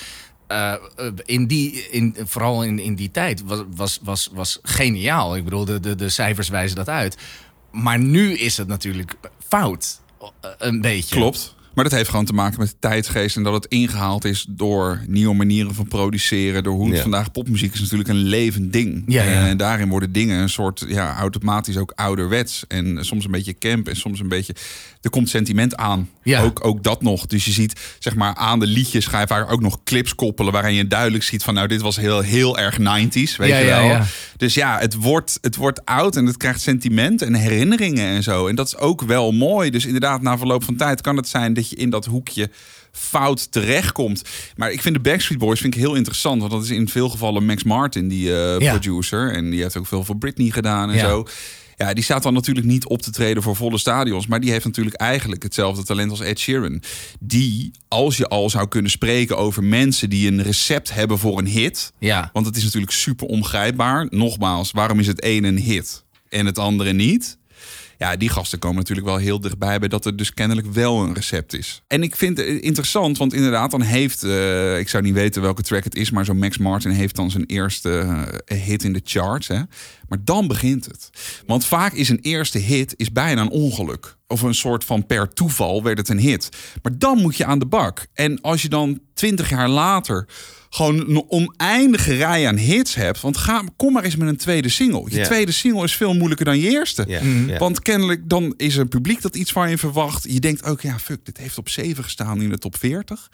Eh, 0.47 0.71
eh, 0.73 0.77
in 1.25 1.47
die, 1.47 1.87
in, 1.91 2.15
vooral 2.25 2.63
in, 2.63 2.79
in 2.79 2.95
die 2.95 3.11
tijd 3.11 3.41
was, 3.45 3.63
was, 3.75 3.99
was, 4.03 4.29
was 4.33 4.59
geniaal. 4.63 5.35
Ik 5.35 5.43
bedoel, 5.43 5.65
de, 5.65 5.79
de, 5.79 5.95
de 5.95 6.09
cijfers 6.09 6.49
wijzen 6.49 6.75
dat 6.75 6.89
uit. 6.89 7.17
Maar 7.71 7.99
nu 7.99 8.33
is 8.37 8.57
het 8.57 8.67
natuurlijk 8.67 9.15
fout. 9.47 9.99
eh, 10.41 10.49
Een 10.57 10.81
beetje. 10.81 11.15
Klopt. 11.15 11.55
Maar 11.79 11.87
dat 11.89 11.97
heeft 11.97 12.09
gewoon 12.09 12.25
te 12.25 12.33
maken 12.33 12.59
met 12.59 12.69
de 12.69 12.75
tijdsgeest 12.79 13.35
en 13.35 13.43
dat 13.43 13.53
het 13.53 13.65
ingehaald 13.65 14.25
is 14.25 14.45
door 14.49 15.01
nieuwe 15.07 15.35
manieren 15.35 15.75
van 15.75 15.87
produceren. 15.87 16.63
Door 16.63 16.73
hoe 16.73 16.85
het 16.87 16.95
Ja. 16.95 17.01
vandaag 17.01 17.31
popmuziek 17.31 17.73
is 17.73 17.79
natuurlijk 17.79 18.09
een 18.09 18.15
levend 18.23 18.73
ding. 18.73 19.03
Ja, 19.07 19.23
ja. 19.23 19.47
En 19.47 19.57
daarin 19.57 19.89
worden 19.89 20.11
dingen 20.11 20.39
een 20.41 20.49
soort 20.49 20.85
ja, 20.87 21.15
automatisch 21.17 21.77
ook 21.77 21.91
ouderwets. 21.95 22.63
En 22.67 23.05
soms 23.05 23.25
een 23.25 23.31
beetje 23.31 23.57
camp 23.57 23.87
en 23.87 23.95
soms 23.95 24.19
een 24.19 24.27
beetje. 24.27 24.55
Er 25.01 25.09
komt 25.09 25.29
sentiment 25.29 25.75
aan. 25.75 26.09
Ja. 26.23 26.41
Ook, 26.41 26.65
ook 26.65 26.83
dat 26.83 27.01
nog. 27.01 27.25
Dus 27.25 27.45
je 27.45 27.51
ziet 27.51 27.79
zeg 27.99 28.15
maar 28.15 28.35
aan 28.35 28.59
de 28.59 28.65
liedjes 28.67 29.05
ga 29.05 29.19
je 29.19 29.27
vaak 29.27 29.51
ook 29.51 29.61
nog 29.61 29.83
clips 29.83 30.15
koppelen 30.15 30.53
waarin 30.53 30.73
je 30.73 30.87
duidelijk 30.87 31.23
ziet 31.23 31.43
van 31.43 31.53
nou 31.53 31.67
dit 31.67 31.81
was 31.81 31.95
heel, 31.95 32.21
heel 32.21 32.57
erg 32.59 32.77
90s. 32.79 33.35
Weet 33.37 33.49
Ja, 33.49 33.57
je 33.57 33.65
ja, 33.65 33.79
wel. 33.79 33.85
ja. 33.87 34.05
Dus 34.37 34.53
ja, 34.53 34.79
het 34.79 34.93
wordt, 34.93 35.37
het 35.41 35.55
wordt 35.55 35.85
oud 35.85 36.15
en 36.15 36.25
het 36.25 36.37
krijgt 36.37 36.61
sentiment 36.61 37.21
en 37.21 37.33
herinneringen 37.33 38.05
en 38.07 38.23
zo. 38.23 38.47
En 38.47 38.55
dat 38.55 38.67
is 38.67 38.77
ook 38.77 39.01
wel 39.01 39.31
mooi. 39.31 39.69
Dus 39.69 39.85
inderdaad, 39.85 40.21
na 40.21 40.37
verloop 40.37 40.63
van 40.63 40.75
tijd 40.75 41.01
kan 41.01 41.17
het 41.17 41.27
zijn 41.27 41.53
dat 41.53 41.68
je 41.68 41.68
in 41.75 41.89
dat 41.89 42.05
hoekje 42.05 42.49
fout 42.91 43.51
terechtkomt. 43.51 44.21
Maar 44.55 44.71
ik 44.71 44.81
vind 44.81 44.95
de 44.95 45.01
Backstreet 45.01 45.37
Boys 45.39 45.59
vind 45.59 45.73
ik 45.73 45.79
heel 45.79 45.95
interessant. 45.95 46.39
Want 46.39 46.51
dat 46.53 46.63
is 46.63 46.69
in 46.69 46.87
veel 46.89 47.09
gevallen 47.09 47.45
Max 47.45 47.63
Martin, 47.63 48.07
die 48.07 48.35
eh, 48.35 48.59
Ja. 48.59 48.71
producer. 48.71 49.33
En 49.33 49.49
die 49.49 49.61
heeft 49.61 49.77
ook 49.77 49.87
veel 49.87 50.03
voor 50.03 50.17
Britney 50.17 50.49
gedaan 50.49 50.89
en 50.89 50.95
Ja. 50.95 51.07
zo. 51.09 51.27
Ja, 51.77 51.93
die 51.93 52.03
staat 52.03 52.23
dan 52.23 52.33
natuurlijk 52.33 52.65
niet 52.67 52.85
op 52.87 53.01
te 53.01 53.11
treden 53.11 53.43
voor 53.43 53.55
volle 53.55 53.77
stadions. 53.77 54.27
Maar 54.27 54.39
die 54.39 54.51
heeft 54.51 54.65
natuurlijk 54.65 54.95
eigenlijk 54.95 55.43
hetzelfde 55.43 55.83
talent 55.83 56.11
als 56.11 56.19
Ed 56.19 56.39
Sheeran. 56.39 56.81
Die, 57.19 57.71
als 57.87 58.17
je 58.17 58.27
al 58.27 58.49
zou 58.49 58.67
kunnen 58.67 58.91
spreken 58.91 59.37
over 59.37 59.63
mensen 59.63 60.09
die 60.09 60.27
een 60.31 60.41
recept 60.43 60.93
hebben 60.93 61.17
voor 61.17 61.37
een 61.37 61.47
hit. 61.47 61.91
Ja. 61.99 62.29
Want 62.33 62.45
het 62.45 62.55
is 62.55 62.63
natuurlijk 62.63 62.91
super 62.91 63.27
ongrijpbaar. 63.27 64.07
Nogmaals, 64.09 64.71
waarom 64.71 64.99
is 64.99 65.07
het 65.07 65.23
een 65.23 65.43
een 65.43 65.57
hit 65.59 66.03
en 66.29 66.45
het 66.45 66.57
andere 66.57 66.93
niet? 66.93 67.37
Ja, 67.99 68.15
die 68.15 68.29
gasten 68.29 68.59
komen 68.59 68.77
natuurlijk 68.77 69.07
wel 69.07 69.17
heel 69.17 69.41
dichtbij 69.41 69.79
bij 69.79 69.87
dat 69.87 70.05
er 70.05 70.15
dus 70.15 70.33
kennelijk 70.33 70.67
wel 70.73 71.03
een 71.03 71.13
recept 71.13 71.53
is. 71.53 71.81
En 71.87 72.03
ik 72.03 72.15
vind 72.15 72.37
het 72.37 72.47
interessant, 72.47 73.17
want 73.17 73.33
inderdaad, 73.33 73.71
dan 73.71 73.81
heeft, 73.81 74.23
eh, 74.23 74.79
ik 74.79 74.89
zou 74.89 75.03
niet 75.03 75.13
weten 75.13 75.41
welke 75.41 75.61
track 75.61 75.83
het 75.83 75.95
is, 75.95 76.11
maar 76.11 76.25
zo'n 76.25 76.37
Max 76.37 76.57
Martin 76.57 76.91
heeft 76.91 77.15
dan 77.15 77.31
zijn 77.31 77.45
eerste 77.45 77.99
eh, 78.45 78.61
hit 78.61 78.83
in 78.83 78.93
de 78.93 79.01
charts. 79.03 79.47
Hè? 79.47 79.61
Maar 80.07 80.17
dan 80.23 80.47
begint 80.47 80.85
het. 80.85 81.09
Want 81.45 81.65
vaak 81.65 81.93
is 81.93 82.09
een 82.09 82.19
eerste 82.21 82.57
hit 82.57 82.93
is 82.97 83.11
bijna 83.11 83.41
een 83.41 83.49
ongeluk. 83.49 84.17
Of 84.27 84.41
een 84.41 84.55
soort 84.55 84.83
van 84.83 85.05
per 85.05 85.33
toeval 85.33 85.83
werd 85.83 85.97
het 85.97 86.09
een 86.09 86.19
hit. 86.19 86.49
Maar 86.81 86.97
dan 86.97 87.21
moet 87.21 87.37
je 87.37 87.45
aan 87.45 87.59
de 87.59 87.65
bak. 87.65 88.07
En 88.13 88.41
als 88.41 88.61
je 88.61 88.69
dan 88.69 88.99
twintig 89.13 89.49
jaar 89.49 89.69
later 89.69 90.27
gewoon 90.69 90.99
een 90.99 91.23
oneindige 91.29 92.13
rij 92.15 92.47
aan 92.47 92.57
hits 92.57 92.95
hebt. 92.95 93.21
Want 93.21 93.37
ga, 93.37 93.63
kom 93.75 93.93
maar 93.93 94.03
eens 94.03 94.15
met 94.15 94.27
een 94.27 94.37
tweede 94.37 94.69
single. 94.69 95.03
Je 95.09 95.15
tweede 95.25 95.51
single 95.51 95.83
is 95.83 95.95
veel 95.95 96.13
moeilijker 96.13 96.45
dan 96.45 96.59
je 96.59 96.69
eerste. 96.69 97.03
Mhm. 97.23 97.57
Want 97.57 97.81
kennelijk 97.81 98.29
dan 98.29 98.53
is 98.57 98.75
er 98.75 98.81
een 98.81 98.87
publiek 98.87 99.21
dat 99.21 99.35
iets 99.35 99.51
van 99.51 99.69
je 99.69 99.77
verwacht. 99.77 100.23
Je 100.33 100.39
denkt 100.39 100.63
ook, 100.63 100.81
ja, 100.81 100.99
fuck, 100.99 101.25
dit 101.25 101.37
heeft 101.37 101.57
op 101.57 101.69
7 101.69 102.03
gestaan 102.03 102.41
in 102.41 102.49
de 102.49 102.57
top 102.57 102.75
40. 102.77 103.29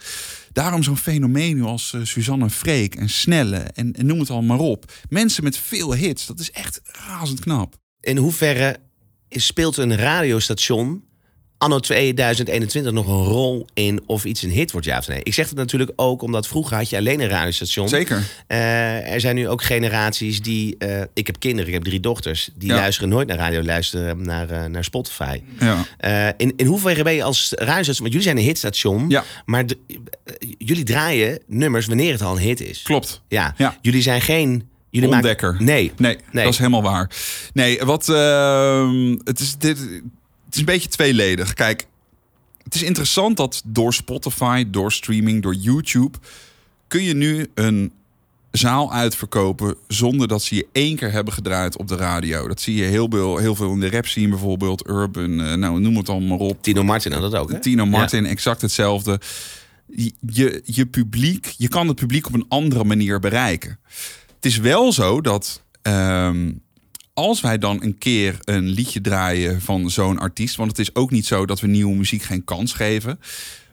Daarom 0.52 0.82
zo'n 0.82 0.96
fenomeen 0.96 1.56
nu 1.56 1.62
als 1.62 1.92
eh, 1.92 2.00
Suzanne 2.04 2.50
Freek 2.50 2.94
en 2.94 3.08
Snelle 3.08 3.56
en, 3.56 3.92
en 3.92 4.06
noem 4.06 4.18
het 4.20 4.30
al 4.30 4.42
maar 4.42 4.58
op. 4.58 4.92
Mensen 5.08 5.44
met 5.44 5.56
veel 5.58 5.94
hits, 5.94 6.26
dat 6.26 6.40
is 6.40 6.50
echt 6.50 6.80
razend 7.08 7.40
knap. 7.40 7.74
In 8.00 8.16
hoeverre 8.16 8.76
is- 9.28 9.46
speelt 9.46 9.76
een 9.76 9.96
radiostation 9.96 11.04
anno 11.58 11.78
2021 11.78 12.92
nog 12.92 13.06
een 13.06 13.24
rol 13.24 13.66
in 13.74 14.02
of 14.06 14.24
iets 14.24 14.42
een 14.42 14.50
hit 14.50 14.70
wordt, 14.72 14.86
ja 14.86 14.98
of 14.98 15.08
nee? 15.08 15.20
Ik 15.22 15.34
zeg 15.34 15.48
het 15.48 15.56
natuurlijk 15.58 15.92
ook 15.96 16.22
omdat 16.22 16.46
vroeger 16.46 16.76
had 16.76 16.90
je 16.90 16.96
alleen 16.96 17.20
een 17.20 17.28
radiostation. 17.28 17.88
Zeker. 17.88 18.22
Eh, 18.46 19.12
er 19.12 19.20
zijn 19.20 19.34
nu 19.34 19.48
ook 19.48 19.62
generaties 19.62 20.40
die... 20.42 20.76
eh, 20.78 21.02
ik 21.14 21.26
heb 21.26 21.38
kinderen, 21.38 21.66
ik 21.66 21.72
heb 21.74 21.82
drie 21.84 22.00
dochters. 22.00 22.50
Die 22.56 22.68
Ja. 22.68 22.74
luisteren 22.76 23.08
nooit 23.08 23.28
naar 23.28 23.36
radio, 23.36 23.62
luisteren 23.62 24.22
naar, 24.22 24.50
eh, 24.50 24.64
naar 24.64 24.84
Spotify. 24.84 25.40
Ja. 25.58 25.84
In, 26.36 26.52
in 26.56 26.66
hoeverre 26.66 27.02
ben 27.02 27.14
je 27.14 27.22
als 27.22 27.52
radiostation... 27.54 27.98
Want 28.00 28.12
jullie 28.12 28.22
zijn 28.22 28.36
een 28.36 28.42
hitstation, 28.44 29.08
Ja. 29.08 29.24
maar 29.44 29.66
de- 29.66 29.78
jullie 30.58 30.84
draaien 30.84 31.38
nummers 31.46 31.86
wanneer 31.86 32.12
het 32.12 32.22
al 32.22 32.32
een 32.36 32.42
hit 32.42 32.60
is. 32.60 32.82
Klopt. 32.82 33.22
Ja. 33.28 33.54
Ja. 33.56 33.76
Jullie 33.82 34.02
zijn 34.02 34.20
geen... 34.20 34.68
Jullie 34.90 35.10
Ontdekker. 35.10 35.50
Maken, 35.50 35.64
nee. 35.66 35.92
Nee, 35.96 36.16
Nee. 36.32 36.44
dat 36.44 36.52
is 36.52 36.58
helemaal 36.58 36.82
waar. 36.82 37.10
Nee, 37.52 37.78
wat, 37.84 38.08
ehm, 38.08 39.16
het, 39.24 39.40
is, 39.40 39.56
dit, 39.58 39.78
is 40.56 40.60
een 40.60 40.64
beetje 40.74 40.88
tweeledig. 40.88 41.54
Kijk, 41.54 41.86
het 42.62 42.74
is 42.74 42.82
interessant 42.82 43.36
dat 43.36 43.62
door 43.64 43.94
Spotify, 43.94 44.64
door 44.70 44.92
streaming, 44.92 45.42
door 45.42 45.54
YouTube... 45.54 46.18
kun 46.88 47.02
je 47.02 47.14
nu 47.14 47.46
een 47.54 47.92
zaal 48.50 48.92
uitverkopen 48.92 49.74
zonder 49.88 50.28
dat 50.28 50.42
ze 50.42 50.54
je 50.54 50.66
één 50.72 50.96
keer 50.96 51.12
hebben 51.12 51.32
gedraaid 51.32 51.76
op 51.76 51.88
de 51.88 51.96
radio. 51.96 52.48
Dat 52.48 52.60
zie 52.60 52.74
je 52.76 52.84
heel 52.84 53.06
veel, 53.10 53.36
heel 53.36 53.54
veel 53.54 53.72
in 53.72 53.80
de 53.80 53.90
rap 53.90 54.06
scene 54.06 54.28
bijvoorbeeld, 54.28 54.88
urban, 54.88 55.40
eh, 55.40 55.54
nou 55.54 55.80
noem 55.80 55.96
het 55.96 56.08
allemaal 56.08 56.38
op. 56.38 56.62
Tino 56.62 56.82
Martin 56.84 57.12
had 57.12 57.20
dat 57.20 57.34
ook, 57.34 57.50
hè? 57.52 57.60
Tino 57.60 57.86
Martin, 57.86 58.26
exact 58.26 58.60
hetzelfde. 58.62 59.20
Je- 59.86 60.12
Je, 60.26 60.62
je 60.64 60.86
publiek, 60.86 61.54
je 61.58 61.68
kan 61.68 61.86
het 61.88 61.96
publiek 61.96 62.26
op 62.26 62.34
een 62.34 62.44
andere 62.48 62.84
manier 62.84 63.20
bereiken. 63.20 63.78
Het 64.36 64.44
is 64.46 64.56
wel 64.56 64.92
zo 64.92 65.20
dat 65.20 65.62
ehm, 65.82 66.52
als 67.18 67.40
wij 67.40 67.58
dan 67.58 67.82
een 67.82 67.98
keer 67.98 68.36
een 68.44 68.68
liedje 68.68 69.00
draaien 69.00 69.60
van 69.60 69.90
zo'n 69.90 70.18
artiest, 70.18 70.56
want 70.56 70.70
het 70.70 70.78
is 70.78 70.94
ook 70.94 71.10
niet 71.10 71.26
zo 71.26 71.46
dat 71.46 71.60
we 71.60 71.66
nieuwe 71.66 71.96
muziek 71.96 72.22
geen 72.22 72.44
kans 72.44 72.72
geven. 72.72 73.20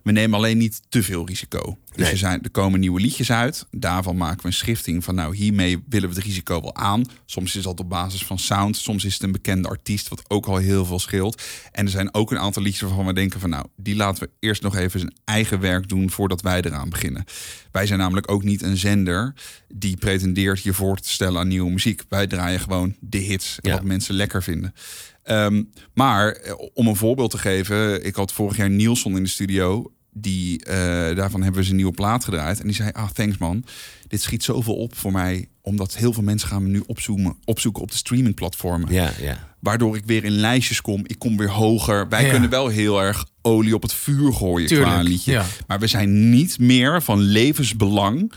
We 0.03 0.11
nemen 0.11 0.37
alleen 0.37 0.57
niet 0.57 0.81
te 0.89 1.03
veel 1.03 1.25
risico. 1.27 1.77
Dus 1.89 2.01
Nee. 2.03 2.11
er, 2.11 2.17
zijn, 2.17 2.41
er 2.43 2.49
komen 2.51 2.79
nieuwe 2.79 2.99
liedjes 2.99 3.31
uit. 3.31 3.65
Daarvan 3.71 4.17
maken 4.17 4.41
we 4.41 4.47
een 4.47 4.53
schifting 4.53 5.03
van 5.03 5.15
nou, 5.15 5.35
hiermee 5.35 5.83
willen 5.89 6.09
we 6.09 6.15
het 6.15 6.23
risico 6.23 6.61
wel 6.61 6.75
aan. 6.75 7.01
Soms 7.25 7.55
is 7.55 7.63
dat 7.63 7.79
op 7.79 7.89
basis 7.89 8.25
van 8.25 8.39
sound. 8.39 8.77
Soms 8.77 9.05
is 9.05 9.13
het 9.13 9.23
een 9.23 9.31
bekende 9.31 9.67
artiest, 9.67 10.07
wat 10.07 10.23
ook 10.27 10.45
al 10.45 10.57
heel 10.57 10.85
veel 10.85 10.99
scheelt. 10.99 11.41
En 11.71 11.85
er 11.85 11.91
zijn 11.91 12.13
ook 12.13 12.31
een 12.31 12.39
aantal 12.39 12.61
liedjes 12.63 12.81
waarvan 12.81 13.05
we 13.05 13.13
denken 13.13 13.39
van 13.39 13.49
nou, 13.49 13.65
die 13.77 13.95
laten 13.95 14.23
we 14.23 14.29
eerst 14.39 14.61
nog 14.61 14.75
even 14.75 14.99
zijn 14.99 15.13
eigen 15.25 15.59
werk 15.59 15.89
doen 15.89 16.09
voordat 16.09 16.41
wij 16.41 16.61
eraan 16.61 16.89
beginnen. 16.89 17.23
Wij 17.71 17.85
zijn 17.85 17.99
namelijk 17.99 18.31
ook 18.31 18.43
niet 18.43 18.61
een 18.61 18.77
zender 18.77 19.33
die 19.73 19.97
pretendeert 19.97 20.63
je 20.63 20.73
voor 20.73 20.97
te 20.97 21.09
stellen 21.09 21.39
aan 21.39 21.47
nieuwe 21.47 21.71
muziek. 21.71 22.01
Wij 22.09 22.27
draaien 22.27 22.59
gewoon 22.59 22.95
de 22.99 23.17
hits 23.17 23.57
en 23.61 23.69
Ja. 23.69 23.75
wat 23.75 23.85
mensen 23.85 24.15
lekker 24.15 24.43
vinden. 24.43 24.73
Ehm, 25.23 25.63
maar 25.93 26.31
eh, 26.31 26.53
om 26.73 26.87
een 26.87 26.95
voorbeeld 26.95 27.31
te 27.31 27.37
geven, 27.37 28.05
ik 28.05 28.15
had 28.15 28.31
vorig 28.33 28.57
jaar 28.57 28.69
Nielsen 28.69 29.15
in 29.15 29.23
de 29.23 29.29
studio. 29.29 29.91
Die, 30.15 30.65
eh, 30.65 30.75
daarvan 31.15 31.41
hebben 31.41 31.59
we 31.59 31.63
zijn 31.65 31.75
nieuwe 31.75 31.91
plaat 31.91 32.23
gedraaid. 32.23 32.59
En 32.59 32.65
die 32.65 32.75
zei, 32.75 32.89
ah, 32.91 33.09
thanks 33.09 33.37
man. 33.37 33.63
Dit 34.07 34.21
schiet 34.21 34.43
zoveel 34.43 34.75
op 34.75 34.95
voor 34.95 35.11
mij. 35.11 35.47
Omdat 35.61 35.95
heel 35.95 36.13
veel 36.13 36.23
mensen 36.23 36.47
gaan 36.47 36.63
me 36.63 36.69
nu 36.69 36.83
opzoeken, 36.85 37.35
opzoeken 37.45 37.81
op 37.81 37.91
de 37.91 37.97
streamingplatformen. 37.97 38.93
Ja, 38.93 39.11
ja. 39.21 39.47
Waardoor 39.59 39.95
ik 39.95 40.03
weer 40.05 40.23
in 40.23 40.31
lijstjes 40.31 40.81
kom. 40.81 41.01
Ik 41.05 41.19
kom 41.19 41.37
weer 41.37 41.49
hoger. 41.51 42.09
Wij 42.09 42.23
Ja. 42.25 42.31
kunnen 42.31 42.49
wel 42.49 42.67
heel 42.67 43.01
erg 43.01 43.25
olie 43.41 43.75
op 43.75 43.81
het 43.81 43.93
vuur 43.93 44.33
gooien 44.33 44.67
qua 44.67 44.75
Tuurlijk, 44.75 45.07
liedje. 45.07 45.31
ja. 45.31 45.45
Maar 45.67 45.79
we 45.79 45.87
zijn 45.87 46.29
niet 46.29 46.59
meer 46.59 47.01
van 47.01 47.19
levensbelang 47.19 48.31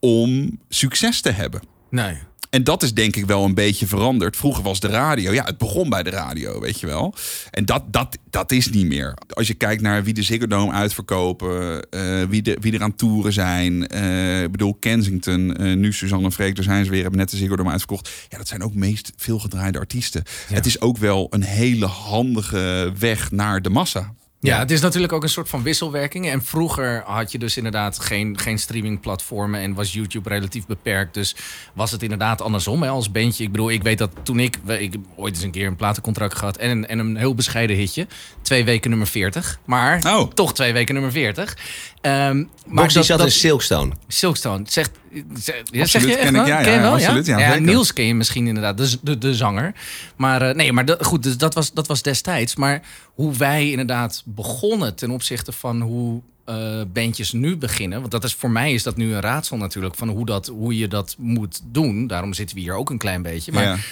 om 0.00 0.58
succes 0.68 1.20
te 1.20 1.30
hebben. 1.30 1.60
Nee. 1.90 2.18
En 2.50 2.64
dat 2.64 2.82
is 2.82 2.94
denk 2.94 3.16
ik 3.16 3.26
wel 3.26 3.44
een 3.44 3.54
beetje 3.54 3.86
veranderd. 3.86 4.36
Vroeger 4.36 4.62
was 4.62 4.80
de 4.80 4.88
radio, 4.88 5.32
ja, 5.32 5.44
het 5.44 5.58
begon 5.58 5.88
bij 5.88 6.02
de 6.02 6.10
radio, 6.10 6.60
weet 6.60 6.80
je 6.80 6.86
wel. 6.86 7.14
En 7.50 7.64
dat, 7.64 7.82
dat, 7.90 8.18
dat 8.30 8.52
is 8.52 8.68
niet 8.68 8.86
meer. 8.86 9.14
Als 9.28 9.46
je 9.46 9.54
kijkt 9.54 9.82
naar 9.82 10.04
wie 10.04 10.14
de 10.14 10.22
Ziggo 10.22 10.46
Dome 10.46 10.72
uitverkopen, 10.72 11.82
eh, 11.90 12.22
wie, 12.28 12.42
de, 12.42 12.56
wie 12.60 12.72
er 12.72 12.82
aan 12.82 12.96
toeren 12.96 13.32
zijn. 13.32 13.86
eh, 13.86 14.42
ik 14.42 14.50
bedoel, 14.50 14.74
Kensington, 14.74 15.56
eh, 15.56 15.76
nu 15.76 15.92
Suzanne 15.92 16.24
en 16.24 16.32
Freek, 16.32 16.54
daar 16.54 16.64
zijn 16.64 16.84
ze 16.84 16.90
weer, 16.90 17.02
hebben 17.02 17.20
net 17.20 17.30
de 17.30 17.36
Ziggo 17.36 17.56
Dome 17.56 17.70
uitverkocht. 17.70 18.10
Ja, 18.28 18.38
dat 18.38 18.48
zijn 18.48 18.62
ook 18.62 18.74
meest 18.74 19.12
veel 19.16 19.38
gedraaide 19.38 19.78
artiesten. 19.78 20.22
Het 20.46 20.66
is 20.66 20.80
ook 20.80 20.96
wel 20.96 21.26
een 21.30 21.42
hele 21.42 21.86
handige 21.86 22.92
weg 22.98 23.30
naar 23.30 23.62
de 23.62 23.70
massa. 23.70 24.14
Ja, 24.40 24.58
het 24.58 24.70
is 24.70 24.80
natuurlijk 24.80 25.12
ook 25.12 25.22
een 25.22 25.28
soort 25.28 25.48
van 25.48 25.62
wisselwerking. 25.62 26.28
En 26.30 26.44
vroeger 26.44 27.02
had 27.06 27.32
je 27.32 27.38
dus 27.38 27.56
inderdaad 27.56 27.98
geen, 27.98 28.38
geen 28.38 28.58
streamingplatformen 28.58 29.60
en 29.60 29.74
was 29.74 29.92
YouTube 29.92 30.28
relatief 30.28 30.66
beperkt. 30.66 31.14
Dus 31.14 31.36
was 31.74 31.90
het 31.90 32.02
inderdaad 32.02 32.40
andersom 32.40 32.82
hè, 32.82 32.88
als 32.88 33.10
bandje. 33.10 33.44
Ik 33.44 33.50
bedoel, 33.52 33.70
ik 33.70 33.82
weet 33.82 33.98
dat 33.98 34.10
toen 34.22 34.38
ik, 34.40 34.56
ik 34.66 34.92
heb 34.92 35.00
ooit 35.16 35.34
eens 35.34 35.42
een 35.44 35.50
keer 35.50 35.66
een 35.66 35.76
platencontract 35.76 36.34
gehad 36.34 36.56
en 36.56 36.70
een, 36.70 36.86
en 36.86 36.98
een 36.98 37.16
heel 37.16 37.34
bescheiden 37.34 37.76
hitje. 37.76 38.06
Twee 38.42 38.64
weken 38.64 38.90
nummer 38.90 39.08
40. 39.08 39.58
Maar 39.64 40.00
Oh. 40.06 40.32
toch 40.32 40.54
twee 40.54 40.72
weken 40.72 40.94
nummer 40.94 41.12
40. 41.12 41.56
Ehm 42.00 42.44
maar 42.66 42.88
die 42.88 43.02
zat 43.02 43.20
in 43.20 43.30
Silkstone. 43.30 43.92
Silkstone. 44.08 44.62
Zegt, 44.66 44.90
zeg, 44.90 45.07
ja, 45.12 45.22
Absoluut, 45.22 45.88
zeg 45.90 46.02
je 46.06 46.16
ken 46.16 46.26
ik. 46.26 46.32
wel? 46.32 46.46
Ja, 46.46 46.62
Ken 46.62 46.72
ja, 46.72 46.80
wel, 46.80 46.92
absoluut, 46.92 47.26
ja. 47.26 47.54
Niels 47.58 47.92
ken 47.92 48.04
je 48.04 48.14
misschien 48.14 48.46
inderdaad, 48.46 48.76
de, 48.78 48.98
de, 49.02 49.18
de 49.18 49.34
zanger. 49.34 49.74
Maar 50.16 50.42
eh, 50.42 50.54
nee, 50.54 50.72
maar 50.72 50.96
goed, 51.00 51.22
dus 51.22 51.36
dat, 51.36 51.54
was, 51.54 51.72
dat 51.72 51.86
was 51.86 52.02
destijds. 52.02 52.56
Maar 52.56 52.82
hoe 53.14 53.36
wij 53.36 53.70
inderdaad 53.70 54.22
begonnen 54.24 54.94
ten 54.94 55.10
opzichte 55.10 55.52
van 55.52 55.80
hoe 55.80 56.20
eh, 56.44 56.80
bandjes 56.92 57.32
nu 57.32 57.56
beginnen. 57.56 57.98
Want 58.00 58.10
dat 58.10 58.24
is, 58.24 58.34
voor 58.34 58.50
mij 58.50 58.72
is 58.72 58.82
dat 58.82 58.96
nu 58.96 59.14
een 59.14 59.20
raadsel 59.20 59.56
natuurlijk 59.56 59.94
van 59.94 60.08
hoe, 60.08 60.26
dat, 60.26 60.46
hoe 60.46 60.76
je 60.78 60.88
dat 60.88 61.14
moet 61.18 61.60
doen. 61.64 62.06
Daarom 62.06 62.32
zitten 62.34 62.56
we 62.56 62.62
hier 62.62 62.74
ook 62.74 62.90
een 62.90 62.98
klein 62.98 63.22
beetje. 63.22 63.52
Maar. 63.52 63.86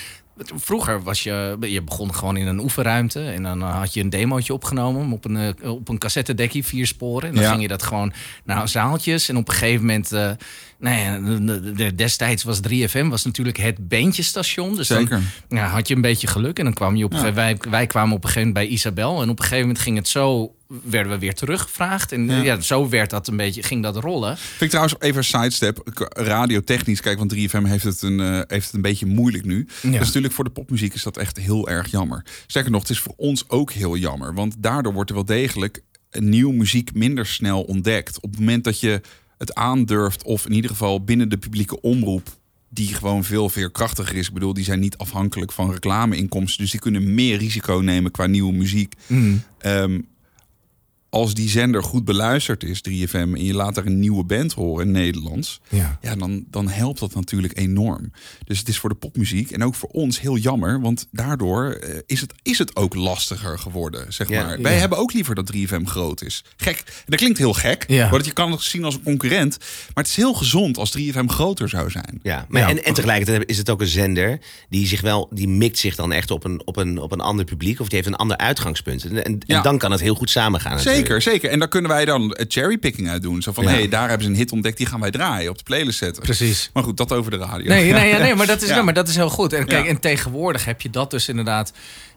Vroeger 0.55 1.03
was 1.03 1.23
je, 1.23 1.57
je 1.61 1.83
begon 1.83 2.15
gewoon 2.15 2.37
in 2.37 2.47
een 2.47 2.61
oefenruimte 2.61 3.21
en 3.25 3.43
dan 3.43 3.63
eh, 3.63 3.79
had 3.79 3.95
je 3.95 4.01
een 4.01 4.11
demootje 4.11 4.53
opgenomen 4.53 5.13
op 5.13 5.25
een, 5.25 5.57
op 5.63 5.89
een 5.89 5.99
cassettedekkie, 5.99 6.65
vier 6.65 6.87
sporen. 6.87 7.29
En 7.29 7.35
dan 7.35 7.45
Ja. 7.45 7.51
ging 7.51 7.63
je 7.63 7.69
dat 7.69 7.83
gewoon 7.83 8.13
naar 8.45 8.69
zaaltjes. 8.69 9.29
En 9.29 9.37
op 9.37 9.49
een 9.49 9.55
gegeven 9.55 9.81
moment, 9.87 10.13
nou 10.79 10.97
ja, 10.99 11.37
de- 11.39 11.73
de- 11.73 11.95
destijds 11.95 12.43
was 12.43 12.61
3FM 12.61 13.09
was 13.09 13.25
natuurlijk 13.25 13.57
het 13.57 13.89
bandjestation. 13.89 14.77
Dus 14.77 14.87
Zeker. 14.87 15.09
dan 15.49 15.59
ja, 15.59 15.69
had 15.69 15.89
je 15.89 15.95
een 15.95 16.01
beetje 16.01 16.27
geluk 16.27 16.59
en 16.59 16.65
dan 16.65 16.75
kwam 16.75 16.97
je 16.97 17.05
op 17.05 17.13
Ja. 17.13 17.33
wij, 17.33 17.57
wij 17.71 17.87
kwamen 17.87 18.17
op 18.17 18.23
een 18.25 18.29
gegeven 18.31 18.49
moment 18.49 18.67
bij 18.67 18.75
Isabel. 18.77 19.23
En 19.23 19.29
op 19.29 19.37
een 19.39 19.43
gegeven 19.45 19.61
moment 19.67 19.79
ging 19.79 19.97
het 19.97 20.09
zo, 20.09 20.55
werden 20.83 21.13
we 21.13 21.19
weer 21.19 21.35
teruggevraagd. 21.35 22.13
En 22.13 22.27
Ja. 22.27 22.43
ja. 22.43 22.61
zo 22.61 22.89
werd 22.89 23.11
dat 23.11 23.29
een 23.29 23.37
beetje, 23.37 23.63
ging 23.63 23.83
dat 23.83 23.97
rollen. 23.97 24.37
Vind 24.37 24.61
ik 24.61 24.69
trouwens 24.69 24.95
even 24.99 25.17
een 25.17 25.25
sidestep. 25.25 25.81
Radiotechnisch, 26.11 27.01
kijk, 27.01 27.19
want 27.19 27.31
3FM 27.35 27.65
heeft 27.65 27.85
het 27.85 28.03
een, 28.03 28.21
eh, 28.21 28.41
heeft 28.47 28.67
het 28.67 28.75
een 28.75 28.83
beetje 28.83 29.07
moeilijk 29.07 29.45
nu. 29.45 29.69
Ja. 29.83 29.91
Dus 29.91 30.07
natuurlijk 30.07 30.35
voor 30.35 30.45
de 30.45 30.51
popmuziek 30.51 30.95
is 30.95 31.03
dat 31.03 31.17
echt 31.17 31.37
heel 31.37 31.69
erg 31.69 31.91
jammer. 31.91 32.25
Sterker 32.47 32.71
nog, 32.71 32.81
het 32.81 32.91
is 32.91 32.99
voor 33.01 33.15
ons 33.17 33.49
ook 33.49 33.73
heel 33.73 33.97
jammer. 33.97 34.35
Want 34.35 34.55
daardoor 34.59 34.93
wordt 34.93 35.11
er 35.11 35.17
wel 35.17 35.25
degelijk 35.25 35.83
een 36.11 36.29
nieuwe 36.29 36.53
muziek 36.55 36.95
minder 36.95 37.27
snel 37.27 37.63
ontdekt. 37.63 38.21
Op 38.21 38.31
het 38.31 38.41
moment 38.41 38.65
dat 38.65 38.81
je 38.81 39.01
het 39.39 39.55
aandurft, 39.55 40.23
of 40.23 40.47
in 40.47 40.53
ieder 40.53 40.71
geval 40.71 41.05
binnen 41.05 41.29
de 41.29 41.39
publieke 41.39 41.81
omroep 41.81 42.29
die 42.69 42.95
gewoon 42.95 43.25
veel 43.25 43.49
veerkrachtiger 43.49 44.17
is. 44.17 44.27
Ik 44.27 44.35
bedoel, 44.35 44.53
die 44.55 44.65
zijn 44.65 44.81
niet 44.81 44.97
afhankelijk 44.99 45.53
van 45.53 45.71
reclameinkomsten. 45.73 46.63
Dus 46.63 46.71
die 46.71 46.81
kunnen 46.81 47.15
meer 47.15 47.39
risico 47.39 47.75
nemen 47.75 48.11
qua 48.11 48.27
nieuwe 48.27 48.53
muziek. 48.53 48.95
Ehm, 49.59 50.01
als 51.17 51.35
die 51.35 51.49
zender 51.49 51.83
goed 51.83 52.05
beluisterd 52.05 52.65
is, 52.65 52.79
3FM, 52.89 53.13
en 53.13 53.45
je 53.45 53.55
laat 53.55 53.77
er 53.77 53.87
een 53.87 53.99
nieuwe 53.99 54.25
band 54.25 54.53
horen 54.53 54.87
in 54.87 54.93
Nederlands, 54.93 55.61
Ja. 55.69 55.99
ja, 56.03 56.17
dan, 56.17 56.45
dan 56.51 56.69
helpt 56.69 56.99
dat 57.01 57.15
natuurlijk 57.15 57.59
enorm. 57.59 58.13
Dus 58.45 58.59
het 58.59 58.69
is 58.69 58.79
voor 58.79 58.89
de 58.91 58.95
popmuziek 58.97 59.51
en 59.51 59.65
ook 59.65 59.75
voor 59.75 59.89
ons 59.89 60.21
heel 60.21 60.37
jammer, 60.37 60.81
want 60.81 61.07
daardoor 61.13 61.71
eh, 61.71 61.99
is, 62.07 62.21
het, 62.21 62.33
is 62.43 62.59
het 62.59 62.77
ook 62.77 62.95
lastiger 62.95 63.59
geworden, 63.59 64.13
zeg 64.13 64.29
Ja. 64.29 64.45
maar. 64.45 64.63
Wij 64.63 64.73
Ja. 64.75 64.79
hebben 64.79 64.99
ook 64.99 65.13
liever 65.13 65.35
dat 65.35 65.47
3FM 65.47 65.85
groot 65.85 66.23
is. 66.23 66.45
Gek. 66.57 66.77
En 66.87 66.93
dat 67.07 67.19
klinkt 67.19 67.39
heel 67.39 67.53
gek, 67.53 67.85
Ja. 67.89 68.11
want 68.11 68.25
je 68.25 68.33
kan 68.33 68.51
het 68.51 68.61
zien 68.63 68.85
als 68.85 68.95
een 68.95 69.03
concurrent, 69.03 69.59
maar 69.95 70.05
het 70.05 70.07
is 70.07 70.17
heel 70.17 70.35
gezond 70.35 70.79
als 70.79 70.91
3FM 70.91 71.27
groter 71.29 71.69
zou 71.69 71.91
zijn. 71.91 72.21
Ja, 72.23 72.47
maar 72.49 72.61
Ja. 72.63 72.69
En, 72.69 72.85
en 72.85 72.95
tegelijkertijd 72.95 73.49
is 73.51 73.59
het 73.59 73.71
ook 73.71 73.81
een 73.81 73.87
zender 73.87 74.39
die 74.69 74.87
zich 74.87 75.01
wel, 75.01 75.29
die 75.33 75.49
mikt 75.49 75.79
zich 75.79 75.95
dan 75.97 76.13
echt 76.13 76.31
op 76.31 76.45
een, 76.45 76.63
op 76.67 76.77
een, 76.77 76.99
op 76.99 77.13
een 77.13 77.21
ander 77.21 77.45
publiek. 77.45 77.81
Of 77.81 77.87
die 77.89 77.97
heeft 77.97 78.09
een 78.09 78.17
ander 78.17 78.37
uitgangspunt. 78.37 79.05
En, 79.05 79.25
en, 79.25 79.39
en 79.47 79.63
dan 79.63 79.79
kan 79.79 79.91
het 79.91 80.01
heel 80.01 80.15
goed 80.15 80.31
samengaan. 80.31 80.77
natuurlijk. 80.77 81.05
Zeker, 81.07 81.23
zeker. 81.23 81.51
En 81.51 81.59
daar 81.59 81.69
kunnen 81.69 81.91
wij 81.91 82.05
dan 82.05 82.37
cherrypicking 82.49 83.09
uit 83.09 83.23
doen. 83.23 83.43
Zo 83.43 83.53
van, 83.53 83.65
Ja. 83.65 83.71
hé, 83.71 83.77
hey, 83.77 83.89
daar 83.89 84.09
hebben 84.09 84.27
ze 84.27 84.33
een 84.33 84.39
hit 84.39 84.53
ontdekt, 84.53 84.77
die 84.77 84.87
gaan 84.87 85.01
wij 85.01 85.11
draaien, 85.11 85.51
op 85.51 85.59
de 85.59 85.65
playlist 85.65 85.99
zetten. 85.99 86.23
Precies. 86.23 86.71
Maar 86.73 86.83
goed, 86.83 86.97
dat 86.97 87.13
over 87.13 87.31
de 87.31 87.37
radio. 87.37 87.69
Nee, 87.69 87.93
nee, 87.93 88.03
nee, 88.13 88.21
nee 88.21 88.35
maar, 88.35 88.47
dat 88.47 88.63
is, 88.63 88.69
Ja. 88.69 88.75
nee, 88.75 88.85
maar 88.85 88.95
dat 88.95 89.09
is 89.09 89.17
heel 89.17 89.31
goed. 89.31 89.53
En 89.53 89.67
kijk, 89.67 89.85
Ja. 89.85 89.91
en 89.91 90.01
tegenwoordig 90.01 90.65
heb 90.65 90.81
je 90.81 90.91
dat 90.91 91.11
dus 91.11 91.29
inderdaad. 91.29 91.73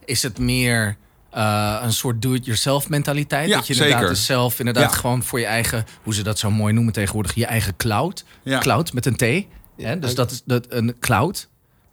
Is 0.06 0.24
het 0.24 0.40
meer 0.40 0.96
eh, 1.32 1.80
een 1.84 1.94
soort 1.94 2.22
do-it-yourself 2.22 2.90
mentaliteit? 2.90 3.50
Ja, 3.50 3.56
dat 3.56 3.68
je 3.68 3.74
inderdaad 3.74 3.98
zeker. 4.00 4.14
dus 4.14 4.26
zelf 4.26 4.60
inderdaad 4.60 4.92
Ja. 4.92 4.98
gewoon 4.98 5.24
voor 5.24 5.40
je 5.40 5.46
eigen, 5.46 5.86
hoe 6.04 6.14
ze 6.14 6.22
dat 6.24 6.40
zo 6.40 6.52
mooi 6.52 6.74
noemen 6.74 6.94
tegenwoordig, 6.94 7.34
je 7.36 7.46
eigen 7.46 7.76
cloud. 7.78 8.24
Ja. 8.44 8.60
Cloud 8.60 8.94
met 8.94 9.06
een 9.06 9.16
T. 9.16 9.46
Hè? 9.82 10.00
Dus 10.00 10.16
dat 10.16 10.32
is 10.32 10.42
dat, 10.46 10.66
een 10.70 10.96
cloud. 11.00 11.48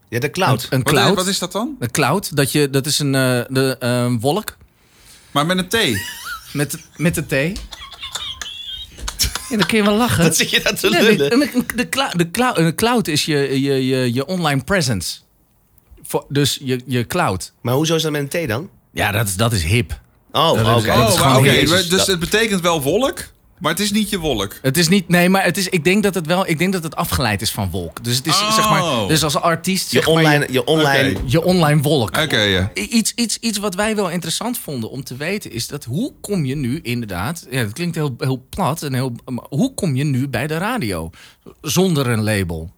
Ja, 0.09 0.19
de 0.19 0.31
cloud. 0.31 0.63
Een, 0.63 0.69
een 0.71 0.79
Wat, 0.79 0.87
is, 0.93 0.99
cloud. 1.01 1.17
wat 1.17 1.27
is 1.27 1.39
dat 1.39 1.53
dan? 1.53 1.77
Een 1.79 1.91
cloud, 1.91 2.37
dat, 2.37 2.53
je, 2.53 2.71
dat 2.71 2.87
is 2.87 2.99
een 2.99 3.15
eh, 3.15 3.41
de, 3.49 3.77
eh, 3.81 4.13
wolk 4.21 4.57
Maar 5.31 5.47
met 5.47 5.59
een 5.59 5.69
T. 5.69 5.99
met, 6.53 6.77
met 6.97 7.17
een 7.17 7.27
T. 7.27 7.59
Ja, 9.51 9.57
dan 9.57 9.67
kun 9.67 9.77
je 9.79 9.85
wel 9.85 9.97
lachen. 9.97 10.23
Wat 10.25 10.37
zit 10.37 10.51
je 10.51 10.61
daar 10.63 10.75
te 10.75 10.91
lullen? 10.91 11.19
de, 11.19 11.29
de, 11.29 11.65
de, 11.75 11.89
clou- 11.89 12.17
de, 12.17 12.31
clou- 12.31 12.55
de 12.65 12.75
cloud 12.75 13.09
is 13.09 13.25
je, 13.25 13.61
je, 13.63 13.87
je, 13.87 14.13
je 14.15 14.27
online 14.27 14.65
presence. 14.65 15.17
Voor- 16.03 16.25
dus 16.29 16.59
je, 16.63 16.81
je 16.87 17.07
cloud. 17.07 17.53
Maar 17.63 17.75
hoezo 17.75 17.95
is 17.95 18.03
dat 18.03 18.13
met 18.13 18.35
een 18.35 18.45
T 18.47 18.49
dan? 18.49 18.71
Ja, 18.93 19.11
dat 19.13 19.27
is, 19.27 19.37
dat 19.37 19.53
is 19.53 19.63
hip. 19.65 20.01
Oh, 20.33 20.49
Dat 20.55 20.57
is- 20.59 20.83
oké. 20.83 20.99
dat 20.99 21.09
is 21.09 21.15
Oh, 21.15 21.21
gewoon 21.21 21.29
maar 21.33 21.41
oké. 21.41 21.51
Jezus, 21.51 21.89
Dus 21.89 21.99
dat- 21.99 22.07
het 22.07 22.19
betekent 22.19 22.61
wel 22.61 22.83
wolk, 22.83 23.19
maar 23.59 23.71
het 23.71 23.81
is 23.81 23.90
niet 23.92 24.11
je 24.11 24.19
wolk. 24.19 24.59
Het 24.62 24.77
is 24.77 24.88
niet, 24.88 25.09
nee, 25.09 25.29
maar 25.29 25.45
het 25.45 25.57
is, 25.57 25.69
ik 25.69 25.85
denk 25.85 26.03
dat 26.03 26.14
het 26.14 26.27
wel, 26.27 26.49
ik 26.49 26.59
denk 26.59 26.73
dat 26.73 26.83
het 26.83 26.97
afgeleid 26.97 27.42
is 27.42 27.51
van 27.51 27.71
wolk. 27.71 28.05
Dus 28.05 28.16
het 28.16 28.27
is 28.27 28.40
Oh. 28.40 28.55
zeg 28.55 28.71
maar, 28.71 29.09
dus 29.09 29.25
als 29.25 29.37
artiest, 29.37 29.90
Je 29.90 29.97
zeg 29.97 30.07
maar, 30.07 30.14
online, 30.14 30.47
je 30.51 30.64
online 30.64 31.19
je 31.25 31.45
online 31.45 31.83
wolk. 31.83 32.16
Oké, 32.16 32.40
ja. 32.40 32.71
Iets, 32.75 33.12
iets, 33.14 33.38
iets 33.38 33.59
wat 33.59 33.75
wij 33.75 33.97
wel 33.97 34.11
interessant 34.11 34.59
vonden 34.59 34.90
om 34.90 35.05
te 35.05 35.16
weten 35.16 35.53
is 35.53 35.66
dat 35.66 35.85
hoe 35.85 36.12
kom 36.21 36.45
je 36.45 36.57
nu 36.57 36.81
inderdaad, 36.83 37.47
ja, 37.51 37.62
dat 37.62 37.73
klinkt 37.73 37.95
heel, 37.95 38.14
heel 38.19 38.47
plat 38.49 38.83
en 38.83 38.95
heel, 38.95 39.12
maar 39.25 39.47
hoe 39.49 39.75
kom 39.75 39.97
je 39.97 40.05
nu 40.05 40.29
bij 40.29 40.47
de 40.47 40.59
radio 40.59 41.11
zonder 41.61 42.07
een 42.09 42.23
label? 42.23 42.75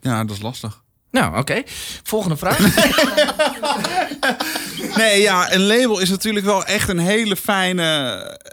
Ja, 0.00 0.24
dat 0.24 0.36
is 0.36 0.42
lastig. 0.42 0.84
Nou, 1.20 1.38
oké. 1.38 1.62
Volgende 2.02 2.36
vraag. 2.36 2.58
Nee, 4.96 5.20
ja, 5.20 5.52
een 5.52 5.60
label 5.66 6.00
is 6.00 6.08
natuurlijk 6.10 6.44
wel 6.46 6.64
echt 6.64 6.88
een 6.88 6.98
hele 6.98 7.36
fijne 7.36 7.82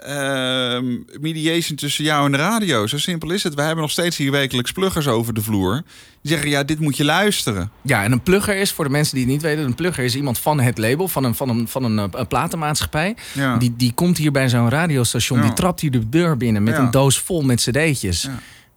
ehm, 0.06 0.96
mediation 1.20 1.76
tussen 1.76 2.04
jou 2.04 2.26
en 2.26 2.32
de 2.32 2.38
radio. 2.38 2.86
Zo 2.86 2.98
simpel 2.98 3.30
is 3.30 3.42
het. 3.42 3.54
We 3.54 3.62
hebben 3.62 3.80
nog 3.82 3.90
steeds 3.90 4.16
hier 4.16 4.30
wekelijks 4.30 4.72
pluggers 4.72 5.06
over 5.08 5.34
de 5.34 5.42
vloer. 5.42 5.82
Die 6.22 6.32
zeggen, 6.32 6.50
ja, 6.50 6.62
dit 6.62 6.80
moet 6.80 6.96
je 6.96 7.04
luisteren. 7.04 7.70
Ja, 7.82 8.02
en 8.04 8.12
een 8.12 8.22
plugger 8.22 8.56
is, 8.56 8.72
voor 8.72 8.84
de 8.84 8.90
mensen 8.90 9.14
die 9.14 9.24
het 9.24 9.32
niet 9.32 9.42
weten... 9.42 9.64
een 9.64 9.74
plugger 9.74 10.04
is 10.04 10.14
iemand 10.14 10.38
van 10.38 10.60
het 10.60 10.78
label, 10.78 11.08
van 11.08 11.24
een, 11.24 11.34
van 11.34 11.48
een, 11.48 11.68
van 11.68 11.84
een, 11.84 11.98
eh, 11.98 12.04
een 12.10 12.26
platenmaatschappij. 12.26 13.16
Ja. 13.32 13.56
Die, 13.56 13.74
die 13.76 13.92
komt 13.94 14.18
hier 14.18 14.32
bij 14.32 14.48
zo'n 14.48 14.68
radiostation, 14.70 15.38
Ja. 15.38 15.44
die 15.44 15.54
trapt 15.54 15.80
hier 15.80 15.90
de 15.90 16.08
deur 16.08 16.36
binnen... 16.36 16.62
met 16.62 16.74
Ja. 16.76 16.80
een 16.80 16.90
doos 16.90 17.18
vol 17.18 17.42
met 17.42 17.60
cd'tjes. 17.60 18.28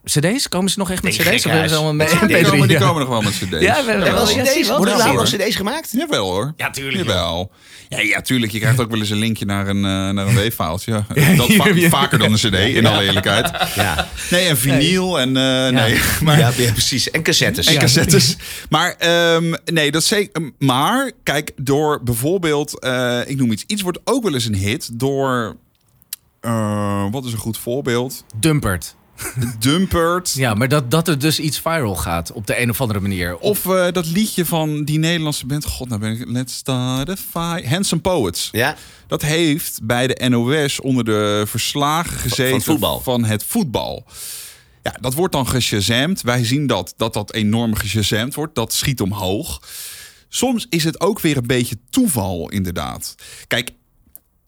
Cd's? 0.04 0.48
Komen 0.48 0.70
ze 0.70 0.78
nog 0.78 0.90
echt 0.90 1.02
met 1.02 1.12
cd's? 1.16 1.46
Of 1.46 1.50
hebben 1.52 1.68
ze 1.68 1.74
allemaal 1.74 1.94
Met 1.94 2.08
Die 2.08 2.18
cd's. 2.38 2.48
komen, 2.50 2.68
die 2.68 2.78
Ja. 2.78 2.86
komen 2.86 3.00
nog 3.00 3.08
wel 3.08 3.20
met 3.22 3.32
cd's. 3.32 3.42
Ja, 3.42 3.58
we 3.58 3.90
hebben 3.90 3.94
En 3.94 4.00
wel 4.00 4.14
wel 4.34 4.44
cd's? 4.44 4.68
wel. 4.68 4.76
Worden 4.76 4.94
er 5.00 5.08
hoor. 5.08 5.24
cd's 5.24 5.56
gemaakt? 5.56 5.90
Jawel 5.92 6.30
hoor. 6.30 6.52
Ja, 6.56 6.70
tuurlijk. 6.70 7.06
Jawel. 7.06 7.50
Ja, 7.88 7.98
ja, 8.00 8.20
tuurlijk. 8.20 8.52
Je 8.52 8.58
krijgt 8.58 8.80
ook 8.80 8.90
wel 8.90 8.98
eens 8.98 9.10
een 9.10 9.18
linkje 9.18 9.44
naar 9.44 9.66
een, 9.68 9.76
uh, 9.76 9.82
naar 9.82 10.26
een 10.26 10.34
W-faaltje. 10.48 10.92
Dat 11.36 11.52
va- 11.52 11.88
vaker 11.88 12.18
dan 12.18 12.32
een 12.32 12.38
cd, 12.38 12.54
in 12.54 12.86
alle 12.86 13.02
eerlijkheid. 13.04 13.50
Ja. 13.74 14.08
Nee, 14.30 14.46
en 14.48 14.56
vinyl 14.58 15.20
en... 15.20 15.28
uh, 15.28 15.68
nee, 15.82 16.00
maar... 16.24 16.38
Ja, 16.38 16.50
ja, 16.56 16.72
precies. 16.72 17.10
En 17.10 17.22
cassettes. 17.22 17.66
En 17.66 17.72
Ja. 17.72 17.80
cassettes. 17.80 18.36
Maar 18.68 18.96
um, 19.34 19.54
nee, 19.64 19.90
dat 19.90 20.04
zeker. 20.04 20.52
Maar 20.58 21.10
kijk, 21.22 21.50
door 21.56 22.02
bijvoorbeeld, 22.02 22.84
uh, 22.84 23.20
ik 23.26 23.36
noem 23.36 23.52
iets, 23.52 23.64
iets 23.66 23.82
wordt 23.82 23.98
ook 24.04 24.22
wel 24.22 24.34
eens 24.34 24.44
een 24.46 24.54
hit 24.54 24.98
door. 24.98 25.56
Uh, 26.42 27.04
wat 27.10 27.24
is 27.24 27.32
een 27.32 27.38
goed 27.38 27.58
voorbeeld? 27.58 28.24
Dumpert. 28.36 28.96
Dumpert. 29.58 30.32
Ja, 30.32 30.54
maar 30.54 30.68
dat, 30.68 30.90
dat 30.90 31.08
er 31.08 31.18
dus 31.18 31.40
iets 31.40 31.58
viral 31.60 31.96
gaat 31.96 32.32
op 32.32 32.46
de 32.46 32.60
een 32.60 32.70
of 32.70 32.80
andere 32.80 33.00
manier. 33.00 33.38
Of 33.38 33.64
uh, 33.64 33.86
dat 33.92 34.06
liedje 34.06 34.44
van 34.44 34.84
die 34.84 34.98
Nederlandse 34.98 35.46
band. 35.46 35.64
God, 35.64 35.88
nou 35.88 36.00
ben 36.00 36.20
ik. 36.20 36.28
Let's 36.28 36.54
start 36.54 37.08
a 37.08 37.16
fire. 37.16 37.68
Handsome 37.68 38.00
Poets. 38.00 38.48
Ja. 38.52 38.76
Dat 39.06 39.22
heeft 39.22 39.80
bij 39.82 40.06
de 40.06 40.28
NOS 40.28 40.80
onder 40.80 41.04
de 41.04 41.44
verslagen 41.46 42.16
gezeten 42.18 42.50
van, 42.50 42.60
voetbal. 42.60 43.00
van 43.00 43.24
het 43.24 43.44
voetbal. 43.44 44.06
Ja, 44.82 44.96
dat 45.00 45.14
wordt 45.14 45.32
dan 45.32 45.48
geshazamd. 45.48 46.22
Wij 46.22 46.44
zien 46.44 46.66
dat, 46.66 46.94
dat 46.96 47.12
dat 47.12 47.32
enorm 47.32 47.74
geshazamd 47.74 48.34
wordt. 48.34 48.54
Dat 48.54 48.72
schiet 48.72 49.00
omhoog. 49.00 49.62
Soms 50.28 50.66
is 50.68 50.84
het 50.84 51.00
ook 51.00 51.20
weer 51.20 51.36
een 51.36 51.46
beetje 51.46 51.78
toeval, 51.90 52.48
inderdaad. 52.50 53.14
Kijk, 53.46 53.70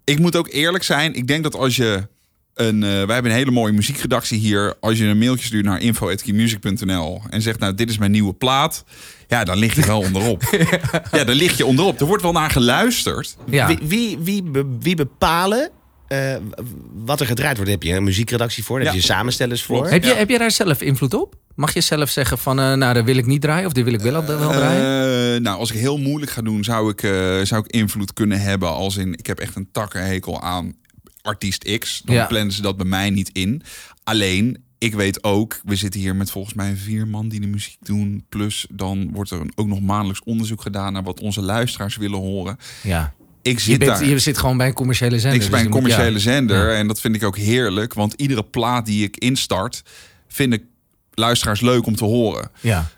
ik 0.05 0.19
moet 0.19 0.37
ook 0.37 0.49
eerlijk 0.49 0.85
zijn. 0.85 1.15
Ik 1.15 1.27
denk 1.27 1.43
dat 1.43 1.55
als 1.55 1.77
je 1.77 2.09
een... 2.61 2.75
Uh, 2.83 2.89
wij 3.05 3.15
hebben 3.15 3.31
een 3.31 3.37
hele 3.39 3.51
mooie 3.51 3.73
muziekredactie 3.73 4.39
hier. 4.39 4.75
Als 4.81 4.99
je 4.99 5.05
een 5.05 5.19
mailtje 5.19 5.47
stuurt 5.47 5.65
naar 5.65 5.81
info.keymusic.nl 5.81 7.23
en 7.31 7.43
zegt... 7.43 7.59
nou, 7.59 7.75
dit 7.75 7.91
is 7.91 7.99
mijn 7.99 8.11
nieuwe 8.11 8.33
plaat. 8.33 8.85
Ja, 9.29 9.45
dan 9.45 9.57
lig 9.59 9.75
je 9.75 9.87
wel 9.87 10.01
onderop. 10.01 10.43
ja, 11.13 11.25
dan 11.25 11.35
lig 11.35 11.57
je 11.57 11.67
onderop. 11.67 12.01
Er 12.01 12.07
wordt 12.07 12.23
wel 12.23 12.33
naar 12.33 12.51
geluisterd. 12.51 13.37
Ja. 13.51 13.67
Wie, 13.67 13.79
wie, 13.83 14.19
wie, 14.19 14.43
be- 14.43 14.77
wie 14.81 14.95
bepalen 14.97 15.71
uh, 16.09 16.35
wat 16.95 17.21
er 17.21 17.27
gedraaid 17.27 17.57
wordt? 17.57 17.71
Heb 17.71 17.83
je 17.83 17.95
een 17.95 18.05
muziekredactie 18.05 18.65
voor, 18.65 18.79
Ja. 18.79 18.85
heb 18.85 18.95
je 18.95 19.01
samenstellers 19.01 19.63
voor. 19.63 19.89
Heb, 19.89 20.03
je, 20.05 20.11
Ja. 20.11 20.17
heb 20.17 20.29
je 20.29 20.39
daar 20.39 20.51
zelf 20.51 20.81
invloed 20.81 21.15
op? 21.15 21.35
Mag 21.55 21.75
je 21.75 21.81
zelf 21.81 22.11
zeggen 22.11 22.39
van, 22.39 22.59
uh, 22.61 22.73
nou, 22.75 22.95
dat 22.95 23.05
wil 23.05 23.17
ik 23.17 23.27
niet 23.27 23.41
draaien 23.41 23.67
of 23.67 23.73
dit 23.73 23.85
wil 23.85 23.93
ik 23.93 24.01
wel, 24.01 24.25
wel 24.25 24.51
draaien? 24.51 25.35
Uh, 25.35 25.41
nou, 25.41 25.59
als 25.59 25.71
ik 25.73 25.79
heel 25.79 25.99
moeilijk 25.99 26.33
ga 26.33 26.43
doen, 26.43 26.65
zou 26.65 26.91
ik, 26.91 27.03
uh, 27.03 27.11
zou 27.43 27.65
ik 27.65 27.71
invloed 27.73 28.13
kunnen 28.13 28.41
hebben. 28.41 28.69
Als 28.69 28.97
in, 28.97 29.13
ik 29.13 29.27
heb 29.27 29.39
echt 29.39 29.57
een 29.57 29.69
takkenhekel 29.73 30.43
aan 30.43 30.75
artiest 31.23 31.79
X. 31.79 32.03
Dan 32.05 32.15
Ja. 32.15 32.27
plannen 32.27 32.53
ze 32.53 32.63
dat 32.63 32.77
bij 32.77 32.87
mij 32.87 33.11
niet 33.11 33.31
in. 33.33 33.63
Alleen, 34.05 34.65
ik 34.79 34.95
weet 34.95 35.25
ook, 35.25 35.61
we 35.65 35.77
zitten 35.77 36.01
hier 36.01 36.17
met 36.17 36.31
volgens 36.31 36.55
mij 36.55 36.77
vier 36.77 37.09
man 37.09 37.29
die 37.29 37.41
de 37.41 37.47
muziek 37.47 37.77
doen. 37.81 38.25
Plus 38.29 38.67
dan 38.71 39.11
wordt 39.13 39.31
er 39.31 39.41
ook 39.55 39.67
nog 39.67 39.81
maandelijks 39.81 40.23
onderzoek 40.25 40.63
gedaan 40.63 40.93
naar 40.93 41.03
wat 41.03 41.21
onze 41.21 41.41
luisteraars 41.43 41.97
willen 41.97 42.19
horen. 42.19 42.57
Ja. 42.83 43.15
Ik 43.43 43.59
Je, 43.59 43.61
zit 43.65 43.79
bent, 43.79 43.91
daar. 43.91 44.05
je 44.09 44.19
zit 44.19 44.39
gewoon 44.39 44.57
bij 44.57 44.67
een 44.67 44.73
commerciële 44.75 45.19
zender. 45.19 45.35
Ik 45.35 45.43
zit 45.43 45.51
dus 45.51 45.51
bij 45.51 45.61
een 45.61 45.65
je 45.67 45.73
moet- 45.73 45.81
commerciële 45.91 46.17
ja. 46.33 46.37
zender 46.37 46.71
Ja. 46.71 46.77
en 46.79 46.87
dat 46.87 47.01
vind 47.01 47.15
ik 47.17 47.23
ook 47.25 47.37
heerlijk. 47.37 47.95
Want 47.95 48.13
iedere 48.17 48.43
plaat 48.45 48.87
die 48.87 49.05
ik 49.05 49.17
instart, 49.17 49.83
vind 50.29 50.53
ik 50.53 50.63
luisteraars 51.15 51.61
leuk 51.61 51.87
om 51.87 51.97
te 51.97 52.05
horen. 52.05 52.51
Ja. 52.61 52.91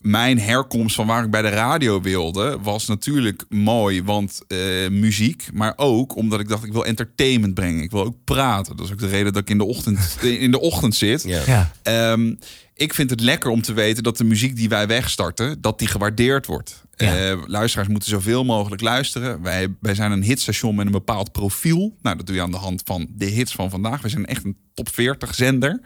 Mijn 0.00 0.38
herkomst 0.38 0.94
van 0.94 1.06
waar 1.06 1.24
ik 1.24 1.30
bij 1.30 1.42
de 1.42 1.48
radio 1.48 2.00
wilde, 2.00 2.58
was 2.62 2.86
natuurlijk 2.86 3.44
mooi, 3.48 4.02
want 4.02 4.40
eh, 4.48 4.58
muziek. 4.90 5.48
Maar 5.52 5.72
ook 5.76 6.16
omdat 6.16 6.40
ik 6.40 6.48
dacht, 6.48 6.64
ik 6.64 6.72
wil 6.72 6.86
entertainment 6.86 7.54
brengen. 7.54 7.82
Ik 7.82 7.90
wil 7.90 8.04
ook 8.04 8.16
praten. 8.24 8.76
Dat 8.76 8.86
is 8.86 8.92
ook 8.92 8.98
de 8.98 9.08
reden 9.08 9.32
dat 9.32 9.42
ik 9.42 9.50
in 9.50 9.58
de 9.58 9.64
ochtend, 9.64 10.18
in 10.22 10.50
de 10.50 10.60
ochtend 10.60 10.94
zit. 10.94 11.22
Ja. 11.22 11.42
Ja. 11.46 11.72
Ehm, 11.82 12.34
ik 12.74 12.94
vind 12.94 13.10
het 13.10 13.20
lekker 13.20 13.50
om 13.50 13.62
te 13.62 13.72
weten 13.72 14.02
dat 14.02 14.16
de 14.16 14.24
muziek 14.24 14.56
die 14.56 14.68
wij 14.68 14.86
wegstarten, 14.86 15.60
dat 15.60 15.78
die 15.78 15.88
gewaardeerd 15.88 16.46
wordt. 16.46 16.84
Ja. 16.96 17.30
Eh, 17.30 17.38
luisteraars 17.46 17.88
moeten 17.88 18.08
zoveel 18.08 18.44
mogelijk 18.44 18.82
luisteren. 18.82 19.42
Wij, 19.42 19.68
wij 19.80 19.94
zijn 19.94 20.12
een 20.12 20.22
hitstation 20.22 20.74
met 20.74 20.86
een 20.86 20.92
bepaald 20.92 21.32
profiel. 21.32 21.96
Nou, 22.02 22.16
dat 22.16 22.26
doe 22.26 22.34
je 22.34 22.42
aan 22.42 22.50
de 22.50 22.56
hand 22.56 22.82
van 22.84 23.06
de 23.10 23.24
hits 23.24 23.52
van 23.52 23.70
vandaag. 23.70 24.02
We 24.02 24.08
zijn 24.08 24.26
echt 24.26 24.44
een 24.44 24.56
top 24.84 24.94
40 24.94 25.34
zender. 25.34 25.80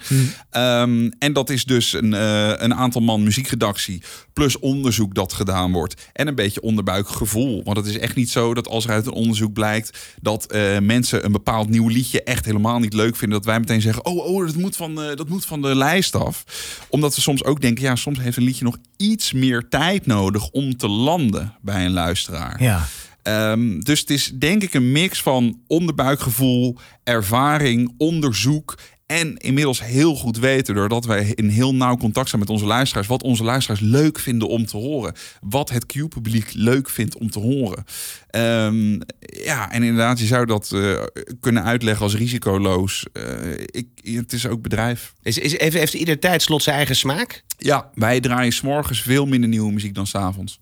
Ehm, 0.51 1.11
en 1.19 1.33
dat 1.33 1.51
is 1.51 1.65
dus 1.65 1.93
een, 1.93 2.15
eh, 2.15 2.53
een 2.57 2.75
aantal 2.75 3.01
man 3.01 3.23
muziekredactie. 3.23 4.03
Plus 4.33 4.59
onderzoek 4.59 5.15
dat 5.15 5.33
gedaan 5.33 5.73
wordt. 5.73 6.11
En 6.13 6.27
een 6.27 6.35
beetje 6.35 6.61
onderbuikgevoel. 6.61 7.63
Want 7.65 7.77
het 7.77 7.87
is 7.87 7.99
echt 7.99 8.17
niet 8.17 8.31
zo 8.31 8.55
dat 8.55 8.69
als 8.69 8.85
er 8.85 8.91
uit 8.91 9.07
een 9.07 9.13
onderzoek 9.13 9.53
blijkt... 9.53 9.99
dat 10.21 10.47
eh, 10.47 10.79
mensen 10.79 11.25
een 11.25 11.33
bepaald 11.33 11.69
nieuw 11.69 11.89
liedje 11.89 12.23
echt 12.23 12.45
helemaal 12.45 12.79
niet 12.79 12.93
leuk 12.93 13.17
vinden... 13.17 13.39
dat 13.39 13.47
wij 13.47 13.59
meteen 13.61 13.81
zeggen, 13.81 14.05
oh, 14.05 14.27
oh 14.27 14.47
dat, 14.47 14.57
moet 14.57 14.77
van, 14.77 15.03
eh, 15.03 15.17
dat 15.17 15.29
moet 15.29 15.45
van 15.45 15.63
de 15.63 15.75
lijst 15.75 16.15
af. 16.15 16.45
Omdat 16.89 17.15
we 17.15 17.21
soms 17.21 17.45
ook 17.45 17.61
denken, 17.61 17.85
ja, 17.85 17.97
soms 17.97 18.19
heeft 18.19 18.37
een 18.37 18.43
liedje 18.43 18.65
nog 18.65 18.77
iets 18.97 19.33
meer 19.33 19.69
tijd 19.69 20.07
nodig... 20.07 20.49
om 20.51 20.77
te 20.77 20.89
landen 20.89 21.55
bij 21.61 21.85
een 21.85 21.93
luisteraar. 21.93 22.63
Ja. 22.63 22.87
Um, 23.29 23.85
dus 23.85 24.01
het 24.01 24.11
is 24.11 24.33
denk 24.39 24.63
ik 24.63 24.75
een 24.75 24.93
mix 24.93 25.23
van 25.23 25.61
onderbuikgevoel, 25.67 26.79
ervaring, 27.05 27.95
onderzoek. 27.99 28.79
En 29.07 29.37
inmiddels 29.37 29.85
heel 29.85 30.15
goed 30.15 30.39
weten, 30.39 30.75
doordat 30.75 31.05
wij 31.05 31.33
in 31.35 31.49
heel 31.49 31.75
nauw 31.75 31.97
contact 31.97 32.29
zijn 32.29 32.41
met 32.41 32.51
onze 32.51 32.65
luisteraars, 32.65 33.07
wat 33.07 33.23
onze 33.23 33.45
luisteraars 33.45 33.81
leuk 33.81 34.19
vinden 34.19 34.49
om 34.49 34.67
te 34.67 34.77
horen. 34.77 35.15
Wat 35.41 35.71
het 35.71 35.87
Q-publiek 35.87 36.51
leuk 36.53 36.91
vindt 36.91 37.19
om 37.19 37.31
te 37.31 37.39
horen. 37.39 37.85
Um, 38.31 39.01
ja, 39.45 39.73
en 39.73 39.83
inderdaad, 39.83 40.19
je 40.19 40.27
zou 40.27 40.47
dat 40.47 40.71
uh, 40.75 41.03
kunnen 41.41 41.65
uitleggen 41.65 42.05
als 42.05 42.15
risicoloos. 42.15 43.07
Uh, 43.13 43.53
ik, 43.67 43.87
het 44.03 44.33
is 44.33 44.47
ook 44.47 44.63
bedrijf. 44.63 45.13
Is, 45.23 45.39
is, 45.39 45.59
heeft, 45.59 45.77
heeft 45.77 45.95
ieder 45.95 46.19
tijdslot 46.19 46.63
zijn 46.63 46.77
eigen 46.77 46.97
smaak? 46.97 47.45
Ja, 47.59 47.91
wij 47.95 48.21
draaien 48.21 48.53
s'morgens 48.53 49.01
veel 49.01 49.27
minder 49.27 49.49
nieuwe 49.49 49.73
muziek 49.73 49.95
dan 49.95 50.07
s'avonds. 50.07 50.61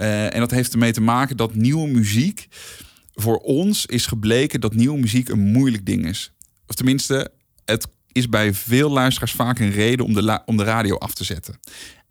Uh, 0.00 0.34
en 0.34 0.40
dat 0.40 0.50
heeft 0.50 0.72
ermee 0.72 0.92
te 0.92 1.00
maken 1.00 1.36
dat 1.36 1.54
nieuwe 1.54 1.88
muziek. 1.88 2.48
Voor 3.14 3.36
ons 3.36 3.86
is 3.86 4.06
gebleken 4.06 4.60
dat 4.60 4.74
nieuwe 4.74 4.98
muziek 4.98 5.28
een 5.28 5.52
moeilijk 5.52 5.86
ding 5.86 6.06
is. 6.06 6.32
Of 6.66 6.74
tenminste, 6.74 7.30
het 7.64 7.86
is 8.12 8.28
bij 8.28 8.54
veel 8.54 8.90
luisteraars 8.90 9.32
vaak 9.32 9.58
een 9.58 9.70
reden 9.70 10.04
om 10.04 10.14
de, 10.14 10.40
om 10.46 10.56
de 10.56 10.64
radio 10.64 10.96
af 10.98 11.14
te 11.14 11.24
zetten. 11.24 11.58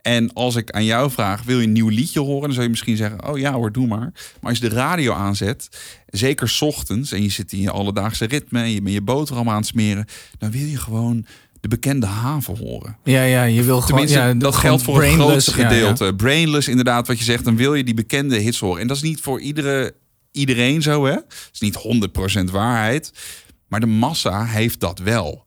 En 0.02 0.34
als 0.34 0.56
ik 0.56 0.72
aan 0.72 0.86
jou 0.86 1.12
vraag, 1.12 1.44
wil 1.44 1.60
je 1.60 1.66
een 1.66 1.72
nieuw 1.72 1.88
liedje 1.88 2.20
horen? 2.20 2.42
Dan 2.42 2.52
zou 2.52 2.64
je 2.64 2.70
misschien 2.70 2.98
zeggen, 2.98 3.30
oh 3.30 3.38
ja 3.38 3.54
hoor, 3.54 3.72
doe 3.72 3.88
maar. 3.88 4.12
Maar 4.42 4.50
als 4.50 4.58
je 4.58 4.70
de 4.70 4.76
radio 4.76 5.14
aanzet, 5.14 5.70
zeker 6.10 6.58
ochtends... 6.60 7.12
en 7.12 7.24
je 7.24 7.30
zit 7.30 7.52
in 7.52 7.62
je 7.62 7.72
alledaagse 7.72 8.26
ritme... 8.26 8.62
en 8.62 8.72
je 8.72 8.82
bent 8.82 8.94
je 8.94 9.02
boterham 9.02 9.50
aan 9.50 9.58
het 9.58 9.66
smeren... 9.66 10.06
dan 10.38 10.52
wil 10.52 10.66
je 10.66 10.78
gewoon 10.78 11.26
de 11.62 11.68
bekende 11.68 12.06
haven 12.06 12.58
horen. 12.58 12.98
Ja, 13.04 13.24
ja, 13.24 13.44
je 13.44 13.64
wil 13.64 13.82
gewoon... 13.82 14.08
Ja, 14.08 14.34
dat 14.34 14.56
geldt 14.56 14.84
voor 14.84 15.04
het 15.04 15.14
grootste 15.14 15.60
ja, 15.60 15.68
gedeelte. 15.68 16.06
ja. 16.06 16.12
Brainless, 16.12 16.68
inderdaad, 16.68 17.08
wat 17.08 17.18
je 17.18 17.24
zegt. 17.24 17.44
Dan 17.46 17.56
wil 17.56 17.74
je 17.74 17.84
die 17.84 17.94
bekende 17.94 18.38
hits 18.38 18.60
horen. 18.60 18.82
En 18.82 18.88
dat 18.88 18.98
is 18.98 19.04
niet 19.04 19.22
voor 19.22 19.42
iedere, 19.42 19.94
iedereen 20.32 20.82
zo, 20.82 21.06
hè? 21.06 21.12
Het 21.12 21.50
is 21.52 21.60
niet 21.60 22.10
100% 22.48 22.52
waarheid. 22.52 23.12
Maar 23.68 23.80
de 23.80 23.86
massa 23.86 24.46
heeft 24.46 24.80
dat 24.80 25.00
wel. 25.00 25.46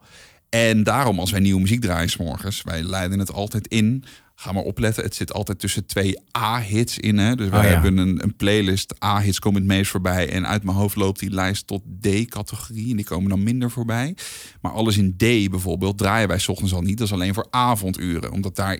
En 0.49 0.83
daarom, 0.83 1.19
als 1.19 1.31
wij 1.31 1.41
nieuwe 1.41 1.61
muziek 1.61 1.81
draaien 1.81 2.11
's 2.11 2.17
morgens, 2.17 2.63
wij 2.63 2.83
leiden 2.83 3.19
het 3.19 3.33
altijd 3.33 3.67
in. 3.67 4.05
Ga 4.43 4.53
maar 4.53 4.63
opletten, 4.63 5.05
het 5.05 5.15
zit 5.15 5.33
altijd 5.33 5.59
tussen 5.59 5.87
twee 5.87 6.19
A-hits 6.39 6.99
in. 6.99 7.19
Hè? 7.19 7.35
Dus 7.37 7.49
wij 7.49 7.59
Oh, 7.59 7.65
ja. 7.65 7.71
hebben 7.71 7.97
een, 7.97 8.23
een 8.23 8.37
playlist. 8.37 8.95
A-hits 9.05 9.39
komen 9.39 9.61
het 9.61 9.71
meest 9.71 9.91
voorbij. 9.91 10.29
En 10.31 10.47
uit 10.47 10.65
mijn 10.65 10.77
hoofd 10.77 10.97
loopt 10.97 11.19
die 11.21 11.31
lijst 11.31 11.67
tot 11.67 11.83
D-categorie. 12.01 12.91
En 12.91 12.97
die 12.97 13.05
komen 13.05 13.29
dan 13.31 13.43
minder 13.43 13.71
voorbij. 13.71 14.17
Maar 14.61 14.73
alles 14.73 14.97
in 14.97 15.15
D 15.17 15.51
bijvoorbeeld 15.51 15.99
draaien 15.99 16.29
wij 16.29 16.39
's 16.39 16.49
ochtends 16.49 16.73
al 16.75 16.83
niet. 16.83 16.99
Dat 16.99 17.07
is 17.07 17.13
alleen 17.13 17.35
voor 17.35 17.47
avonduren. 17.51 18.33
Omdat 18.33 18.57
daar, 18.57 18.79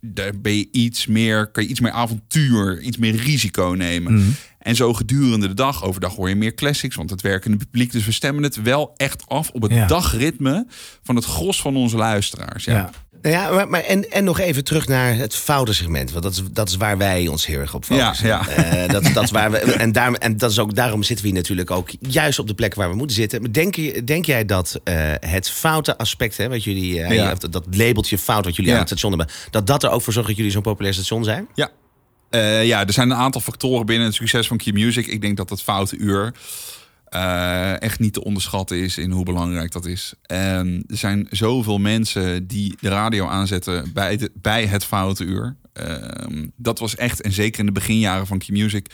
daar 0.00 0.40
ben 0.40 0.56
je 0.56 0.68
iets 0.72 1.06
meer, 1.06 1.46
kan 1.50 1.62
je 1.62 1.68
iets 1.68 1.80
meer 1.80 1.92
avontuur, 1.92 2.80
iets 2.80 2.96
meer 2.96 3.14
risico 3.16 3.74
nemen. 3.76 4.14
Mhm. 4.14 4.28
En 4.58 4.76
zo 4.76 4.94
gedurende 4.94 5.48
de 5.48 5.54
dag. 5.54 5.84
Overdag 5.84 6.14
hoor 6.14 6.28
je 6.28 6.34
meer 6.34 6.54
classics, 6.54 6.96
want 6.96 7.10
het 7.10 7.20
werkende 7.20 7.56
publiek. 7.56 7.92
Dus 7.92 8.04
we 8.04 8.12
stemmen 8.12 8.42
het 8.42 8.62
wel 8.62 8.92
echt 8.96 9.28
af 9.28 9.50
op 9.50 9.62
het 9.62 9.72
Ja. 9.72 9.86
dagritme 9.86 10.66
van 11.02 11.16
het 11.16 11.24
gros 11.24 11.60
van 11.60 11.76
onze 11.76 11.96
luisteraars. 11.96 12.64
Ja. 12.64 12.72
Ja. 12.72 12.90
Nou 13.22 13.34
ja, 13.34 13.50
maar, 13.50 13.68
maar 13.68 13.80
en, 13.82 14.10
en 14.10 14.24
nog 14.24 14.38
even 14.38 14.64
terug 14.64 14.88
naar 14.88 15.16
het 15.16 15.34
foute 15.34 15.74
segment. 15.74 16.10
Want 16.10 16.22
dat 16.22 16.32
is, 16.32 16.42
dat 16.52 16.68
is 16.68 16.76
waar 16.76 16.98
wij 16.98 17.26
ons 17.26 17.46
heel 17.46 17.58
erg 17.58 17.74
op 17.74 17.84
focussen. 17.84 18.26
Ja, 18.26 18.42
ja. 18.48 18.62
Eh, 18.62 18.88
dat, 18.92 19.10
dat 19.14 19.24
is 19.24 19.30
waar 19.30 19.50
we, 19.50 19.58
en, 19.58 19.92
daar, 19.92 20.12
en 20.12 20.36
dat 20.36 20.50
is 20.50 20.58
ook, 20.58 20.74
daarom 20.74 21.02
zitten 21.02 21.24
we 21.24 21.30
hier 21.30 21.40
natuurlijk 21.40 21.70
ook 21.70 21.90
juist 22.00 22.38
op 22.38 22.46
de 22.46 22.54
plek 22.54 22.74
waar 22.74 22.90
we 22.90 22.96
moeten 22.96 23.16
zitten. 23.16 23.40
Maar 23.40 23.52
Denk, 23.52 23.74
je, 23.74 24.04
denk 24.04 24.26
jij 24.26 24.44
dat 24.44 24.80
eh, 24.84 24.94
het 25.20 25.50
foute 25.50 25.98
aspect, 25.98 26.36
hè, 26.36 26.48
wat 26.48 26.64
jullie, 26.64 27.02
eh, 27.02 27.14
Ja. 27.14 27.34
dat, 27.34 27.52
dat 27.52 27.64
labeltje 27.70 28.18
fout 28.18 28.44
wat 28.44 28.56
jullie 28.56 28.72
aan 28.72 28.78
het 28.78 28.88
station 28.88 29.18
hebben, 29.18 29.34
dat 29.50 29.66
dat 29.66 29.82
er 29.82 29.90
ook 29.90 30.02
voor 30.02 30.12
zorgt 30.12 30.28
dat 30.28 30.36
jullie 30.36 30.52
zo'n 30.52 30.62
populair 30.62 30.94
station 30.94 31.24
zijn? 31.24 31.48
Ja. 31.54 31.70
Ja, 32.62 32.86
er 32.86 32.92
zijn 32.92 33.10
een 33.10 33.16
aantal 33.16 33.40
factoren 33.40 33.86
binnen 33.86 34.06
het 34.06 34.14
succes 34.16 34.46
van 34.46 34.56
Key 34.56 34.72
Music. 34.72 35.06
Ik 35.06 35.20
denk 35.20 35.36
dat 35.36 35.50
het 35.50 35.62
foute 35.62 35.96
uur 35.96 36.32
eh, 37.08 37.80
echt 37.82 37.98
niet 37.98 38.12
te 38.12 38.24
onderschatten 38.24 38.78
is 38.78 38.98
in 38.98 39.10
hoe 39.10 39.24
belangrijk 39.24 39.72
dat 39.72 39.86
is. 39.86 40.14
En 40.22 40.84
er 40.86 40.96
zijn 40.96 41.26
zoveel 41.30 41.78
mensen 41.78 42.46
die 42.46 42.76
de 42.80 42.88
radio 42.88 43.26
aanzetten 43.26 43.92
bij, 43.92 44.16
de, 44.16 44.30
bij 44.34 44.66
het 44.66 44.84
foute 44.84 45.24
uur. 45.24 45.56
Ehm, 45.72 46.46
dat 46.56 46.78
was 46.78 46.96
echt, 46.96 47.20
en 47.20 47.32
zeker 47.32 47.60
in 47.60 47.66
de 47.66 47.72
beginjaren 47.72 48.26
van 48.26 48.38
Key 48.38 48.56
Music, 48.56 48.86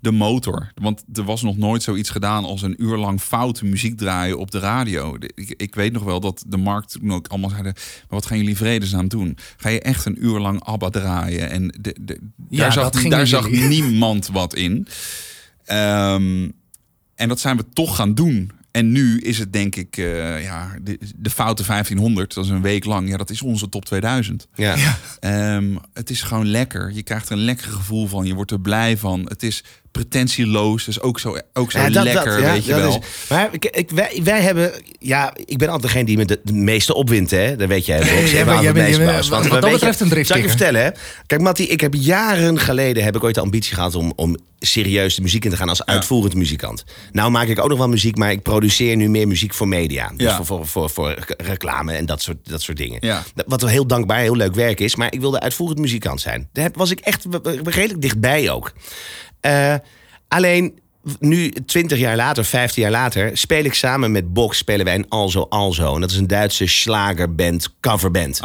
de 0.00 0.10
motor. 0.10 0.72
Want 0.74 1.04
er 1.12 1.24
was 1.24 1.42
nog 1.42 1.56
nooit 1.56 1.82
zoiets 1.82 2.10
gedaan 2.10 2.44
als 2.44 2.62
een 2.62 2.82
uur 2.82 2.96
lang 2.96 3.20
foute 3.20 3.64
muziek 3.64 3.96
draaien 3.96 4.38
op 4.38 4.50
de 4.50 4.58
radio. 4.58 5.16
Ik, 5.34 5.54
ik 5.56 5.74
weet 5.74 5.92
nog 5.92 6.02
wel 6.02 6.20
dat 6.20 6.44
de 6.46 6.56
markt 6.56 6.92
toen 6.92 7.12
ook 7.12 7.28
allemaal 7.28 7.50
zeiden... 7.50 7.72
maar 7.74 8.06
wat 8.08 8.26
gaan 8.26 8.38
jullie 8.38 8.56
vredesnaam 8.56 9.08
doen? 9.08 9.36
Ga 9.56 9.68
je 9.68 9.80
echt 9.80 10.04
een 10.06 10.24
uur 10.24 10.38
lang 10.38 10.64
ABBA 10.64 10.90
draaien? 10.90 11.50
En 11.50 11.74
de, 11.80 11.96
de, 12.00 12.18
Ja, 12.48 12.58
daar 12.58 12.72
zag, 12.72 12.90
daar 12.90 13.26
zag 13.26 13.50
niemand 13.50 14.28
wat 14.28 14.54
in. 14.54 14.86
Ehm, 15.64 16.48
en 17.20 17.28
dat 17.28 17.40
zijn 17.40 17.56
we 17.56 17.64
toch 17.72 17.96
gaan 17.96 18.14
doen. 18.14 18.50
En 18.70 18.92
nu 18.92 19.20
is 19.20 19.38
het 19.38 19.52
denk 19.52 19.76
ik, 19.76 19.96
eh, 19.96 20.42
ja, 20.42 20.76
de, 20.82 20.98
de 21.16 21.30
foute 21.30 21.62
1500, 21.62 22.34
dat 22.34 22.44
is 22.44 22.50
een 22.50 22.62
week 22.62 22.84
lang. 22.84 23.08
Ja, 23.08 23.16
dat 23.16 23.30
is 23.30 23.42
onze 23.42 23.68
top 23.68 23.84
2000. 23.84 24.48
Ja. 24.54 24.96
Ehm, 25.20 25.76
het 25.92 26.10
is 26.10 26.22
gewoon 26.22 26.46
lekker. 26.46 26.92
Je 26.92 27.02
krijgt 27.02 27.26
er 27.26 27.32
een 27.32 27.44
lekker 27.44 27.70
gevoel 27.70 28.06
van. 28.06 28.26
Je 28.26 28.34
wordt 28.34 28.50
er 28.50 28.60
blij 28.60 28.96
van. 28.96 29.24
Het 29.28 29.42
is 29.42 29.64
pretentieloos. 29.92 30.84
Dus 30.84 31.00
ook 31.00 31.20
zo, 31.20 31.36
ook 31.52 31.70
zo 31.72 31.78
Ja, 31.78 31.90
dat- 31.90 32.04
lekker, 32.04 32.24
dat, 32.24 32.40
ja, 32.40 32.52
weet 32.52 32.64
je 32.64 32.74
wel. 32.74 32.88
is- 32.88 33.28
maar 33.28 33.48
ik, 33.52 33.64
ik, 33.64 33.90
wij, 33.90 34.20
wij 34.24 34.40
hebben, 34.40 34.72
ja, 34.98 35.32
ik 35.44 35.58
ben 35.58 35.68
altijd 35.68 35.82
degene 35.92 36.04
die 36.04 36.16
me 36.16 36.24
de, 36.24 36.40
de 36.44 36.52
meeste 36.52 36.94
opwint, 36.94 37.30
hè? 37.30 37.56
Dat 37.56 37.68
weet 37.68 37.86
jij. 37.86 37.98
Bent- 38.04 38.44
bent- 38.44 38.74
bent- 38.74 39.04
baas. 39.04 39.28
wat 39.28 39.42
dat 39.42 39.70
betreft 39.70 40.00
een 40.00 40.24
Zal 40.26 40.36
ik 40.36 40.42
je 40.42 40.48
vertellen, 40.48 40.82
hè? 40.82 40.90
Kijk, 41.26 41.40
Mattie, 41.40 41.66
ik 41.66 41.80
heb 41.80 41.94
jaren 41.94 42.58
geleden 42.58 43.04
heb 43.04 43.16
ik 43.16 43.24
ooit 43.24 43.34
de 43.34 43.40
ambitie 43.40 43.74
gehad 43.74 43.94
om, 43.94 44.12
om 44.16 44.36
serieus 44.58 45.14
de 45.14 45.22
muziek 45.22 45.44
in 45.44 45.50
te 45.50 45.56
gaan 45.56 45.68
als 45.68 45.84
uitvoerend 45.86 46.34
muzikant. 46.34 46.84
Nou 47.12 47.30
maak 47.30 47.48
ik 47.48 47.58
ook 47.60 47.68
nog 47.68 47.78
wel 47.78 47.88
muziek, 47.88 48.16
maar 48.16 48.30
ik 48.30 48.42
produceer 48.42 48.96
nu 48.96 49.08
meer 49.08 49.28
muziek 49.28 49.54
voor 49.54 49.68
media. 49.68 50.12
Dus 50.16 50.26
Ja. 50.30 50.36
voor, 50.36 50.46
voor, 50.46 50.66
voor, 50.66 50.90
voor 50.90 51.16
reclame 51.36 51.92
en 51.92 52.06
dat 52.06 52.22
soort, 52.22 52.36
dat 52.42 52.62
soort 52.62 52.76
dingen. 52.76 52.98
Ja. 53.00 53.22
Wat 53.46 53.60
wel 53.60 53.70
heel 53.70 53.86
dankbaar, 53.86 54.18
heel 54.20 54.36
leuk 54.36 54.54
werk 54.54 54.80
is. 54.80 54.96
Maar 54.96 55.12
ik 55.12 55.20
wilde 55.20 55.40
uitvoerend 55.40 55.78
muzikant 55.78 56.20
zijn. 56.20 56.48
Daar 56.52 56.70
was 56.72 56.90
ik 56.90 57.00
echt 57.00 57.26
redelijk 57.64 58.00
dichtbij 58.00 58.50
ook. 58.50 58.72
Eh, 59.40 59.74
alleen 60.28 60.80
nu, 61.18 61.52
20 61.66 61.98
jaar 61.98 62.16
later, 62.16 62.44
15 62.44 62.82
jaar 62.82 62.90
later, 62.90 63.30
speel 63.32 63.64
ik 63.64 63.74
samen 63.74 64.12
met 64.12 64.32
Box 64.32 64.58
spelen 64.58 64.84
wij 64.84 64.94
een 64.94 65.06
Alzo 65.08 65.46
Alzo. 65.48 65.94
En 65.94 66.00
dat 66.00 66.10
is 66.10 66.16
een 66.16 66.26
Duitse 66.26 66.66
slagerband, 66.66 67.68
coverband. 67.80 68.40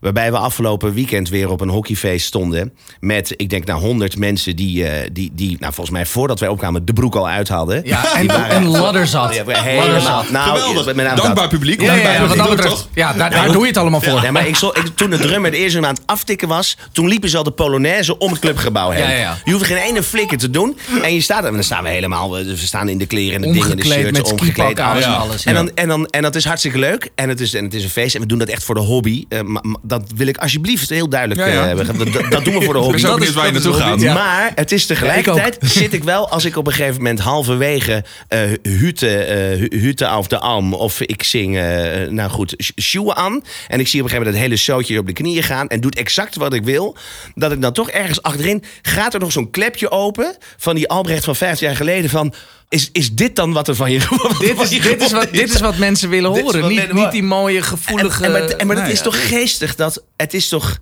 Waarbij 0.00 0.30
we 0.30 0.38
afgelopen 0.38 0.94
weekend 0.94 1.28
weer 1.28 1.50
op 1.50 1.60
een 1.60 1.68
hockeyfeest 1.68 2.26
stonden. 2.26 2.72
Met, 3.00 3.32
ik 3.36 3.50
denk, 3.50 3.64
nou, 3.64 3.80
100 3.80 4.16
mensen 4.16 4.56
die, 4.56 4.86
eh, 4.86 5.08
die, 5.12 5.30
die 5.34 5.50
nou, 5.60 5.72
volgens 5.72 5.90
mij 5.96 6.06
voordat 6.06 6.40
wij 6.40 6.48
opkwamen, 6.48 6.84
de 6.84 6.92
broek 6.92 7.14
al 7.14 7.28
uit 7.28 7.48
hadden. 7.48 7.80
Ja, 7.84 8.14
en, 8.16 8.26
waren- 8.26 8.48
en 8.48 8.66
ladderzat. 8.66 9.34
Ja, 9.34 9.44
helemaal. 9.62 10.24
Nou, 10.30 10.58
Geweldig. 10.58 10.94
met. 10.94 11.16
Dankbaar 11.16 11.48
publiek. 11.48 11.80
Ja, 11.80 11.86
ja, 11.86 11.92
dankbaar 11.92 12.12
ja, 12.12 12.18
wat 12.20 12.28
publiek, 12.28 12.46
dat 12.46 12.56
betreft. 12.56 12.76
toch? 12.82 12.88
Ja, 12.94 13.12
daar, 13.12 13.30
daar 13.30 13.52
doe 13.52 13.60
je 13.60 13.66
het 13.66 13.76
allemaal 13.76 14.00
voor. 14.00 14.20
Nee, 14.20 14.30
maar 14.32 14.46
ik, 14.46 14.56
zo- 14.56 14.68
ik, 14.74 14.86
toen 14.94 15.10
de 15.10 15.18
drummer 15.18 15.50
de 15.50 15.56
eerste 15.56 15.80
maand 15.80 16.00
aftikken 16.06 16.48
was, 16.48 16.76
toen 16.92 17.08
liepen 17.08 17.28
ze 17.28 17.36
al 17.36 17.42
de 17.42 17.50
Polonaise 17.50 18.18
om 18.18 18.30
het 18.30 18.40
clubgebouw 18.40 18.90
heen. 18.90 19.02
Ja, 19.02 19.10
ja, 19.10 19.16
ja. 19.18 19.36
Je 19.44 19.52
hoeft 19.52 19.64
geen 19.64 19.76
ene 19.76 20.02
flikker 20.02 20.38
te 20.38 20.50
doen. 20.50 20.78
En 21.02 21.14
je 21.14 21.20
staat 21.20 21.40
er, 21.42 21.48
en 21.48 21.54
dan 21.54 21.62
staan 21.62 21.82
we 21.82 21.88
helemaal, 21.98 22.32
we 22.32 22.44
we 22.44 22.56
staan 22.56 22.88
in 22.88 22.98
de 22.98 23.06
kleren 23.06 23.34
en 23.34 23.52
de 23.52 23.58
dingen, 23.60 23.76
de 23.76 23.84
shirts, 23.84 24.18
met 24.18 24.32
omgekleed, 24.32 24.80
alles. 24.80 25.04
Ja. 25.04 25.14
alles. 25.14 25.44
En, 25.44 25.54
dan, 25.54 25.70
en, 25.74 25.88
dan, 25.88 26.06
en 26.06 26.22
dat 26.22 26.34
is 26.34 26.44
hartstikke 26.44 26.78
leuk. 26.78 27.10
En 27.14 27.28
het, 27.28 27.40
is, 27.40 27.54
en 27.54 27.64
het 27.64 27.74
is 27.74 27.82
een 27.84 27.90
feest. 27.90 28.14
En 28.14 28.20
we 28.20 28.26
doen 28.26 28.38
dat 28.38 28.48
echt 28.48 28.64
voor 28.64 28.74
de 28.74 28.80
hobby. 28.80 29.24
Eh, 29.28 29.40
maar, 29.40 29.62
dat 29.82 30.02
wil 30.16 30.26
ik 30.26 30.36
alsjeblieft 30.36 30.88
heel 30.88 31.08
duidelijk 31.08 31.40
Ja, 31.40 31.46
eh, 31.46 31.62
hebben. 31.64 31.86
Dat, 31.98 32.12
dat- 32.12 32.30
dat 32.30 32.44
doen 32.44 32.54
we 32.58 32.62
voor 32.64 32.74
de 32.74 32.80
hobby. 32.80 33.00
Dat 33.00 33.22
is- 33.22 33.32
waar 33.32 33.46
je 33.46 33.52
dat 33.52 33.62
naartoe 33.62 33.80
gaat. 33.80 34.00
Maar 34.14 34.52
het 34.54 34.72
is 34.72 34.86
tegelijkertijd 34.86 35.58
zit 35.60 35.92
ik 35.92 36.04
wel 36.04 36.28
als 36.28 36.44
ik 36.44 36.56
op 36.56 36.66
een 36.66 36.72
gegeven 36.72 36.96
moment 36.96 37.18
halverwege 37.20 38.04
eh 38.28 38.40
Hute, 38.62 39.16
eh, 39.16 39.36
Hu- 39.58 39.78
Hute 39.80 40.04
auf 40.06 40.26
de 40.26 40.38
Alm 40.38 40.74
of 40.74 41.00
ik 41.00 41.22
zing, 41.22 41.56
eh, 41.58 42.08
nou 42.08 42.30
goed, 42.30 42.54
Sh- 42.58 42.70
Sjoe 42.82 43.14
aan. 43.14 43.42
En 43.68 43.80
ik 43.80 43.88
zie 43.88 44.00
op 44.00 44.04
een 44.06 44.10
gegeven 44.10 44.16
moment 44.16 44.34
het 44.34 44.36
hele 44.44 44.56
zootje 44.56 44.98
op 44.98 45.06
de 45.06 45.12
knieën 45.12 45.42
gaan 45.42 45.68
en 45.68 45.80
doet 45.80 45.96
exact 45.96 46.36
wat 46.36 46.52
ik 46.54 46.64
wil. 46.64 46.96
Dat 47.34 47.52
ik 47.52 47.60
dan 47.62 47.72
toch 47.72 47.90
ergens 47.90 48.22
achterin 48.22 48.64
gaat 48.82 49.14
er 49.14 49.20
nog 49.20 49.32
zo'n 49.32 49.50
klepje 49.50 49.90
open 49.90 50.36
van 50.56 50.74
die 50.74 50.88
Albrecht 50.88 51.24
van 51.24 51.36
15 51.36 51.66
jaar 51.66 51.76
geleden 51.78 52.10
van. 52.10 52.34
Is, 52.68 52.88
is 52.92 53.12
dit 53.14 53.36
dan 53.36 53.52
wat 53.52 53.68
er 53.68 53.74
van 53.74 53.90
je 53.90 53.98
Dit 54.40 54.60
is, 54.60 54.68
dit, 54.68 55.02
is 55.02 55.12
wat, 55.12 55.32
dit 55.32 55.54
is 55.54 55.60
wat 55.60 55.76
mensen 55.76 56.08
willen 56.08 56.30
horen. 56.30 56.68
Niet, 56.68 56.86
men- 56.86 56.94
niet 56.94 57.10
die 57.10 57.22
mooie, 57.22 57.62
gevoelige... 57.62 58.24
En, 58.24 58.34
en, 58.34 58.40
maar, 58.46 58.50
en 58.50 58.66
maar 58.66 58.76
dat 58.76 58.88
is 58.88 59.00
toch 59.00 59.28
geestig 59.28 59.74
dat 59.74 60.02
het 60.16 60.34
is 60.34 60.48
toch. 60.48 60.78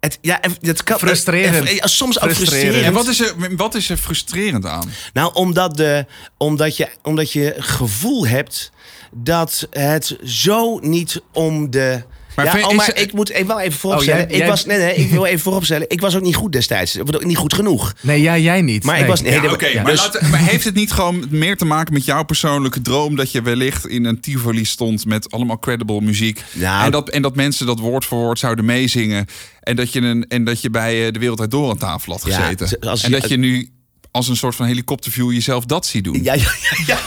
Het, 0.00 0.18
ja, 0.20 0.40
het 0.60 0.82
kan, 0.82 0.98
Frustrerend. 0.98 1.66
eh, 1.68 1.72
eh, 1.76 1.78
soms 1.84 2.20
ook 2.20 2.30
Frustrerend. 2.30 2.74
frustrerend. 2.74 2.86
En 2.86 2.92
wat 2.92 3.08
is, 3.08 3.20
er, 3.50 3.56
wat 3.56 3.74
is 3.74 3.90
er 3.90 3.96
frustrerend 3.96 4.66
aan? 4.66 4.90
Nou, 5.12 5.34
omdat, 5.34 5.76
de, 5.76 6.06
omdat, 6.36 6.76
je, 6.76 6.88
omdat 7.02 7.32
je 7.32 7.54
gevoel 7.58 8.26
hebt 8.26 8.70
dat 9.14 9.66
het 9.70 10.16
zo 10.24 10.78
niet 10.78 11.20
om 11.32 11.70
de. 11.70 12.02
Maar 12.36 12.44
ja, 12.44 12.50
vind- 12.52 12.64
oh, 12.66 12.74
maar 12.76 12.96
ik 12.98 13.12
moet 13.12 13.28
even 13.30 13.46
wel 13.46 13.60
even 13.60 13.78
vooropstellen. 13.78 14.22
Oh, 14.24 14.28
jij- 14.28 14.38
jij- 14.38 14.46
ik 14.46 14.52
was, 14.52 14.64
nee, 14.64 14.78
nee, 14.78 14.94
ik 14.94 15.10
wil 15.10 15.24
even 15.24 15.40
vooropstellen. 15.40 15.90
Ik 15.90 16.00
was 16.00 16.16
ook 16.16 16.22
niet 16.22 16.34
goed 16.36 16.52
destijds. 16.52 16.96
Ik 16.96 17.06
was 17.06 17.14
ook 17.16 17.24
niet 17.24 17.36
goed 17.36 17.54
genoeg. 17.54 17.92
Nee, 18.00 18.20
ja, 18.20 18.38
jij 18.38 18.62
niet. 18.62 18.84
Maar 18.84 19.00
ik 19.00 19.06
was- 19.06 19.20
nee, 19.22 19.32
Ja, 19.32 19.40
dat- 19.40 19.52
oké, 19.52 19.66
ja. 19.66 19.82
maar, 19.82 19.92
Dus- 19.92 20.20
maar 20.30 20.40
heeft 20.40 20.64
het 20.64 20.74
niet 20.74 20.92
gewoon 20.92 21.26
meer 21.30 21.56
te 21.56 21.64
maken 21.64 21.92
met 21.92 22.04
jouw 22.04 22.22
persoonlijke 22.24 22.80
droom... 22.82 23.16
dat 23.16 23.30
je 23.32 23.42
wellicht 23.42 23.86
in 23.86 24.04
een 24.04 24.20
Tivoli 24.20 24.64
stond 24.64 25.04
met 25.04 25.30
allemaal 25.32 25.58
credible 25.58 26.00
muziek... 26.00 26.42
Nou- 26.52 26.84
en, 26.84 26.90
dat, 26.90 27.08
en 27.10 27.22
dat 27.22 27.36
mensen 27.36 27.66
dat 27.66 27.78
woord 27.78 28.04
voor 28.04 28.18
woord 28.18 28.38
zouden 28.38 28.64
meezingen... 28.64 29.26
en 29.60 29.76
dat 29.76 29.92
je, 29.92 30.00
een, 30.00 30.24
en 30.28 30.44
dat 30.44 30.60
je 30.60 30.70
bij 30.70 31.06
eh, 31.06 31.12
De 31.12 31.18
Wereld 31.18 31.40
Uit 31.40 31.50
Door 31.50 31.70
aan 31.70 31.78
tafel 31.78 32.12
had 32.12 32.22
Ja, 32.26 32.36
gezeten? 32.40 32.78
als 32.80 33.02
en 33.02 33.10
dat 33.10 33.28
je 33.28 33.36
nu 33.36 33.70
als 34.10 34.28
een 34.28 34.36
soort 34.36 34.54
van 34.54 34.66
helikopterview 34.66 35.32
jezelf 35.32 35.64
dat 35.64 35.86
ziet 35.86 36.04
doen? 36.04 36.22
Ja, 36.22 36.34
ja, 36.34 36.50
ja, 36.86 36.98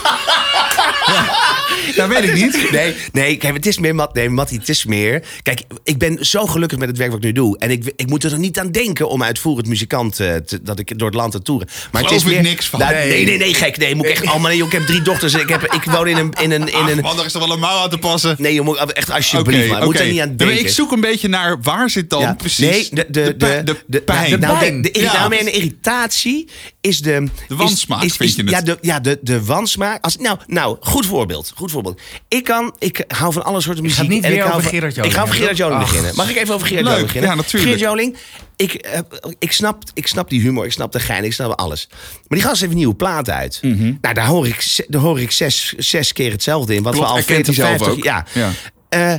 dat 1.96 2.08
weet 2.08 2.24
ik 2.24 2.34
niet. 2.34 2.70
Nee, 2.70 2.94
nee 3.12 3.36
kijk, 3.36 3.54
het 3.54 3.66
is 3.66 3.78
meer, 3.78 3.94
Mat, 3.94 4.14
nee, 4.14 4.28
Mattie, 4.28 4.58
het 4.58 4.68
is 4.68 4.84
meer. 4.84 5.22
Kijk, 5.42 5.62
ik 5.84 5.98
ben 5.98 6.26
zo 6.26 6.46
gelukkig 6.46 6.78
met 6.78 6.88
het 6.88 6.96
werk 6.98 7.10
wat 7.10 7.18
ik 7.18 7.24
nu 7.24 7.32
doe. 7.32 7.58
En 7.58 7.70
ik, 7.70 7.92
ik 7.96 8.06
moet 8.08 8.24
er 8.24 8.38
niet 8.38 8.58
aan 8.58 8.70
denken 8.70 9.08
om 9.08 9.22
uitvoerend 9.22 9.66
muzikant 9.66 10.20
eh, 10.20 10.34
te, 10.34 10.62
dat 10.62 10.78
ik 10.78 10.98
door 10.98 11.08
het 11.08 11.16
land 11.16 11.32
te 11.32 11.42
toeren. 11.42 11.68
Maar 11.92 12.00
het 12.02 12.10
Geloof 12.10 12.24
is 12.24 12.30
ik 12.30 12.42
meer, 12.42 12.50
niks 12.50 12.66
van. 12.66 12.78
Nou, 12.80 12.94
Nee. 12.94 13.08
nee, 13.08 13.24
nee, 13.24 13.38
nee, 13.38 13.54
gek. 13.54 13.76
Nee, 13.76 13.94
moet 13.94 14.04
ik 14.04 14.10
echt 14.10 14.26
allemaal. 14.26 14.48
Nee, 14.48 14.56
joh, 14.58 14.66
ik 14.66 14.72
heb 14.72 14.82
drie 14.86 15.02
dochters. 15.02 15.34
Ik, 15.34 15.48
heb, 15.48 15.62
ik 15.72 15.84
woon 15.84 16.08
in 16.08 16.16
een. 16.16 16.32
In 16.40 16.50
een, 16.50 16.68
in 16.68 16.74
een 16.88 16.96
Ach, 16.96 17.00
man, 17.02 17.18
er 17.18 17.24
is 17.24 17.32
toch 17.32 17.46
wel 17.46 17.52
een 17.54 17.60
mouw 17.60 17.78
aan 17.82 17.90
te 17.90 17.98
passen? 17.98 18.34
nee, 18.38 18.54
je 18.54 18.60
moet 18.62 18.92
echt 18.92 19.10
alsjeblieft. 19.10 19.68
Maar. 19.68 19.84
Moet 19.84 19.98
er 20.00 20.06
niet 20.06 20.20
aan 20.20 20.28
Nee, 20.28 20.36
denken. 20.36 20.58
ik 20.60 20.68
zoek 20.68 20.92
een 20.92 21.00
beetje 21.00 21.28
naar 21.28 21.60
waar 21.62 21.90
zit 21.90 22.10
dan 22.10 22.20
Ja, 22.20 22.34
precies 22.34 22.58
Nee, 22.58 22.88
de, 22.92 23.06
de, 23.10 23.36
de, 23.36 23.60
de, 23.64 23.76
de 23.86 24.00
pijn. 24.00 24.40
Nou, 24.40 24.58
De 24.82 24.90
de, 24.90 25.10
nou, 25.12 25.34
irritatie 25.34 26.48
is 26.80 27.00
de... 27.02 27.28
De 27.48 27.56
wansmaak, 27.56 28.02
is, 28.02 28.06
is, 28.10 28.16
vind 28.16 28.34
je 28.34 28.42
het? 28.42 28.50
Ja, 28.50 28.60
de, 28.60 28.78
ja, 28.80 29.00
de, 29.00 29.18
de 29.22 29.44
wansmaak. 29.44 30.04
Als, 30.04 30.16
nou, 30.16 30.38
nou, 30.46 30.76
goed 30.80 31.06
voorbeeld. 31.06 31.52
Goed 31.56 31.70
voorbeeld. 31.70 32.00
Ik 32.28 32.44
kan... 32.44 32.74
Ik 32.78 33.04
hou 33.08 33.32
van 33.32 33.44
alle 33.44 33.60
soorten 33.60 33.82
muziek. 33.82 33.98
gaat 33.98 34.08
niet 34.08 34.24
en 34.24 34.30
weer 34.30 34.38
ik 34.38 34.46
over 34.46 34.62
van- 34.62 34.70
Gerard 34.70 34.94
Joling 34.94 35.12
Ik 35.12 35.18
ga 35.18 35.24
over 35.24 35.34
Gerard 35.36 35.56
Joling 35.56 35.80
beginnen. 35.80 36.12
Mag 36.16 36.30
ik 36.30 36.36
even 36.36 36.54
over 36.54 36.66
Gerard 36.66 36.84
Leuk, 36.86 36.92
Joling 36.94 37.12
beginnen? 37.12 37.30
ja, 37.30 37.36
natuurlijk. 37.42 37.64
Gerard 37.64 37.80
Joling... 37.80 38.16
Ik, 38.56 38.72
eh, 38.74 39.00
ik, 39.38 39.52
snap, 39.52 39.82
ik 39.94 40.06
snap 40.06 40.30
die 40.30 40.40
humor, 40.40 40.64
ik 40.64 40.72
snap 40.72 40.92
de 40.92 41.00
gein, 41.00 41.24
ik 41.24 41.32
snap 41.32 41.58
alles. 41.58 41.86
Maar 42.28 42.38
die 42.38 42.42
gast 42.46 42.60
heeft 42.60 42.72
een 42.72 42.78
nieuwe 42.78 42.94
plaat 42.94 43.30
uit. 43.30 43.58
Mhm. 43.62 43.92
Nou, 44.00 44.14
daar 44.14 44.26
hoor 44.26 44.46
ik, 44.46 44.60
ze- 44.60 44.84
daar 44.88 45.00
hoor 45.00 45.20
ik 45.20 45.30
zes, 45.30 45.72
zes 45.76 46.12
keer 46.12 46.30
hetzelfde 46.30 46.74
in. 46.74 46.82
Wat 46.82 46.92
Klopt, 46.92 47.06
we 47.08 47.12
al 47.14 47.18
herkent 47.18 47.44
40, 47.44 47.64
hij 47.64 47.78
zelf 47.78 47.78
50... 47.94 47.96
ook. 47.98 48.04
Ja. 48.04 48.26
Ja. 48.34 48.52
Eh, 48.88 49.18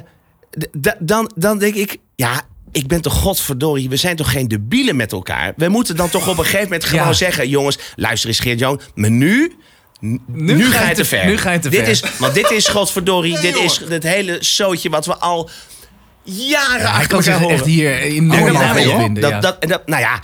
dan, 1.00 1.32
dan 1.36 1.58
denk 1.60 1.76
ik, 1.76 1.97
ja, 2.15 2.41
ik 2.71 2.88
ben 2.88 3.01
toch 3.01 3.13
godverdorie, 3.13 3.89
we 3.89 3.95
zijn 3.95 4.15
toch 4.15 4.31
geen 4.31 4.47
debielen 4.47 4.95
met 4.95 5.12
elkaar. 5.12 5.53
We 5.55 5.67
moeten 5.69 5.95
dan 5.95 6.10
toch 6.10 6.27
op 6.27 6.38
een 6.38 6.43
gegeven 6.43 6.63
moment 6.63 6.86
gewoon 6.89 7.05
Ja. 7.07 7.13
zeggen, 7.13 7.49
jongens, 7.49 7.77
luister 7.95 8.29
eens 8.29 8.39
Geert 8.39 8.60
Joon, 8.60 8.81
maar 8.95 9.12
nu. 9.12 9.55
Nu, 10.27 10.71
ga 10.71 10.89
je 10.89 10.95
te 10.95 11.05
ver. 11.05 11.25
nu 11.25 11.38
ga 11.38 11.51
je 11.51 11.60
te 11.60 11.69
dit 11.69 11.79
ver. 11.79 11.89
Is, 11.89 12.03
want 12.17 12.34
dit 12.34 12.49
is 12.51 12.67
godverdorie, 12.67 13.39
dit 13.49 13.55
is 13.55 13.81
het 13.89 14.03
hele 14.03 14.38
zootje 14.39 14.89
wat 14.89 15.05
we 15.05 15.15
al 15.17 15.49
jaren 16.23 16.81
Ja, 16.81 16.91
achter 16.91 17.17
elkaar 17.17 17.39
horen. 17.39 17.55
echt 17.55 17.65
hier 17.65 17.97
enorm 17.99 18.31
Ja, 18.41 18.47
aan 18.47 18.53
maar 18.75 18.88
ja, 18.88 18.99
vinden. 18.99 19.21
dat, 19.31 19.41
dat, 19.41 19.62
dat, 19.69 19.88
nou 19.88 20.01
ja, 20.01 20.19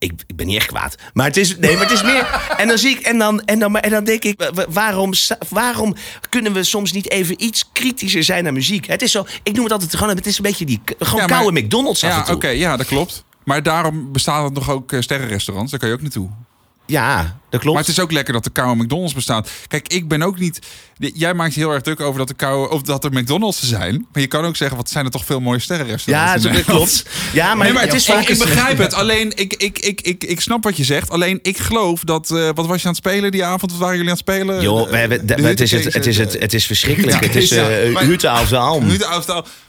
ik, 0.00 0.12
ben 0.34 0.46
niet 0.46 0.56
echt 0.56 0.66
kwaad. 0.66 0.94
Maar 1.12 1.26
het 1.26 1.36
is, 1.36 1.56
nee, 1.58 1.72
maar 1.72 1.82
het 1.82 1.90
is 1.92 2.02
meer. 2.02 2.54
En 2.56 2.68
dan 2.68 2.78
zie 2.78 2.90
ik, 2.90 3.00
en 3.00 3.18
dan, 3.18 3.40
en 3.44 3.58
dan, 3.58 3.76
en 3.76 3.90
dan 3.90 4.04
denk 4.04 4.22
ik, 4.24 4.34
wa- 4.40 4.52
wa- 4.52 4.66
waarom, 4.68 5.12
waarom 5.48 5.94
kunnen 6.28 6.52
we 6.52 6.64
soms 6.64 6.92
niet 6.92 7.10
even 7.10 7.42
iets 7.44 7.64
kritischer 7.72 8.24
zijn 8.24 8.44
naar 8.44 8.52
muziek? 8.52 8.86
Het 8.86 9.02
is 9.02 9.10
zo, 9.12 9.26
ik 9.42 9.52
noem 9.54 9.62
het 9.64 9.72
altijd 9.72 9.96
gewoon, 9.96 10.16
het 10.16 10.26
is 10.26 10.36
een 10.36 10.42
beetje 10.42 10.64
die, 10.66 10.80
gewoon 10.98 11.20
Ja, 11.20 11.26
maar- 11.26 11.38
koude 11.38 11.60
McDonald's 11.60 12.00
Ja, 12.00 12.24
oké, 12.30 12.48
ja, 12.48 12.76
dat 12.76 12.86
klopt. 12.86 13.24
Maar 13.44 13.62
daarom 13.62 14.12
bestaat 14.12 14.44
er 14.44 14.52
nog 14.52 14.70
ook 14.70 14.92
eh, 14.92 15.00
sterrenrestaurants. 15.00 15.70
Daar 15.70 15.80
kan 15.80 15.88
je 15.88 15.94
ook 15.94 16.02
naartoe. 16.02 16.28
Ja, 16.90 17.38
dat 17.50 17.60
klopt. 17.60 17.76
Maar 17.76 17.86
het 17.86 17.96
is 17.96 18.00
ook 18.00 18.12
lekker 18.12 18.32
dat 18.32 18.44
de 18.44 18.50
koude 18.50 18.82
McDonald's 18.82 19.14
bestaat. 19.14 19.50
Kijk, 19.68 19.88
ik 19.88 20.08
ben 20.08 20.22
ook 20.22 20.38
niet. 20.38 20.58
Jij 20.96 21.34
maakt 21.34 21.54
heel 21.54 21.70
erg 21.70 21.82
druk 21.82 22.00
over 22.00 22.18
dat, 22.18 22.28
de 22.28 22.34
koude, 22.34 22.74
of 22.74 22.82
dat 22.82 23.04
er 23.04 23.12
McDonald's 23.12 23.62
zijn. 23.62 24.06
Maar 24.12 24.22
je 24.22 24.28
kan 24.28 24.44
ook 24.44 24.56
zeggen, 24.56 24.76
wat 24.76 24.90
zijn 24.90 25.04
er 25.04 25.10
toch 25.10 25.24
veel 25.24 25.40
mooie 25.40 25.56
ja, 25.56 25.62
sterrenrestaurants. 25.62 26.44
in 26.44 26.52
dat 26.52 26.64
klopt. 26.64 27.04
Ja, 27.32 27.54
maar, 27.54 27.64
nee, 27.64 27.74
maar 27.74 27.82
het 27.82 27.94
is 27.94 28.08
ik, 28.08 28.14
vaak 28.14 28.28
ik 28.28 28.38
begrijp 28.38 28.78
het. 28.78 28.94
Alleen, 28.94 29.32
ik, 29.36 29.54
ik, 29.54 29.78
ik, 29.78 30.00
ik, 30.00 30.24
ik 30.24 30.40
snap 30.40 30.64
wat 30.64 30.76
je 30.76 30.84
zegt. 30.84 31.10
Alleen, 31.10 31.38
ik 31.42 31.58
geloof 31.58 32.04
dat... 32.04 32.30
eh, 32.30 32.48
wat 32.54 32.66
was 32.66 32.82
je 32.82 32.88
aan 32.88 32.94
het 32.94 33.04
spelen 33.06 33.30
die 33.30 33.44
avond? 33.44 33.70
Wat 33.70 33.80
waren 33.80 33.96
jullie 33.96 34.10
aan 34.10 34.18
het 34.18 34.28
spelen? 34.28 34.62
Joh, 34.62 34.90
het, 34.90 35.60
is 35.60 35.70
het, 35.70 35.94
het, 35.94 36.06
is 36.06 36.18
het, 36.18 36.38
het 36.38 36.54
is 36.54 36.66
verschrikkelijk. 36.66 37.20
Ja, 37.20 37.26
het 37.26 37.36
is 37.36 37.48
ja, 37.48 37.82
uh, 37.82 38.18
de 38.18 38.28
avond. 38.28 38.98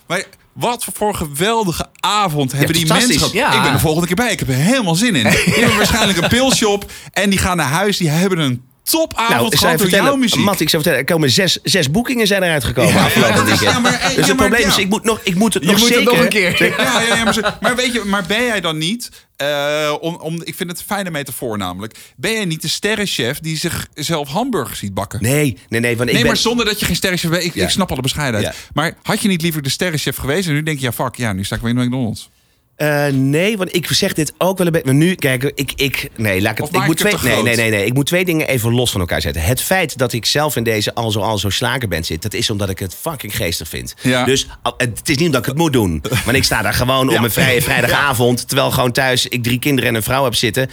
Maar 0.08 0.24
wat 0.54 0.88
voor 0.94 1.16
geweldige 1.16 1.86
avond 2.00 2.52
hebben 2.52 2.74
die 2.74 2.86
mensen. 2.88 3.30
Ja. 3.34 3.54
Ik 3.54 3.62
ben 3.62 3.74
er 3.74 3.80
volgende 3.80 4.08
keer 4.08 4.16
bij. 4.16 4.32
Ik 4.32 4.40
heb 4.40 4.48
er 4.48 4.54
helemaal 4.54 4.96
zin 4.96 5.16
in. 5.16 5.24
Die 5.46 5.54
hebben 5.54 5.78
waarschijnlijk 5.78 6.22
een 6.22 6.30
pilshop. 6.30 6.92
En 7.14 7.30
die 7.30 7.40
gaan 7.40 7.58
naar 7.58 7.70
huis. 7.70 7.98
Die 7.98 8.10
hebben 8.10 8.40
een 8.40 8.64
topavond 8.84 9.30
Nou, 9.30 9.50
door 9.50 9.60
jouw 9.60 9.78
vertellen, 9.78 10.20
muziek. 10.20 10.40
Matt, 10.40 10.60
ik 10.60 10.70
zou 10.70 10.84
vertellen, 10.84 11.08
er 11.08 11.14
komen 11.14 11.30
zes, 11.30 11.60
zes 11.64 11.92
boekingen 11.92 12.28
zijn 12.28 12.44
eruit 12.44 12.64
gekomen 12.64 12.94
Ja, 12.94 13.04
afgelopen 13.06 13.46
weekend. 13.46 13.72
ja, 13.72 13.80
maar- 13.80 13.94
eh, 13.94 14.06
dus 14.08 14.16
ja, 14.16 14.22
het 14.26 14.36
probleem 14.36 14.68
is, 14.68 14.78
ik 14.78 14.90
moet, 14.90 15.04
nog, 15.04 15.20
ik 15.24 15.36
moet 15.36 15.54
het 15.54 15.64
Je 15.64 15.70
nog 15.72 15.80
moet 15.80 15.88
het 15.90 15.98
zeker... 15.98 16.14
nog 16.14 16.24
een 16.24 16.30
keer. 16.30 16.50
Ja, 16.78 17.02
ja, 17.02 17.16
ja 17.16 17.24
maar, 17.24 17.58
maar 17.62 17.76
weet 17.76 17.94
je, 17.94 18.02
maar 18.06 18.24
ben 18.28 18.44
jij 18.46 18.62
dan 18.62 18.78
niet, 18.78 19.10
eh, 19.36 19.94
om, 20.00 20.16
om, 20.16 20.42
ik 20.44 20.56
vind 20.56 20.70
het 20.70 20.80
een 20.80 20.86
fijne 20.86 21.10
metafoor 21.12 21.58
namelijk, 21.58 21.96
ben 22.16 22.32
jij 22.32 22.46
niet 22.46 22.62
de 22.62 22.68
sterrenchef 22.68 23.40
die 23.40 23.58
zichzelf 23.58 24.28
hamburgers 24.30 24.80
ziet 24.80 24.94
bakken? 24.94 25.22
Nee, 25.22 25.58
nee, 25.70 25.80
nee. 25.80 25.98
Want 25.98 26.08
ik 26.10 26.14
Nee, 26.16 26.24
ben, 26.24 26.32
maar 26.32 26.42
zonder 26.42 26.66
dat 26.66 26.80
je 26.80 26.86
geen 26.86 26.96
sterrenchef 26.96 27.30
bent. 27.30 27.44
Ik, 27.44 27.56
ik 27.56 27.70
snap 27.70 27.92
alle 27.92 28.02
bescheidenheid. 28.02 28.56
Maar 28.74 28.94
had 29.02 29.22
je 29.22 29.28
niet 29.28 29.42
liever 29.42 29.62
de 29.62 29.70
sterrenchef 29.70 30.16
geweest 30.18 30.48
en 30.48 30.54
nu 30.54 30.64
denk 30.64 30.80
je, 30.80 30.86
ja 30.86 30.92
fuck, 30.92 31.16
ja, 31.16 31.34
nu 31.34 31.44
sta 31.44 31.56
ik 31.56 31.62
weer 31.62 31.72
in 31.72 31.86
McDonald's. 31.86 32.30
Eh, 32.82 33.06
nee, 33.14 33.58
want 33.58 33.76
ik 33.76 33.88
zeg 33.92 34.14
dit 34.14 34.34
ook 34.38 34.58
wel 34.58 34.66
een 34.68 34.72
beetje. 34.74 34.88
Maar 34.88 34.98
nu, 34.98 35.16
kijk, 35.16 35.44
ik, 35.56 35.72
ik, 35.76 36.10
nee, 36.16 36.42
laat 36.42 36.52
ik 36.52 36.58
het. 36.66 36.76
Ik 36.76 36.86
moet 36.86 36.98
twee, 36.98 37.14
nee, 37.24 37.44
nee, 37.44 37.56
nee, 37.56 37.70
nee. 37.70 37.86
Ik 37.86 37.94
moet 37.94 38.06
twee 38.06 38.26
dingen 38.26 38.48
even 38.48 38.74
los 38.74 38.92
van 38.92 39.00
elkaar 39.02 39.22
zetten. 39.22 39.42
Het 39.42 39.62
feit 39.62 39.98
dat 39.98 40.14
ik 40.14 40.26
zelf 40.26 40.56
in 40.56 40.64
deze 40.64 40.94
al 40.96 41.12
zo 41.12 41.20
al 41.20 41.38
zo 41.38 41.50
slagerband 41.50 42.06
zit, 42.06 42.22
dat 42.22 42.34
is 42.34 42.50
omdat 42.50 42.70
ik 42.70 42.80
het 42.80 42.96
fucking 43.02 43.36
geestig 43.36 43.68
vind. 43.68 43.96
Ja. 44.02 44.24
Dus 44.26 44.48
al- 44.62 44.74
het 44.78 45.10
is 45.10 45.18
niet 45.18 45.26
omdat 45.26 45.42
ik 45.42 45.48
het 45.48 45.58
moet 45.58 45.74
doen. 45.74 46.04
Want 46.26 46.38
ik 46.38 46.44
sta 46.44 46.62
daar 46.62 46.74
gewoon 46.74 47.10
Ja. 47.10 47.18
op 47.18 47.24
een 47.24 47.32
vrije 47.32 47.62
vrijdagavond, 47.72 48.48
terwijl 48.48 48.72
gewoon 48.72 48.92
thuis 48.92 49.28
ik 49.28 49.44
drie 49.44 49.60
kinderen 49.60 49.90
en 49.90 49.96
een 49.96 50.04
vrouw 50.04 50.24
heb 50.24 50.36
zitten. 50.36 50.70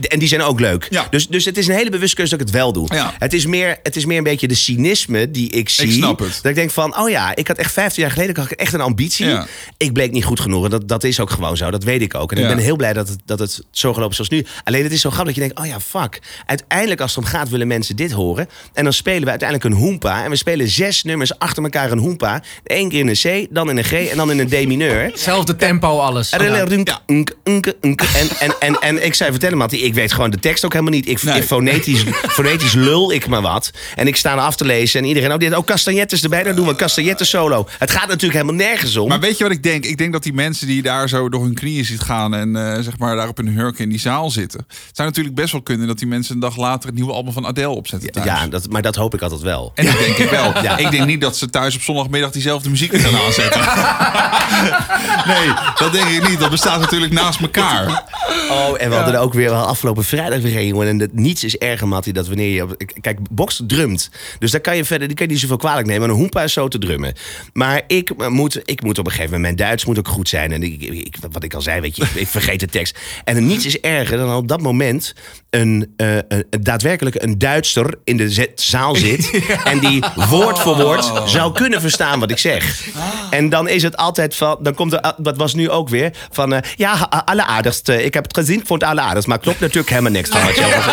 En 0.00 0.18
die 0.18 0.28
zijn 0.28 0.42
ook 0.42 0.60
leuk. 0.60 0.86
Ja. 0.90 1.06
Dus, 1.10 1.28
dus 1.28 1.44
het 1.44 1.56
is 1.58 1.66
een 1.66 1.74
hele 1.74 1.90
bewust 1.90 2.14
keuze 2.14 2.30
dat 2.30 2.40
ik 2.40 2.46
het 2.46 2.56
wel 2.56 2.72
doe. 2.72 2.86
Ja. 2.94 3.14
Het, 3.18 3.32
is 3.32 3.46
meer, 3.46 3.78
het 3.82 3.96
is 3.96 4.04
meer 4.04 4.18
een 4.18 4.24
beetje 4.24 4.48
de 4.48 4.54
cynisme 4.54 5.30
die 5.30 5.50
ik 5.50 5.68
zie. 5.68 5.92
snap 5.92 6.18
het. 6.18 6.34
Dat 6.42 6.44
ik 6.44 6.54
denk 6.54 6.70
van, 6.70 6.98
oh 6.98 7.08
ja, 7.10 7.34
ik 7.36 7.48
had 7.48 7.56
echt 7.56 7.72
15 7.72 8.02
jaar 8.02 8.12
geleden 8.12 8.36
had 8.36 8.50
ik 8.50 8.58
echt 8.58 8.72
een 8.72 8.80
ambitie. 8.80 9.26
Ja. 9.26 9.46
Ik 9.76 9.92
bleek 9.92 10.10
niet 10.12 10.24
goed 10.24 10.40
genoeg. 10.40 10.64
En 10.64 10.70
dat, 10.70 10.88
dat 10.88 11.04
is 11.04 11.20
ook 11.20 11.30
gewoon 11.30 11.56
zo. 11.56 11.70
Dat 11.70 11.84
weet 11.84 12.02
ik 12.02 12.14
ook. 12.14 12.32
En 12.32 12.38
Ja. 12.40 12.48
ik 12.48 12.54
ben 12.54 12.64
heel 12.64 12.76
blij 12.76 12.92
dat 12.92 13.08
het, 13.08 13.18
dat 13.24 13.38
het 13.38 13.62
zo 13.70 13.92
gelopen 13.92 14.10
is 14.10 14.16
zoals 14.16 14.30
nu. 14.30 14.46
Alleen 14.64 14.82
het 14.82 14.92
is 14.92 15.00
zo 15.00 15.10
grappig 15.10 15.34
dat 15.34 15.42
je 15.44 15.50
denkt, 15.54 15.64
oh 15.64 15.72
ja, 15.72 15.80
fuck. 15.80 16.18
Uiteindelijk 16.46 17.00
als 17.00 17.14
het 17.14 17.24
om 17.24 17.30
gaat 17.30 17.48
willen 17.48 17.66
mensen 17.66 17.96
dit 17.96 18.12
horen. 18.12 18.48
En 18.72 18.84
dan 18.84 18.92
spelen 18.92 19.22
we 19.24 19.30
uiteindelijk 19.30 19.70
een 19.74 19.80
hoempa. 19.80 20.24
En 20.24 20.30
we 20.30 20.36
spelen 20.36 20.68
zes 20.68 21.02
nummers 21.02 21.38
achter 21.38 21.62
elkaar 21.62 21.90
een 21.92 21.98
hoempa. 21.98 22.42
Eén 22.64 22.88
keer 22.88 23.00
in 23.00 23.08
een 23.08 23.44
C, 23.44 23.54
dan 23.54 23.70
in 23.70 23.76
een 23.76 23.84
G 23.84 23.92
en 23.92 24.16
dan 24.16 24.30
in 24.30 24.38
een 24.38 24.48
D 24.48 24.66
mineur. 24.66 25.02
Hetzelfde 25.04 25.56
tempo, 25.56 25.98
alles. 25.98 26.30
En, 26.30 26.40
en, 26.40 28.30
en, 28.40 28.54
en, 28.60 28.80
en 28.80 29.04
ik 29.04 29.14
zei 29.14 29.30
vertellen, 29.30 29.58
Mattie, 29.58 29.80
ik 29.88 29.94
weet 29.94 30.12
gewoon 30.12 30.30
de 30.30 30.38
tekst 30.38 30.64
ook 30.64 30.72
helemaal 30.72 30.92
niet. 30.92 31.08
Ik, 31.08 31.22
Nee. 31.22 31.36
ik 31.36 31.44
fonetisch, 31.44 32.04
fonetisch 32.38 32.72
lul 32.74 33.12
ik 33.12 33.26
maar 33.26 33.42
wat. 33.42 33.70
En 33.94 34.06
ik 34.06 34.16
sta 34.16 34.34
af 34.34 34.56
te 34.56 34.64
lezen 34.64 35.00
en 35.00 35.06
iedereen, 35.06 35.32
oh, 35.32 35.38
dit, 35.38 35.56
oh 35.56 35.64
castagnettes 35.64 36.22
erbij, 36.22 36.42
dan 36.42 36.54
doen 36.54 36.64
we 36.64 36.70
een 36.70 36.76
castagnettes 36.76 37.28
solo. 37.28 37.68
Het 37.78 37.90
gaat 37.90 38.08
natuurlijk 38.08 38.32
helemaal 38.32 38.54
nergens 38.54 38.96
om. 38.96 39.08
Maar 39.08 39.20
weet 39.20 39.38
je 39.38 39.44
wat 39.44 39.52
ik 39.52 39.62
denk? 39.62 39.84
Ik 39.84 39.98
denk 39.98 40.12
dat 40.12 40.22
die 40.22 40.32
mensen 40.32 40.66
die 40.66 40.82
daar 40.82 41.08
zo 41.08 41.28
door 41.28 41.42
hun 41.42 41.54
knieën 41.54 41.84
ziet 41.84 42.00
gaan 42.00 42.34
en 42.34 42.56
eh, 42.56 42.82
zeg 42.82 42.98
maar 42.98 43.16
daar 43.16 43.28
op 43.28 43.36
hun 43.36 43.48
hurken 43.48 43.84
in 43.84 43.90
die 43.90 43.98
zaal 43.98 44.30
zitten. 44.30 44.60
Het 44.68 44.96
zou 44.96 45.08
natuurlijk 45.08 45.34
best 45.34 45.52
wel 45.52 45.62
kunnen 45.62 45.86
dat 45.86 45.98
die 45.98 46.06
mensen 46.08 46.34
een 46.34 46.40
dag 46.40 46.56
later 46.56 46.86
het 46.88 46.94
nieuwe 46.94 47.12
album 47.12 47.32
van 47.32 47.46
Adele 47.46 47.68
opzetten 47.68 48.10
thuis. 48.10 48.26
ja, 48.26 48.46
dat, 48.46 48.70
maar 48.70 48.82
dat 48.82 48.94
hoop 48.96 49.14
ik 49.14 49.22
altijd 49.22 49.40
wel. 49.40 49.72
En 49.74 49.84
dat 49.84 49.98
denk 49.98 50.16
ik 50.16 50.30
wel. 50.30 50.46
Ik 50.78 50.90
denk 50.90 51.06
niet 51.06 51.20
dat 51.20 51.36
ze 51.36 51.50
thuis 51.50 51.74
op 51.74 51.80
zondagmiddag 51.80 52.30
diezelfde 52.30 52.70
muziek 52.70 52.90
weer 52.90 53.00
gaan 53.00 53.20
aanzetten. 53.20 53.60
nee, 55.34 55.48
dat 55.78 55.92
denk 55.92 56.08
ik 56.08 56.28
niet. 56.28 56.38
Dat 56.38 56.50
bestaat 56.50 56.80
natuurlijk 56.80 57.12
naast 57.12 57.40
elkaar. 57.40 58.04
Oh, 58.50 58.82
en 58.82 58.88
we 58.88 58.94
hadden 58.94 59.14
er 59.14 59.20
ook 59.20 59.34
weer 59.34 59.50
wel 59.50 59.64
afgelopen 59.78 60.04
vrijdag 60.04 60.40
weer 60.40 60.64
jongen. 60.66 60.88
En 60.88 60.98
dat, 60.98 61.12
niets 61.12 61.44
is 61.44 61.56
erger, 61.56 61.88
Mattie, 61.88 62.12
dat 62.12 62.26
wanneer 62.28 62.54
je... 62.54 62.66
Kijk, 63.00 63.18
Box 63.30 63.62
drumt. 63.66 64.10
Dus 64.38 64.50
daar 64.50 64.60
kan 64.60 64.76
je 64.76 64.84
verder 64.84 65.06
die 65.08 65.16
kan 65.16 65.26
je 65.26 65.32
niet 65.32 65.40
zoveel 65.42 65.56
kwalijk 65.56 65.86
nemen. 65.86 66.08
Een 66.08 66.14
hoempa 66.14 66.42
is 66.42 66.52
zo 66.52 66.68
te 66.68 66.78
drummen. 66.78 67.14
Maar 67.52 67.82
ik 67.86 68.10
eh, 68.10 68.26
moet, 68.28 68.60
ik 68.64 68.82
moet 68.82 68.98
op 68.98 69.04
een 69.06 69.10
gegeven 69.12 69.32
moment... 69.34 69.56
Mijn 69.56 69.68
Duits 69.68 69.84
moet 69.84 69.98
ook 69.98 70.08
goed 70.08 70.28
zijn. 70.28 70.52
En 70.52 70.62
ik, 70.62 70.82
ik- 70.82 71.16
wat 71.30 71.42
ik 71.44 71.54
al 71.54 71.60
zei, 71.60 71.80
weet 71.80 71.96
je, 71.96 72.02
ik, 72.02 72.08
ik 72.14 72.26
vergeet 72.26 72.60
de 72.60 72.66
tekst. 72.66 72.98
En 73.24 73.46
niets 73.46 73.66
is 73.66 73.80
erger 73.80 74.16
dan 74.16 74.34
op 74.36 74.48
dat 74.48 74.60
moment... 74.60 75.14
Een, 75.50 75.92
eh, 75.96 76.16
een, 76.28 76.44
daadwerkelijk 76.60 77.22
een 77.22 77.38
Duitser 77.38 77.94
in 78.04 78.16
de 78.16 78.50
zaal 78.54 78.94
zit... 78.96 79.30
en 79.64 79.78
die 79.78 80.02
woord 80.28 80.58
voor 80.58 80.76
woord 80.76 81.10
zou 81.30 81.52
kunnen 81.52 81.80
verstaan 81.80 82.20
wat 82.20 82.30
ik 82.30 82.38
zeg. 82.38 82.88
En 83.30 83.48
dan 83.48 83.68
is 83.68 83.82
het 83.82 83.96
altijd 83.96 84.36
van... 84.36 84.58
Dan 84.62 84.74
komt 84.74 84.92
er, 84.92 85.14
dat 85.16 85.36
was 85.36 85.54
nu 85.54 85.70
ook 85.70 85.88
weer, 85.88 86.10
van... 86.30 86.52
eh, 86.52 86.70
ja, 86.76 86.92
alleraardigst. 87.24 87.88
eh, 87.88 88.04
ik 88.04 88.14
heb 88.14 88.22
het 88.24 88.36
gezien, 88.36 88.60
ik 88.60 88.66
vond 88.66 88.80
het 88.80 88.90
alleraardigst. 88.90 89.28
Maar 89.28 89.38
klopt 89.38 89.57
natuurlijk 89.60 89.88
helemaal 89.88 90.12
niks 90.12 90.28
van 90.28 90.44
wat 90.44 90.54
je 90.54 90.60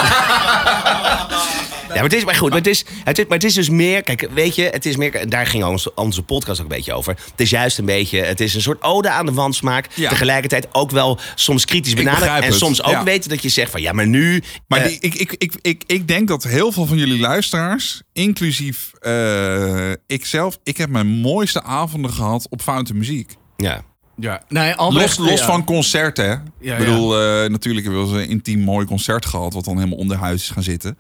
ja, 1.96 2.02
maar 2.02 2.04
het 2.04 2.14
is 2.14 2.26
maar 2.26 2.36
goed. 2.36 2.50
Maar 2.50 2.58
het 2.58 2.68
is, 2.68 2.86
het 3.04 3.18
is, 3.18 3.26
maar 3.26 3.38
het 3.38 3.48
is 3.48 3.54
dus 3.54 3.70
meer. 3.70 4.02
Kijk, 4.02 4.30
weet 4.34 4.56
je, 4.56 4.64
het 4.64 4.86
is 4.86 4.96
meer. 4.96 5.30
Daar 5.30 5.48
ging 5.48 5.64
onze, 5.64 5.94
onze 5.94 6.22
podcast 6.24 6.60
ook 6.60 6.70
een 6.70 6.76
beetje 6.76 6.94
over. 6.94 7.14
Het 7.32 7.42
is 7.42 7.50
juist 7.50 7.78
een 7.78 7.86
beetje. 7.86 8.22
Het 8.22 8.40
is 8.40 8.54
een 8.54 8.62
soort 8.62 8.82
ode 8.82 9.10
aan 9.10 9.26
de 9.26 9.32
wandsmaak. 9.32 9.88
Ja. 9.94 10.10
Tegelijkertijd 10.10 10.68
ook 10.72 10.92
wel 10.92 11.20
soms 11.36 11.66
kritisch 11.66 11.94
benaderd. 11.94 12.20
begrijp 12.20 12.44
En 12.44 12.54
soms 12.54 12.84
ook 12.84 12.92
ja. 12.92 13.04
weten 13.04 13.30
dat 13.30 13.42
je 13.42 13.50
zegt 13.50 13.72
van 13.72 13.82
ja, 13.82 13.92
maar 13.92 14.08
nu. 14.08 14.44
Maar 14.68 14.80
eh, 14.80 14.88
die, 14.88 14.98
ik, 15.00 15.16
ik, 15.16 15.36
ik, 15.38 15.54
ik, 15.62 15.84
ik 15.86 16.08
denk 16.08 16.28
dat 16.28 16.44
heel 16.44 16.72
veel 16.72 16.86
van 16.86 16.98
jullie 16.98 17.20
luisteraars, 17.20 18.02
inclusief 18.14 18.92
eh 19.00 19.92
ikzelf, 20.08 20.58
ik 20.64 20.78
heb 20.78 20.90
mijn 20.90 21.08
mooiste 21.08 21.64
avonden 21.64 22.12
gehad 22.12 22.48
op 22.50 22.62
foute 22.62 22.94
muziek. 22.94 23.32
ja. 23.58 23.84
Ja. 24.18 24.42
Nee, 24.50 24.68
Los, 24.70 24.78
Albrecht, 24.78 25.18
los 25.18 25.40
ja. 25.40 25.46
van 25.46 25.64
concerten. 25.64 26.54
Ja, 26.60 26.74
ik 26.78 26.86
bedoel, 26.86 27.22
eh, 27.22 27.50
natuurlijk 27.50 27.86
hebben 27.86 28.12
we 28.12 28.22
een 28.22 28.30
intiem 28.30 28.60
mooi 28.60 28.86
concert 28.86 29.26
gehad, 29.26 29.54
wat 29.54 29.66
dan 29.66 29.76
helemaal 29.78 29.98
onder 29.98 30.18
huis 30.18 30.42
is 30.42 30.50
gaan 30.50 30.64
zitten. 30.64 30.98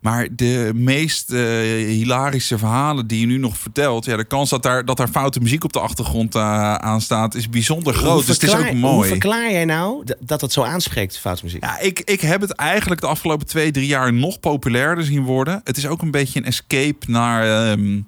Maar 0.00 0.28
de 0.32 0.70
meest 0.74 1.30
eh, 1.32 1.40
hilarische 1.86 2.58
verhalen 2.58 3.06
die 3.06 3.20
je 3.20 3.26
nu 3.26 3.38
nog 3.38 3.56
vertelt, 3.56 4.04
ja, 4.04 4.16
de 4.16 4.24
kans 4.24 4.50
dat 4.50 4.62
daar, 4.62 4.84
dat 4.84 4.96
daar 4.96 5.08
foute 5.08 5.40
muziek 5.40 5.64
op 5.64 5.72
de 5.72 5.80
achtergrond 5.80 6.34
eh, 6.34 6.74
aan 6.74 7.00
staat, 7.00 7.34
is 7.34 7.48
bijzonder 7.48 7.92
Hoe 7.94 8.02
groot. 8.02 8.26
Dus 8.26 8.34
het 8.40 8.42
is 8.50 8.54
ook 8.56 8.66
Hoe 8.66 8.74
mooi. 8.74 9.08
verklaar 9.08 9.50
jij 9.50 9.64
nou 9.64 10.04
dat- 10.04 10.16
dat 10.20 10.40
het 10.40 10.52
zo 10.52 10.62
aanspreekt, 10.62 11.18
foute 11.18 11.44
muziek? 11.44 11.64
Ja, 11.64 11.78
ik, 11.78 12.00
ik 12.04 12.20
heb 12.20 12.40
het 12.40 12.52
eigenlijk 12.52 13.00
de 13.00 13.06
afgelopen 13.06 13.46
twee, 13.46 13.70
drie 13.70 13.86
jaar 13.86 14.12
nog 14.12 14.40
populairder 14.40 15.04
zien 15.04 15.22
worden. 15.22 15.60
Het 15.64 15.76
is 15.76 15.86
ook 15.86 16.02
een 16.02 16.10
beetje 16.10 16.38
een 16.40 16.46
escape 16.46 17.10
naar, 17.10 17.70
ehm, 17.70 18.00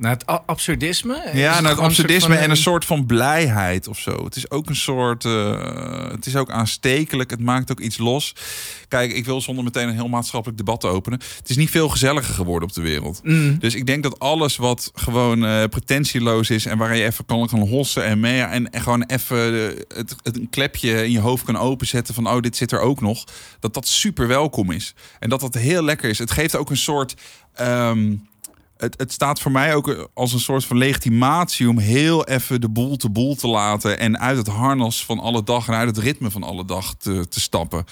Naar 0.00 0.12
het 0.12 0.26
absurdisme? 0.46 1.22
Is 1.32 1.38
ja, 1.40 1.60
naar 1.60 1.70
het 1.70 1.80
absurdisme 1.80 2.36
en 2.36 2.50
een 2.50 2.56
soort 2.56 2.84
van 2.84 3.06
blijheid 3.06 3.88
of 3.88 3.98
zo. 3.98 4.24
Het 4.24 4.36
is 4.36 4.50
ook 4.50 4.68
een 4.68 4.76
soort. 4.76 5.24
eh, 5.24 6.10
het 6.10 6.26
is 6.26 6.36
ook 6.36 6.50
aanstekelijk. 6.50 7.30
Het 7.30 7.40
maakt 7.40 7.70
ook 7.70 7.80
iets 7.80 7.98
los. 7.98 8.34
Kijk, 8.88 9.12
ik 9.12 9.24
wil 9.24 9.40
zonder 9.40 9.64
meteen 9.64 9.88
een 9.88 9.94
heel 9.94 10.08
maatschappelijk 10.08 10.58
debat 10.58 10.80
te 10.80 10.86
openen. 10.86 11.20
Het 11.36 11.50
is 11.50 11.56
niet 11.56 11.70
veel 11.70 11.88
gezelliger 11.88 12.34
geworden 12.34 12.68
op 12.68 12.74
de 12.74 12.80
wereld. 12.80 13.20
Mm. 13.22 13.58
Dus 13.58 13.74
ik 13.74 13.86
denk 13.86 14.02
dat 14.02 14.18
alles 14.18 14.56
wat 14.56 14.90
gewoon 14.94 15.44
eh, 15.44 15.64
pretentieloos 15.64 16.50
is 16.50 16.66
en 16.66 16.78
waar 16.78 16.96
je 16.96 17.04
even 17.04 17.26
kan 17.26 17.48
gaan 17.48 17.60
hossen 17.60 18.04
en 18.04 18.20
mee 18.20 18.40
en, 18.42 18.70
en 18.70 18.80
gewoon 18.80 19.02
even 19.02 19.54
eh, 19.54 19.96
het, 19.96 20.16
het 20.22 20.36
een 20.36 20.50
klepje 20.50 21.04
in 21.04 21.10
je 21.10 21.20
hoofd 21.20 21.44
kan 21.44 21.56
openzetten 21.56 22.14
van 22.14 22.28
oh 22.28 22.40
dit 22.40 22.56
zit 22.56 22.72
er 22.72 22.80
ook 22.80 23.00
nog, 23.00 23.24
dat 23.58 23.74
dat 23.74 23.88
super 23.88 24.26
welkom 24.26 24.70
is 24.70 24.94
en 25.18 25.28
dat 25.28 25.40
dat 25.40 25.54
heel 25.54 25.82
lekker 25.82 26.10
is. 26.10 26.18
Het 26.18 26.30
geeft 26.30 26.56
ook 26.56 26.70
een 26.70 26.76
soort 26.76 27.14
ehm, 27.54 28.12
het, 28.80 28.94
het 28.98 29.12
staat 29.12 29.40
voor 29.40 29.52
mij 29.52 29.74
ook 29.74 30.10
als 30.14 30.32
een 30.32 30.40
soort 30.40 30.64
van 30.64 30.76
legitimatie 30.76 31.68
om 31.68 31.78
heel 31.78 32.26
even 32.26 32.60
de 32.60 32.68
boel 32.68 32.96
te 32.96 33.10
boel 33.10 33.34
te 33.34 33.48
laten 33.48 33.98
en 33.98 34.20
uit 34.20 34.36
het 34.36 34.46
harnas 34.46 35.04
van 35.04 35.18
alle 35.18 35.44
dag 35.44 35.68
en 35.68 35.74
uit 35.74 35.96
het 35.96 36.04
ritme 36.04 36.30
van 36.30 36.42
alle 36.42 36.64
dag 36.64 36.94
te, 36.94 37.28
te 37.28 37.40
stappen. 37.40 37.84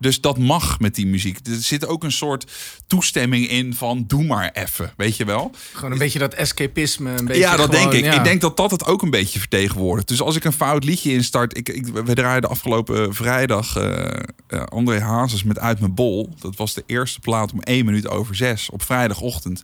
Dus 0.00 0.20
dat 0.20 0.38
mag 0.38 0.80
met 0.80 0.94
die 0.94 1.06
muziek. 1.06 1.38
Er 1.46 1.54
zit 1.54 1.86
ook 1.86 2.04
een 2.04 2.12
soort 2.12 2.52
toestemming 2.86 3.48
in 3.48 3.74
van 3.74 4.04
doe 4.06 4.24
maar 4.24 4.50
even, 4.52 4.92
weet 4.96 5.16
je 5.16 5.24
wel? 5.24 5.50
Gewoon 5.72 5.92
een 5.92 5.98
beetje 5.98 6.18
dat 6.18 6.34
escapisme. 6.34 7.10
Een 7.10 7.24
beetje 7.24 7.42
Ja, 7.42 7.56
dat 7.56 7.74
gewoon, 7.74 7.80
denk 7.80 7.92
ik. 7.92 8.04
ja. 8.04 8.18
Ik 8.18 8.24
denk 8.24 8.40
dat 8.40 8.56
dat 8.56 8.70
het 8.70 8.84
ook 8.84 9.02
een 9.02 9.10
beetje 9.10 9.38
vertegenwoordigt. 9.38 10.08
Dus 10.08 10.20
als 10.20 10.36
ik 10.36 10.44
een 10.44 10.52
fout 10.52 10.84
liedje 10.84 11.12
instart... 11.12 11.56
Ik, 11.56 11.68
ik, 11.68 11.86
we 11.86 12.14
draaiden 12.14 12.50
afgelopen 12.50 13.14
vrijdag 13.14 13.76
eh 13.76 14.08
eh, 14.48 14.62
André 14.62 15.00
Hazes 15.00 15.42
met 15.42 15.58
Uit 15.58 15.80
Mijn 15.80 15.94
Bol. 15.94 16.34
Dat 16.38 16.56
was 16.56 16.74
de 16.74 16.82
eerste 16.86 17.20
plaat 17.20 17.52
om 17.52 17.60
één 17.60 17.84
minuut 17.84 18.08
over 18.08 18.34
zes 18.34 18.70
op 18.70 18.82
vrijdagochtend. 18.82 19.62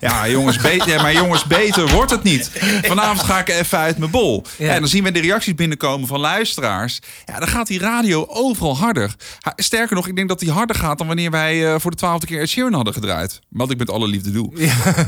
Ja, 0.00 0.28
jongens, 0.28 0.56
beter, 0.56 0.88
ja, 0.88 1.02
maar 1.02 1.12
jongens, 1.12 1.44
beter 1.44 1.88
wordt 1.88 2.10
het 2.10 2.22
niet. 2.22 2.50
Vanavond 2.82 3.20
ga 3.20 3.38
ik 3.38 3.48
even 3.48 3.78
uit 3.78 3.98
mijn 3.98 4.10
bol. 4.10 4.44
Ja. 4.58 4.74
En 4.74 4.80
dan 4.80 4.88
zien 4.88 5.04
we 5.04 5.12
de 5.12 5.20
reacties 5.20 5.54
binnenkomen 5.54 6.08
van 6.08 6.20
luisteraars. 6.20 6.98
Ja, 7.26 7.38
dan 7.38 7.48
gaat 7.48 7.66
die 7.66 7.78
radio 7.78 8.26
overal 8.28 8.76
harder. 8.76 9.14
Ha- 9.40 9.52
Sterker 9.56 9.96
nog, 9.96 10.06
ik 10.06 10.16
denk 10.16 10.28
dat 10.28 10.38
die 10.40 10.50
harder 10.50 10.76
gaat 10.76 10.98
dan 10.98 11.06
wanneer 11.06 11.30
wij 11.30 11.66
eh, 11.74 11.80
voor 11.80 11.90
de 11.90 11.96
twaalfde 11.96 12.26
keer 12.26 12.40
Ed 12.40 12.48
Sheeran 12.48 12.72
hadden 12.72 12.92
gedraaid. 12.94 13.40
Wat 13.48 13.70
ik 13.70 13.78
met 13.78 13.90
alle 13.90 14.06
liefde 14.08 14.30
doe. 14.30 14.52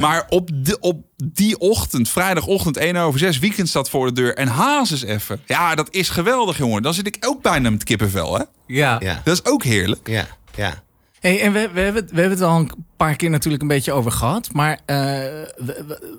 Maar 0.00 0.26
op, 0.28 0.50
de, 0.52 0.78
op 0.80 1.02
die 1.24 1.58
ochtend, 1.58 2.08
vrijdagochtend 2.08 2.76
1 2.76 2.96
over 2.96 3.18
6, 3.18 3.38
weekend 3.38 3.68
staat 3.68 3.90
voor 3.90 4.06
de 4.06 4.12
deur 4.12 4.34
en 4.36 4.48
Hazes 4.48 5.02
even. 5.02 5.40
Ja, 5.46 5.74
dat 5.74 5.88
is 5.90 6.08
geweldig, 6.08 6.58
jongen. 6.58 6.82
Dan 6.82 6.94
zit 6.94 7.06
ik 7.06 7.16
ook 7.20 7.42
bijna 7.42 7.70
met 7.70 7.84
kippenvel, 7.84 8.34
hè? 8.38 8.42
Ja. 8.66 8.96
Ja, 9.00 9.20
Dat 9.24 9.34
is 9.34 9.50
ook 9.52 9.62
heerlijk. 9.64 10.08
ja, 10.08 10.26
ja. 10.54 10.82
Hey, 11.22 11.40
en 11.40 11.52
we, 11.52 11.68
we, 11.72 11.80
hebben, 11.80 12.02
het- 12.02 12.10
we 12.12 12.20
hebben 12.20 12.38
het 12.38 12.48
al 12.48 12.58
een 12.58 12.70
paar 12.96 13.16
keer 13.16 13.30
natuurlijk 13.30 13.62
een 13.62 13.68
beetje 13.68 13.92
over 13.92 14.12
gehad. 14.12 14.52
Maar 14.52 14.78
eh, 14.86 14.96
we- 14.96 15.84
we- 15.86 16.18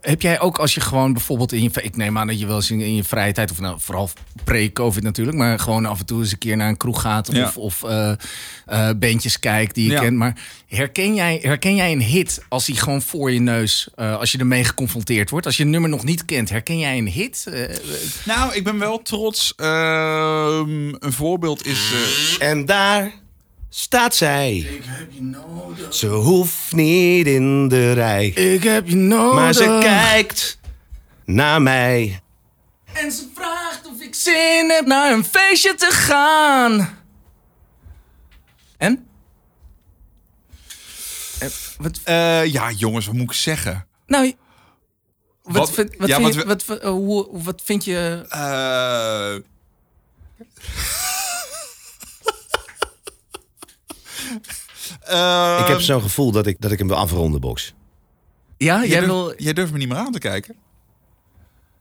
heb 0.00 0.22
jij 0.22 0.40
ook 0.40 0.58
als 0.58 0.74
je 0.74 0.80
gewoon 0.80 1.12
bijvoorbeeld 1.12 1.52
in 1.52 1.62
je... 1.62 1.70
Ik 1.82 1.96
neem 1.96 2.18
aan 2.18 2.26
dat 2.26 2.40
je 2.40 2.46
wel 2.46 2.56
eens 2.56 2.70
in, 2.70 2.80
in 2.80 2.94
je 2.94 3.04
vrije 3.04 3.32
tijd... 3.32 3.50
of 3.50 3.60
nou, 3.60 3.80
vooral 3.80 4.10
pre-covid 4.44 5.02
natuurlijk... 5.02 5.36
maar 5.36 5.58
gewoon 5.58 5.86
af 5.86 5.98
en 5.98 6.06
toe 6.06 6.20
eens 6.20 6.32
een 6.32 6.38
keer 6.38 6.56
naar 6.56 6.68
een 6.68 6.76
kroeg 6.76 7.00
gaat... 7.00 7.28
of, 7.28 7.34
Ja. 7.34 7.52
of 7.54 7.82
eh, 7.82 8.12
eh, 8.66 8.90
bandjes 8.96 9.38
kijkt 9.38 9.74
die 9.74 9.86
je 9.86 9.92
Ja. 9.92 10.00
kent. 10.00 10.16
Maar 10.16 10.36
herken 10.66 11.14
jij, 11.14 11.38
herken 11.42 11.74
jij 11.74 11.92
een 11.92 12.02
hit 12.02 12.42
als 12.48 12.64
die 12.66 12.76
gewoon 12.76 13.02
voor 13.02 13.30
je 13.30 13.40
neus... 13.40 13.88
eh, 13.94 14.16
als 14.18 14.32
je 14.32 14.38
ermee 14.38 14.64
geconfronteerd 14.64 15.30
wordt? 15.30 15.46
Als 15.46 15.56
je 15.56 15.62
een 15.62 15.70
nummer 15.70 15.90
nog 15.90 16.04
niet 16.04 16.24
kent, 16.24 16.50
herken 16.50 16.78
jij 16.78 16.98
een 16.98 17.08
hit? 17.08 17.46
Nou, 18.24 18.54
ik 18.54 18.64
ben 18.64 18.78
wel 18.78 19.02
trots. 19.02 19.52
Ehm, 19.56 20.88
een 20.98 21.12
voorbeeld 21.12 21.66
is... 21.66 21.92
eh, 22.38 22.48
En 22.48 22.64
daar 22.66 23.12
staat 23.70 24.14
zij. 24.14 24.80
Ze 25.90 26.06
hoeft 26.06 26.72
niet 26.72 27.26
in 27.26 27.68
de 27.68 27.92
rij. 27.92 28.26
ik 28.26 28.62
heb 28.62 28.88
je 28.88 28.96
nodig. 28.96 29.34
Maar 29.34 29.52
ze 29.52 29.78
kijkt 29.82 30.58
naar 31.24 31.62
mij. 31.62 32.20
En 32.92 33.12
ze 33.12 33.28
vraagt 33.34 33.86
of 33.86 34.00
ik 34.00 34.14
zin 34.14 34.70
heb 34.70 34.86
naar 34.86 35.12
een 35.12 35.24
feestje 35.24 35.74
te 35.74 35.90
gaan. 35.90 36.98
En? 38.76 39.06
Eh, 41.38 41.48
wat, 41.78 42.00
eh, 42.04 42.44
ja, 42.46 42.70
jongens, 42.70 43.06
wat 43.06 43.14
moet 43.14 43.30
ik 43.30 43.32
zeggen? 43.32 43.86
nou, 44.06 44.32
wat, 45.42 45.56
Wat- 45.56 45.72
vind, 45.72 45.96
wat, 45.96 46.08
ja, 46.08 46.16
vind 46.16 46.26
wat 46.26 46.42
je, 46.42 46.46
wat, 46.48 46.64
wat, 46.66 46.78
eh, 46.78 46.90
hoe, 46.90 47.28
wat 47.42 47.62
vind 47.64 47.84
je... 47.84 48.24
Eh, 48.28 49.34
Ik 54.30 55.66
heb 55.66 55.76
ehm, 55.76 55.80
zo'n 55.80 56.02
gevoel 56.02 56.30
dat 56.30 56.46
ik, 56.46 56.56
dat 56.60 56.70
ik 56.70 56.78
hem 56.78 56.88
wil 56.88 56.96
afronden, 56.96 57.40
Box. 57.40 57.74
Ja, 58.56 58.84
jij, 58.84 59.04
wil... 59.04 59.34
jij 59.36 59.52
durft 59.52 59.72
me 59.72 59.78
niet 59.78 59.88
meer 59.88 59.96
aan 59.96 60.12
te 60.12 60.18
kijken. 60.18 60.54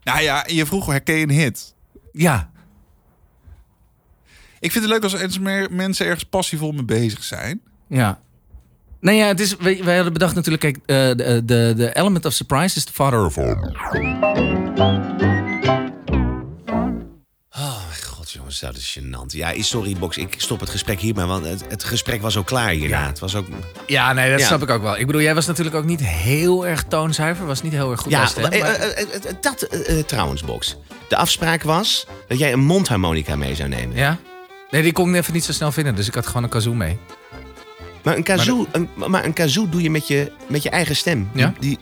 Nou 0.03 0.21
ja, 0.21 0.43
je 0.47 0.65
vroeg 0.65 0.85
herken 0.85 1.15
je 1.15 1.23
een 1.23 1.29
hit. 1.29 1.73
Ja. 2.11 2.49
Ik 4.59 4.71
vind 4.71 4.83
het 4.83 4.93
leuk 4.93 5.03
als 5.03 5.13
er 5.13 5.21
eens 5.21 5.39
meer 5.39 5.67
mensen 5.71 6.05
ergens 6.05 6.23
passievol 6.23 6.71
mee 6.71 6.85
bezig 6.85 7.23
zijn. 7.23 7.61
Ja. 7.87 8.19
Nee, 8.99 9.17
ja, 9.17 9.25
het 9.25 9.39
is, 9.39 9.55
wij, 9.55 9.83
wij 9.83 9.95
hadden 9.95 10.13
bedacht 10.13 10.35
natuurlijk, 10.35 10.61
kijk, 10.63 10.77
eh, 10.77 10.85
de, 10.85 11.41
de, 11.45 11.73
de 11.75 11.95
element 11.95 12.25
of 12.25 12.33
surprise 12.33 12.77
is 12.77 12.85
de 12.85 12.93
father 12.93 13.25
of 13.25 13.37
all. 13.37 14.58
God, 18.49 18.59
jongens, 18.59 18.59
dat 18.59 18.75
is 18.75 18.99
gênant. 18.99 19.37
Ja, 19.37 19.63
sorry, 19.63 19.95
Box, 19.99 20.17
ik 20.17 20.33
stop 20.37 20.59
het 20.59 20.69
gesprek 20.69 20.99
hierbij, 20.99 21.25
want 21.25 21.45
het, 21.45 21.63
het 21.69 21.83
gesprek 21.83 22.21
was 22.21 22.37
ook 22.37 22.45
klaar 22.45 22.69
hierna. 22.69 23.07
Het 23.07 23.19
was 23.19 23.35
ook... 23.35 23.47
Ja, 23.87 24.13
nee, 24.13 24.31
dat 24.31 24.39
Ja. 24.39 24.45
snap 24.45 24.61
ik 24.61 24.69
ook 24.69 24.81
wel. 24.81 24.97
Ik 24.97 25.05
bedoel, 25.05 25.21
jij 25.21 25.35
was 25.35 25.45
natuurlijk 25.45 25.75
ook 25.75 25.85
niet 25.85 25.99
heel 26.03 26.67
erg 26.67 26.83
toonzuiver. 26.83 27.45
Was 27.45 27.61
niet 27.61 27.71
heel 27.71 27.91
erg 27.91 28.01
goed 28.01 28.11
Ja, 28.11 28.25
stem, 28.25 28.43
eh, 28.45 28.61
maar- 28.61 28.75
eh, 28.75 29.01
eh, 29.01 29.35
dat 29.41 29.67
trouwens, 30.07 30.43
Box. 30.43 30.75
De 31.07 31.15
afspraak 31.15 31.63
was 31.63 32.05
dat 32.27 32.39
jij 32.39 32.53
een 32.53 32.59
mondharmonica 32.59 33.35
mee 33.35 33.55
zou 33.55 33.69
nemen. 33.69 33.95
Ja? 33.95 34.17
Nee, 34.69 34.81
die 34.81 34.91
kon 34.91 35.09
ik 35.09 35.15
even 35.15 35.33
niet 35.33 35.43
zo 35.43 35.51
snel 35.51 35.71
vinden, 35.71 35.95
dus 35.95 36.07
ik 36.07 36.13
had 36.15 36.27
gewoon 36.27 36.43
een 36.43 36.49
kazoo 36.49 36.73
mee. 36.73 36.97
Maar 38.03 38.15
een 38.15 38.23
kazoo, 38.23 38.67
een, 38.71 38.89
maar 38.95 39.25
een 39.25 39.33
kazoo 39.33 39.69
doe 39.69 39.81
je 39.81 39.89
met 39.91 40.07
je, 40.07 40.31
met 40.47 40.63
je 40.63 40.69
eigen 40.69 40.95
stem. 40.95 41.29
Ja? 41.33 41.53
Die, 41.59 41.77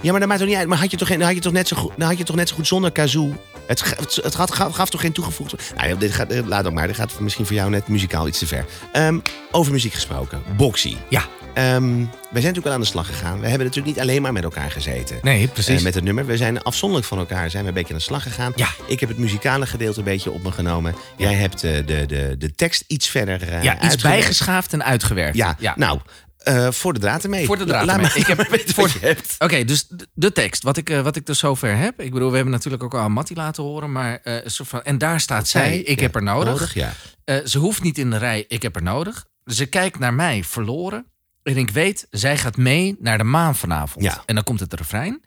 ja, 0.00 0.10
maar 0.10 0.20
dat 0.20 0.28
maakt 0.28 0.40
toch 0.40 0.48
niet 0.48 0.58
uit. 0.58 0.68
Maar 0.68 0.78
had 0.78 0.90
je 0.90 0.96
toch, 0.96 1.08
geen, 1.08 1.22
had 1.22 1.34
je 1.34 1.40
toch, 1.40 1.52
net, 1.52 1.68
zo 1.68 1.76
goed, 1.76 1.92
had 1.98 2.18
je 2.18 2.24
toch 2.24 2.36
net 2.36 2.48
zo 2.48 2.54
goed 2.54 2.66
zonder 2.66 2.92
kazoo... 2.92 3.34
Het, 3.66 3.96
het, 3.96 4.18
het 4.22 4.34
had, 4.34 4.52
gaf, 4.54 4.74
gaf 4.74 4.90
toch 4.90 5.00
geen 5.00 5.12
toegevoegd... 5.12 5.54
Nou 5.76 5.88
ja, 5.88 5.94
dit 5.94 6.12
gaat, 6.12 6.34
laat 6.46 6.66
ook 6.66 6.72
maar. 6.72 6.86
Dit 6.86 6.96
gaat 6.96 7.20
misschien 7.20 7.46
voor 7.46 7.56
jou 7.56 7.70
net 7.70 7.88
muzikaal 7.88 8.26
iets 8.26 8.38
te 8.38 8.46
ver. 8.46 8.64
Ehm, 8.92 9.18
over 9.50 9.72
muziek 9.72 9.92
gesproken. 9.92 10.42
Boxy. 10.56 10.96
Ja. 11.08 11.22
Ehm, 11.54 11.96
wij 11.96 12.42
zijn 12.42 12.54
natuurlijk 12.54 12.64
wel 12.64 12.72
aan 12.72 12.80
de 12.80 12.86
slag 12.86 13.06
gegaan. 13.06 13.40
We 13.40 13.48
hebben 13.48 13.66
natuurlijk 13.66 13.96
niet 13.96 14.04
alleen 14.04 14.22
maar 14.22 14.32
met 14.32 14.42
elkaar 14.42 14.70
gezeten. 14.70 15.18
Nee, 15.22 15.48
precies. 15.48 15.78
Eh, 15.78 15.82
met 15.82 15.94
het 15.94 16.04
nummer. 16.04 16.26
We 16.26 16.36
zijn 16.36 16.62
afzonderlijk 16.62 17.08
van 17.08 17.18
elkaar 17.18 17.50
zijn 17.50 17.62
we 17.62 17.68
een 17.68 17.74
beetje 17.74 17.92
aan 17.92 17.98
de 17.98 18.04
slag 18.04 18.22
gegaan. 18.22 18.52
Ja. 18.56 18.68
Ik 18.86 19.00
heb 19.00 19.08
het 19.08 19.18
muzikale 19.18 19.66
gedeelte 19.66 19.98
een 19.98 20.04
beetje 20.04 20.30
op 20.30 20.42
me 20.42 20.52
genomen. 20.52 20.94
Jij 21.16 21.34
hebt 21.34 21.64
eh, 21.64 21.72
de, 21.86 22.06
de, 22.06 22.34
de 22.38 22.54
tekst 22.54 22.84
iets 22.86 23.08
verder 23.08 23.42
eh 23.42 23.62
ja, 23.62 23.74
iets 23.74 23.82
uitgewerkt. 23.82 24.02
bijgeschaafd 24.02 24.72
en 24.72 24.84
uitgewerkt. 24.84 25.36
Ja, 25.36 25.56
ja. 25.58 25.74
nou, 25.76 26.00
eh, 26.44 26.70
voor 26.70 26.92
de 26.92 27.00
draad 27.00 27.22
ermee. 27.24 27.46
Voor 27.46 27.58
de 27.58 27.64
draad 27.64 27.84
Laat 27.86 27.96
ermee. 27.96 28.10
me 28.14 28.18
Ik 28.18 28.26
heb- 28.26 28.48
weten 28.56 28.74
voor- 28.74 28.88
je 28.88 28.98
hebt. 29.00 29.34
Oké, 29.38 29.64
dus 29.64 29.86
de- 29.88 30.08
de 30.14 30.32
tekst, 30.32 30.62
wat 30.62 30.76
ik, 30.76 30.90
eh, 30.90 31.00
wat 31.00 31.16
ik 31.16 31.26
dus 31.26 31.38
zover 31.38 31.76
heb. 31.76 32.00
Ik 32.00 32.12
bedoel, 32.12 32.28
we 32.30 32.34
hebben 32.34 32.52
natuurlijk 32.54 32.82
ook 32.82 32.94
al 32.94 33.00
aan 33.00 33.12
Mattie 33.12 33.36
laten 33.36 33.62
horen. 33.62 33.92
Maar, 33.92 34.16
eh, 34.22 34.40
soort 34.44 34.68
van, 34.68 34.82
en 34.82 34.98
daar 34.98 35.20
staat 35.20 35.48
zij, 35.48 35.78
ik 35.78 35.96
Ja, 35.98 36.02
heb 36.02 36.14
er 36.14 36.22
nodig. 36.22 36.74
ja. 36.74 36.92
Eh, 37.24 37.36
ze 37.44 37.58
hoeft 37.58 37.82
niet 37.82 37.98
in 37.98 38.10
de 38.10 38.16
rij, 38.16 38.44
ik 38.48 38.62
heb 38.62 38.76
er 38.76 38.82
nodig. 38.82 39.26
Ze 39.44 39.66
kijkt 39.66 39.98
naar 39.98 40.14
mij, 40.14 40.44
verloren. 40.44 41.06
En 41.42 41.56
ik 41.56 41.70
weet, 41.70 42.06
zij 42.10 42.38
gaat 42.38 42.56
mee 42.56 42.96
naar 43.00 43.18
de 43.18 43.24
maan 43.24 43.56
vanavond. 43.56 44.04
Ja. 44.04 44.22
En 44.26 44.34
dan 44.34 44.44
komt 44.44 44.60
het 44.60 44.74
refrein. 44.74 45.22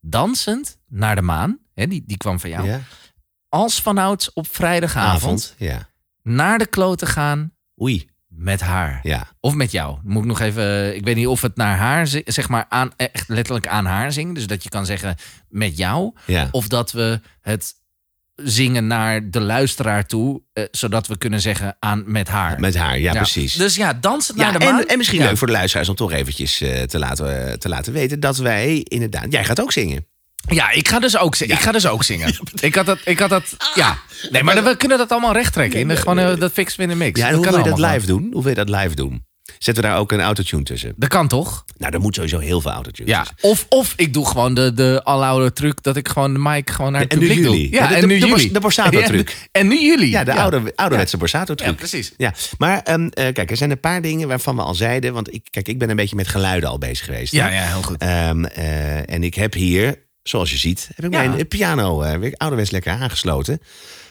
Dansend 0.00 0.78
naar 0.88 1.14
de 1.16 1.22
maan. 1.22 1.58
Hè, 1.74 1.86
die, 1.86 2.02
die 2.06 2.16
kwam 2.16 2.40
van 2.40 2.50
jou. 2.50 2.66
ja. 2.68 2.80
Als 3.48 3.80
vanouds 3.82 4.32
op 4.32 4.46
vrijdagavond 4.54 5.22
Avond. 5.22 5.54
Ja. 5.58 5.88
naar 6.22 6.58
de 6.58 6.66
klote 6.66 7.06
gaan 7.06 7.52
Oei. 7.82 8.08
Met 8.34 8.60
haar. 8.60 9.00
Ja. 9.02 9.26
Of 9.40 9.54
met 9.54 9.70
jou. 9.72 9.98
Moet 10.02 10.22
ik 10.22 10.28
nog 10.28 10.40
even. 10.40 10.96
Ik 10.96 11.04
weet 11.04 11.16
niet 11.16 11.26
of 11.26 11.40
het 11.42 11.56
naar 11.56 11.76
haar, 11.76 12.06
zeg 12.24 12.48
maar, 12.48 12.66
aan, 12.68 12.92
echt 12.96 13.28
letterlijk 13.28 13.66
aan 13.66 13.84
haar 13.86 14.12
zingen. 14.12 14.34
Dus 14.34 14.46
dat 14.46 14.62
je 14.62 14.68
kan 14.68 14.86
zeggen 14.86 15.16
met 15.48 15.76
jou. 15.76 16.14
Ja. 16.26 16.48
Of 16.50 16.68
dat 16.68 16.92
we 16.92 17.20
het 17.40 17.74
zingen 18.34 18.86
naar 18.86 19.30
de 19.30 19.40
luisteraar 19.40 20.06
toe. 20.06 20.42
eh, 20.52 20.64
zodat 20.70 21.06
we 21.06 21.18
kunnen 21.18 21.40
zeggen 21.40 21.76
aan 21.78 22.02
met 22.06 22.28
haar. 22.28 22.60
Met 22.60 22.76
haar, 22.76 22.98
ja, 22.98 23.12
Ja. 23.12 23.18
precies. 23.20 23.54
Dus 23.54 23.74
ja, 23.74 23.92
dansen 23.94 24.36
ja, 24.36 24.42
naar 24.50 24.58
de 24.58 24.64
maan. 24.64 24.80
en, 24.80 24.86
en 24.88 24.96
misschien 24.98 25.18
Ja. 25.20 25.26
leuk 25.26 25.36
voor 25.36 25.46
de 25.46 25.52
luisteraars 25.52 25.88
om 25.88 25.94
toch 25.94 26.12
eventjes 26.12 26.60
eh, 26.60 26.82
te, 26.82 26.98
laten, 26.98 27.46
eh, 27.48 27.52
te 27.54 27.68
laten 27.68 27.92
weten 27.92 28.20
dat 28.20 28.36
wij 28.36 28.76
inderdaad... 28.78 29.32
Jij 29.32 29.44
gaat 29.44 29.60
ook 29.60 29.72
zingen. 29.72 30.06
Ja, 30.48 30.70
ik 30.70 30.88
ga 30.88 30.98
dus 30.98 31.18
ook 31.18 31.34
zingen. 31.34 31.54
Ik 31.56 31.60
ga 31.62 31.72
dus 31.72 31.86
ook 31.86 32.04
zingen. 32.04 32.34
Ik 32.60 32.74
had 32.74 32.86
dat. 32.86 32.98
Ik 33.04 33.18
had 33.18 33.30
dat 33.30 33.56
ja. 33.74 33.98
Nee, 34.30 34.42
maar 34.42 34.64
we 34.64 34.76
kunnen 34.76 34.98
dat 34.98 35.10
allemaal 35.10 35.32
recht 35.32 35.52
trekken. 35.52 35.80
In 35.80 35.88
de, 35.88 35.96
gewoon, 35.96 36.18
eh, 36.18 36.36
dat 36.38 36.52
fixen 36.52 36.76
we 36.76 36.82
in 36.82 36.88
de 36.98 37.04
mix. 37.04 37.20
Ja, 37.20 37.28
en 37.28 37.34
hoe 37.34 37.42
kan 37.44 37.52
wil 37.52 37.62
je 37.62 37.68
dat 37.68 37.78
allemaal 37.78 37.94
live 37.94 38.06
doen? 38.06 38.28
Hoe 38.32 38.42
wil 38.42 38.50
je 38.56 38.64
dat 38.64 38.68
live 38.68 38.94
doen? 38.94 39.28
Zetten 39.58 39.82
we 39.84 39.88
daar 39.90 39.98
ook 39.98 40.12
een 40.12 40.20
autotune 40.20 40.62
tussen? 40.62 40.92
Dat 40.96 41.08
kan 41.08 41.28
toch? 41.28 41.64
Nou, 41.76 41.92
er 41.92 42.00
moet 42.00 42.14
sowieso 42.14 42.38
heel 42.38 42.60
veel 42.60 42.70
autotune 42.70 43.08
Ja. 43.08 43.18
tussen. 43.18 43.36
Of, 43.40 43.66
of 43.68 43.92
ik 43.96 44.12
doe 44.14 44.26
gewoon 44.26 44.54
de, 44.54 44.72
de 44.74 45.00
aloude 45.04 45.52
truc 45.52 45.82
dat 45.82 45.96
ik 45.96 46.08
gewoon 46.08 46.32
de 46.32 46.38
mic 46.38 46.70
gewoon 46.70 46.92
naar 46.92 47.00
het 47.00 47.12
En 47.12 47.18
nu 47.18 47.26
publiek 47.26 47.44
jullie. 47.44 47.70
doe. 47.70 47.78
Ja, 47.78 47.82
Ja, 47.82 47.88
de- 47.88 47.94
en 47.94 48.00
de- 48.00 48.06
nu 48.06 48.12
de 48.12 48.18
jullie. 48.20 48.34
Bors- 48.34 48.52
de 48.52 48.60
Borsato-truc. 48.60 49.28
Ja, 49.52 49.60
en 49.60 49.68
nu 49.68 49.80
jullie. 49.80 50.10
Ja, 50.10 50.24
de 50.24 50.34
oude, 50.34 50.72
ouderwetse 50.74 51.16
borsato 51.16 51.54
truc. 51.54 51.68
Ja, 51.70 51.74
precies. 51.76 52.12
Ja, 52.16 52.34
maar 52.58 52.80
ehm, 52.82 53.06
eh, 53.06 53.32
kijk, 53.32 53.50
er 53.50 53.56
zijn 53.56 53.70
een 53.70 53.80
paar 53.80 54.02
dingen 54.02 54.28
waarvan 54.28 54.56
we 54.56 54.62
al 54.62 54.74
zeiden. 54.74 55.12
Want 55.12 55.34
ik, 55.34 55.46
kijk, 55.50 55.68
ik 55.68 55.78
ben 55.78 55.90
een 55.90 55.96
beetje 55.96 56.16
met 56.16 56.28
geluiden 56.28 56.68
al 56.68 56.78
bezig 56.78 57.04
geweest. 57.04 57.32
hè. 57.32 57.38
Ja, 57.38 57.48
ja, 57.48 57.62
heel 57.72 57.82
goed. 57.82 57.98
Ehm, 57.98 58.44
eh, 58.44 59.10
en 59.14 59.22
ik 59.22 59.34
heb 59.34 59.52
hier, 59.54 60.08
zoals 60.22 60.50
je 60.50 60.56
ziet, 60.56 60.88
heb 60.94 61.04
ik 61.04 61.12
Ja. 61.12 61.28
mijn 61.28 61.48
piano 61.48 62.02
eh, 62.02 62.18
weer 62.18 62.34
ouderwets 62.36 62.70
lekker 62.70 62.92
aangesloten. 62.92 63.60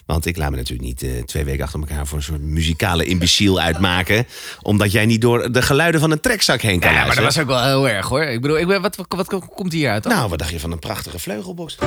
Want 0.06 0.26
ik 0.26 0.38
laat 0.38 0.50
me 0.50 0.56
natuurlijk 0.56 0.88
niet 0.88 1.04
eh, 1.04 1.24
twee 1.24 1.44
weken 1.44 1.64
achter 1.64 1.80
elkaar 1.80 2.08
voor 2.08 2.18
een 2.18 2.24
soort 2.24 2.42
muzikale 2.42 3.06
imbeciel 3.06 3.60
uitmaken. 3.68 4.26
Omdat 4.62 4.92
jij 4.92 5.06
niet 5.06 5.22
door 5.22 5.52
de 5.52 5.62
geluiden 5.62 6.02
van 6.02 6.12
een 6.12 6.20
trekzak 6.20 6.62
heen 6.62 6.80
kan 6.80 6.94
Ja, 6.94 7.06
maar 7.06 7.16
dat 7.16 7.24
was 7.24 7.40
ook 7.40 7.48
wel 7.48 7.64
heel 7.64 7.90
erg 7.90 8.08
hoor. 8.08 8.24
Ik 8.24 8.42
bedoel, 8.42 8.58
ik 8.58 8.68
ben, 8.68 8.82
wat, 8.82 8.96
wat, 8.96 9.08
wat 9.10 9.46
komt 9.56 9.72
hier 9.72 9.90
uit 9.90 10.04
dan? 10.04 10.12
Nou, 10.14 10.30
wat 10.30 10.40
dacht 10.40 10.52
je 10.52 10.60
van 10.60 10.72
een 10.72 10.80
prachtige 10.80 11.20
vleugelbox? 11.20 11.78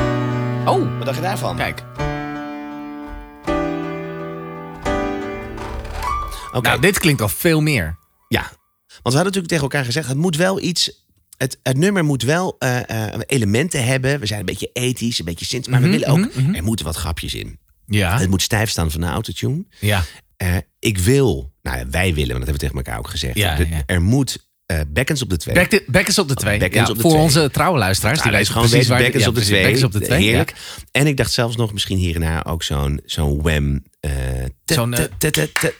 oh, 0.64 0.96
Wat 0.96 1.04
dacht 1.06 1.16
je 1.16 1.22
daarvan? 1.22 1.56
kijk. 1.56 1.82
Oké, 6.52 6.68
Nou, 6.68 6.80
dit 6.80 6.98
klinkt 6.98 7.20
al 7.22 7.28
veel 7.28 7.60
meer. 7.60 7.98
Ja, 8.28 8.40
want 8.40 8.50
we 8.86 9.02
hadden 9.02 9.24
natuurlijk 9.24 9.48
tegen 9.48 9.62
elkaar 9.62 9.84
gezegd: 9.84 10.08
het 10.08 10.16
moet 10.16 10.36
wel 10.36 10.60
iets. 10.60 11.01
Het, 11.42 11.58
het 11.62 11.76
nummer 11.76 12.04
moet 12.04 12.22
wel 12.22 12.56
eh, 12.58 12.90
eh, 13.14 13.20
elementen 13.26 13.84
hebben. 13.84 14.20
We 14.20 14.26
zijn 14.26 14.40
een 14.40 14.46
beetje 14.46 14.70
ethisch, 14.72 15.18
een 15.18 15.24
beetje 15.24 15.44
sint. 15.44 15.68
Maar 15.68 15.80
we 15.80 15.88
willen 15.88 16.08
ook. 16.08 16.28
Er 16.54 16.62
moeten 16.64 16.84
wat 16.84 16.96
grapjes 16.96 17.34
in. 17.34 17.58
Ja. 17.86 18.18
Het 18.18 18.30
moet 18.30 18.42
stijf 18.42 18.70
staan 18.70 18.90
van 18.90 19.00
de 19.00 19.06
autotune. 19.06 19.64
Ja. 19.80 20.04
Eh, 20.36 20.56
ik 20.78 20.98
wil, 20.98 21.52
nou 21.62 21.78
ja, 21.78 21.88
wij 21.88 22.14
willen, 22.14 22.32
want 22.32 22.46
dat 22.46 22.48
hebben 22.48 22.52
we 22.52 22.58
tegen 22.58 22.76
elkaar 22.76 22.98
ook 22.98 23.08
gezegd. 23.08 23.36
Ja, 23.36 23.56
De- 23.56 23.68
ja. 23.68 23.82
Er 23.86 24.02
moet 24.02 24.50
bekkens 24.88 25.22
op 25.22 25.30
de 25.30 25.36
twee. 25.36 25.54
Back, 25.54 25.70
de, 25.70 25.84
back 25.86 26.06
is 26.06 26.18
op 26.18 26.28
de 26.28 26.34
twee. 26.34 26.58
Ja, 26.58 26.66
op 26.66 26.94
de 26.94 27.00
voor 27.00 27.10
twee. 27.10 27.22
onze 27.22 27.50
trouwe 27.50 27.78
luisteraars. 27.78 28.22
Die 28.22 28.30
weten 28.30 28.52
gewoon 28.52 28.68
precies 28.68 28.88
waar... 28.88 29.18
ja, 29.18 29.28
op 29.28 29.34
de 29.34 29.40
twee. 29.40 29.84
op 29.84 29.92
de 29.92 30.00
twee. 30.00 30.22
Heerlijk. 30.22 30.54
En 30.90 31.06
ik 31.06 31.16
dacht 31.16 31.32
zelfs 31.32 31.56
nog 31.56 31.72
misschien 31.72 31.98
hier 31.98 32.14
en 32.14 32.20
daar 32.20 32.46
ook 32.46 32.62
zo'n 32.62 33.00
zo'n 33.04 33.42
wham. 33.42 33.82
Eh, 34.02 34.10
Zo'n, 34.64 34.94
eh, 34.94 35.04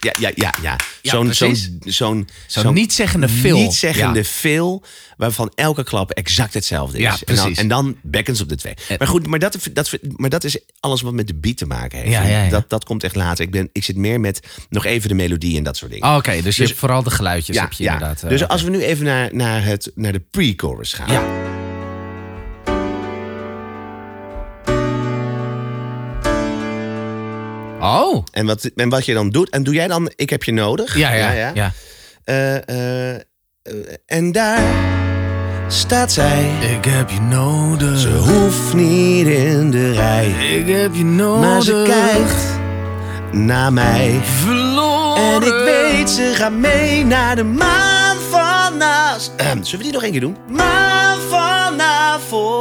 ja, 0.01 0.13
ja, 0.19 0.31
ja, 0.35 0.55
ja. 0.63 0.77
Zo'n 1.03 1.33
zo'n 1.35 1.57
zo'n 1.85 2.29
Zo'n 2.47 2.75
niet-zeggende 2.75 3.29
fill. 3.29 3.53
Niet 3.53 3.73
zeggende 3.75 4.19
Ja. 4.19 4.25
veel, 4.25 4.85
waarvan 5.17 5.53
elke 5.55 5.85
klap 5.85 6.11
exact 6.11 6.55
hetzelfde 6.55 6.99
is. 6.99 7.03
Ja, 7.03 7.11
en, 7.11 7.19
dan, 7.27 7.37
precies. 7.37 7.59
en 7.59 7.69
dan 7.69 7.97
bekkens 8.03 8.41
op 8.41 8.49
de 8.49 8.57
twee. 8.57 8.75
Maar 8.99 9.09
goed, 9.09 9.27
maar 9.27 9.39
dat, 9.39 9.57
dat, 9.73 9.99
maar 10.17 10.31
dat 10.31 10.45
is 10.45 10.59
alles 10.81 11.01
wat 11.03 11.13
met 11.13 11.27
de 11.27 11.35
beat 11.35 11.57
te 11.57 11.67
maken 11.67 11.99
heeft. 11.99 12.11
Ja, 12.11 12.23
ja, 12.23 12.43
ja. 12.43 12.51
Dat, 12.51 12.71
dat 12.71 12.85
komt 12.85 13.05
echt 13.05 13.15
later. 13.15 13.45
Ik, 13.45 13.51
ben, 13.51 13.69
ik 13.73 13.85
zit 13.85 13.97
meer 13.97 14.21
met 14.21 14.41
nog 14.69 14.85
even 14.85 15.09
de 15.09 15.15
melodie 15.15 15.57
en 15.57 15.63
dat 15.63 15.77
soort 15.77 15.91
dingen. 15.91 16.09
Oh, 16.09 16.17
Oké, 16.17 16.43
dus 16.43 16.57
je 16.57 16.65
hebt 16.65 16.79
vooral 16.79 17.03
de 17.03 17.11
geluidjes 17.11 17.59
heb 17.59 17.73
je 17.73 17.85
inderdaad. 17.85 18.23
eh, 18.23 18.29
dus 18.29 18.49
als 18.49 18.63
we 18.63 18.71
nu 18.71 18.83
even 18.83 19.05
naar, 19.05 19.29
naar, 19.35 19.65
het, 19.65 19.91
naar 19.95 20.13
de 20.13 20.23
pre-chorus 20.31 20.93
gaan. 20.93 21.13
Ja. 21.13 21.52
Oh. 27.83 28.25
En, 28.33 28.47
wat, 28.47 28.71
en 28.77 28.89
wat 28.89 29.05
je 29.05 29.15
dan 29.15 29.31
doet, 29.31 29.51
en 29.51 29.63
doe 29.63 29.75
jij 29.75 29.89
dan, 29.89 30.13
ik 30.17 30.31
heb 30.31 30.43
je 30.43 30.53
nodig. 30.53 30.97
Ja, 30.97 31.13
ja, 31.13 31.53
ja. 31.55 31.73
Eh, 32.25 33.15
eh, 33.15 33.21
en 34.07 34.33
daar 34.33 34.61
staat 35.69 36.13
zij. 36.13 36.51
Ik 36.77 36.85
heb 36.85 37.11
je 37.11 37.21
nodig. 37.21 37.99
Ze 37.99 38.17
hoeft 38.17 38.75
niet 38.75 39.27
in 39.27 39.71
de 39.71 39.93
rij. 39.93 40.29
Ik 40.29 40.69
heb 40.69 40.95
je 40.95 41.05
nodig. 41.05 41.41
Maar 41.41 41.63
ze 41.63 41.85
kijkt 41.87 42.61
naar 43.33 43.73
mij. 43.73 44.21
Verloren. 44.23 45.23
En 45.23 45.43
ik 45.43 45.65
weet, 45.65 46.11
ze 46.11 46.33
gaat 46.35 46.53
mee 46.53 47.05
naar 47.05 47.37
de 47.37 47.45
maan 47.45 48.17
vanavond. 48.17 49.69
Zullen 49.69 49.79
we 49.79 49.83
die 49.83 49.93
nog 49.93 50.03
één 50.03 50.13
keer 50.13 50.21
doen? 50.21 50.37
Maan 50.49 51.19
vanavond. 51.31 52.53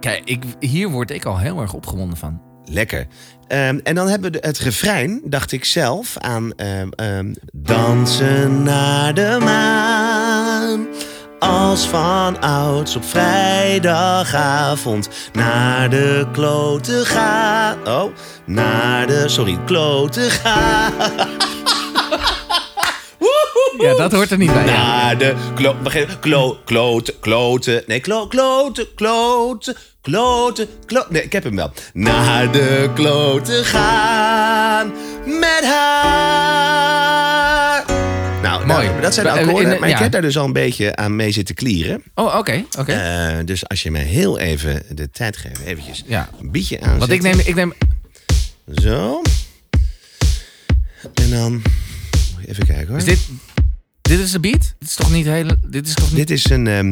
Kijk, 0.00 0.22
ik, 0.24 0.44
hier 0.60 0.88
word 0.88 1.10
ik 1.10 1.24
al 1.24 1.38
heel 1.38 1.60
erg 1.60 1.72
opgewonden 1.72 2.16
van. 2.16 2.49
Lekker. 2.64 3.06
Ehm, 3.48 3.78
en 3.82 3.94
dan 3.94 4.08
hebben 4.08 4.32
we 4.32 4.38
het 4.40 4.58
refrein, 4.58 5.20
dacht 5.24 5.52
ik 5.52 5.64
zelf, 5.64 6.16
aan 6.18 6.52
ehm, 6.56 6.88
ehm, 6.90 7.34
dansen 7.52 8.62
naar 8.62 9.14
de 9.14 9.36
maan. 9.40 10.86
Als 11.38 11.86
van 11.86 12.40
ouds 12.40 12.96
op 12.96 13.04
vrijdagavond 13.04 15.08
naar 15.32 15.90
de 15.90 16.26
klote 16.32 17.04
gaan. 17.04 17.88
Oh, 17.88 18.12
naar 18.46 19.06
de, 19.06 19.28
sorry, 19.28 19.58
klote 19.64 20.20
gaan. 20.20 20.92
Ja, 23.80 23.94
dat 23.96 24.12
hoort 24.12 24.30
er 24.30 24.38
niet 24.38 24.52
bij. 24.52 24.64
Ja. 24.64 25.02
Naar 25.04 25.18
de 25.18 25.34
klo, 25.54 25.74
begin- 25.82 26.18
klo, 26.20 26.58
klote, 26.64 27.14
klote. 27.20 27.84
Nee, 27.86 28.00
klo, 28.00 28.26
klote, 28.26 28.88
klote, 28.94 29.76
klote, 30.02 30.68
klote. 30.86 31.06
Nee, 31.10 31.22
ik 31.22 31.32
heb 31.32 31.44
hem 31.44 31.56
wel. 31.56 31.72
Naar 31.92 32.52
de 32.52 32.90
klote 32.94 33.64
gaan 33.64 34.92
met 35.24 35.64
haar. 35.64 36.88
Nou, 38.42 38.66
Mooi. 38.66 38.86
nou, 38.88 39.00
dat 39.00 39.14
zijn 39.14 39.26
de 39.26 39.32
akkoorden. 39.32 39.72
in- 39.74 39.80
Maar 39.80 39.88
ik 39.88 39.98
heb 39.98 40.12
daar 40.12 40.22
dus 40.22 40.38
al 40.38 40.44
een 40.44 40.52
beetje 40.52 40.96
aan 40.96 41.16
mee 41.16 41.30
zitten 41.32 41.54
klieren. 41.54 42.02
Oh, 42.14 42.36
oké. 42.38 42.64
oké. 42.78 42.92
Eh, 42.92 43.36
dus 43.44 43.68
als 43.68 43.82
je 43.82 43.90
me 43.90 43.98
heel 43.98 44.38
even 44.38 44.82
de 44.88 45.10
tijd 45.10 45.36
geeft, 45.36 45.60
eventjes 45.60 46.02
Ja. 46.06 46.28
een 46.40 46.50
bietje 46.50 46.80
aan. 46.80 46.98
Want 46.98 47.10
ik 47.10 47.22
neem, 47.22 47.38
ik 47.38 47.54
neem... 47.54 47.72
Zo. 48.82 49.22
En 51.14 51.30
dan... 51.30 51.62
Even 52.46 52.66
kijken 52.66 52.88
hoor. 52.88 52.96
Is 52.96 53.04
dit... 53.04 53.18
Dit 54.10 54.18
is 54.20 54.30
de 54.32 54.40
beat? 54.40 54.74
Dit 54.78 54.88
is 54.88 54.94
toch 54.94 55.10
niet 55.10 55.26
heel... 55.26 55.46
Dit 55.66 55.86
is 55.86 55.94
toch 55.94 56.08
niet... 56.08 56.16
Dit 56.16 56.30
is 56.30 56.50
een. 56.50 56.66
ehm, 56.66 56.90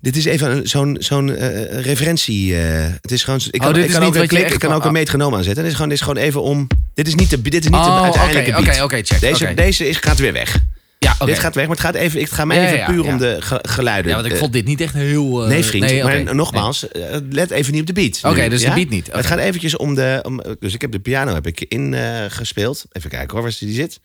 dit 0.00 0.16
is 0.16 0.24
even 0.24 0.68
zo'n 0.68 0.96
zo'n 1.00 1.34
eh, 1.36 1.80
referentie. 1.80 2.56
eh, 2.56 2.86
het 3.00 3.10
is 3.12 3.24
gewoon. 3.24 3.40
Ik 3.50 3.60
kan, 3.60 3.74
Oh, 3.74 3.80
ik 3.80 3.90
kan 3.90 4.00
niet 4.00 4.08
ook 4.08 4.14
een 4.16 4.28
klik, 4.28 4.50
ik 4.50 4.58
kan 4.58 4.72
ook 4.72 4.84
een 4.84 4.92
metronoom 4.92 5.34
aanzetten. 5.34 5.62
Dit 5.62 5.66
is 5.72 5.72
gewoon, 5.72 5.88
dit 5.88 5.98
is 6.00 6.04
gewoon 6.06 6.22
even 6.22 6.42
om. 6.42 6.66
Dit 6.94 7.06
is 7.06 7.14
niet 7.14 7.30
de, 7.30 7.42
dit 7.42 7.54
is 7.54 7.64
niet 7.70 7.74
Oh, 7.80 7.96
de 7.96 8.02
uiteindelijke 8.02 8.50
oké, 8.50 8.62
beat. 8.62 8.74
oké, 8.74 8.84
oké, 8.84 9.02
check, 9.04 9.20
Deze, 9.20 9.52
deze 9.54 9.88
is, 9.88 9.96
gaat 9.96 10.18
weer 10.18 10.32
weg. 10.32 10.58
Ja, 10.98 11.14
oké. 11.18 11.26
Dit 11.26 11.38
gaat 11.38 11.54
weg, 11.54 11.66
maar 11.66 11.76
het 11.76 11.84
gaat 11.84 11.94
even. 11.94 12.20
Ik 12.20 12.28
ga 12.30 12.44
mij 12.44 12.56
Ja, 12.56 12.64
even 12.66 12.76
ja, 12.76 12.86
puur 12.86 13.04
om 13.04 13.18
de 13.18 13.36
ge- 13.40 13.58
geluiden. 13.68 14.08
Ja, 14.10 14.14
want 14.16 14.26
ik 14.26 14.32
eh, 14.32 14.38
vond 14.38 14.52
dit 14.52 14.64
niet 14.64 14.80
echt 14.80 14.94
heel... 14.94 15.42
eh, 15.42 15.48
Nee, 15.48 15.64
vriend. 15.64 15.84
nee, 15.84 16.04
maar 16.04 16.34
nogmaals, 16.34 16.88
eh, 16.88 17.16
let 17.30 17.50
even 17.50 17.72
niet 17.72 17.80
op 17.80 17.86
de 17.86 17.92
beat. 17.92 18.20
Oké, 18.22 18.48
dus 18.48 18.60
de 18.62 18.70
beat 18.74 18.88
niet. 18.88 19.08
Het 19.12 19.26
gaat 19.26 19.38
eventjes 19.38 19.76
om 19.76 19.94
de... 19.94 20.20
Om, 20.26 20.42
dus 20.58 20.74
ik 20.74 20.80
heb 20.80 20.92
de 20.92 20.98
piano 21.00 21.34
heb 21.34 21.46
ik 21.46 21.60
in 21.68 21.94
eh, 21.94 22.24
gespeeld. 22.28 22.84
Even 22.92 23.10
kijken 23.10 23.30
hoor, 23.32 23.42
waar 23.42 23.56
die 23.58 23.74
zit. 23.74 24.00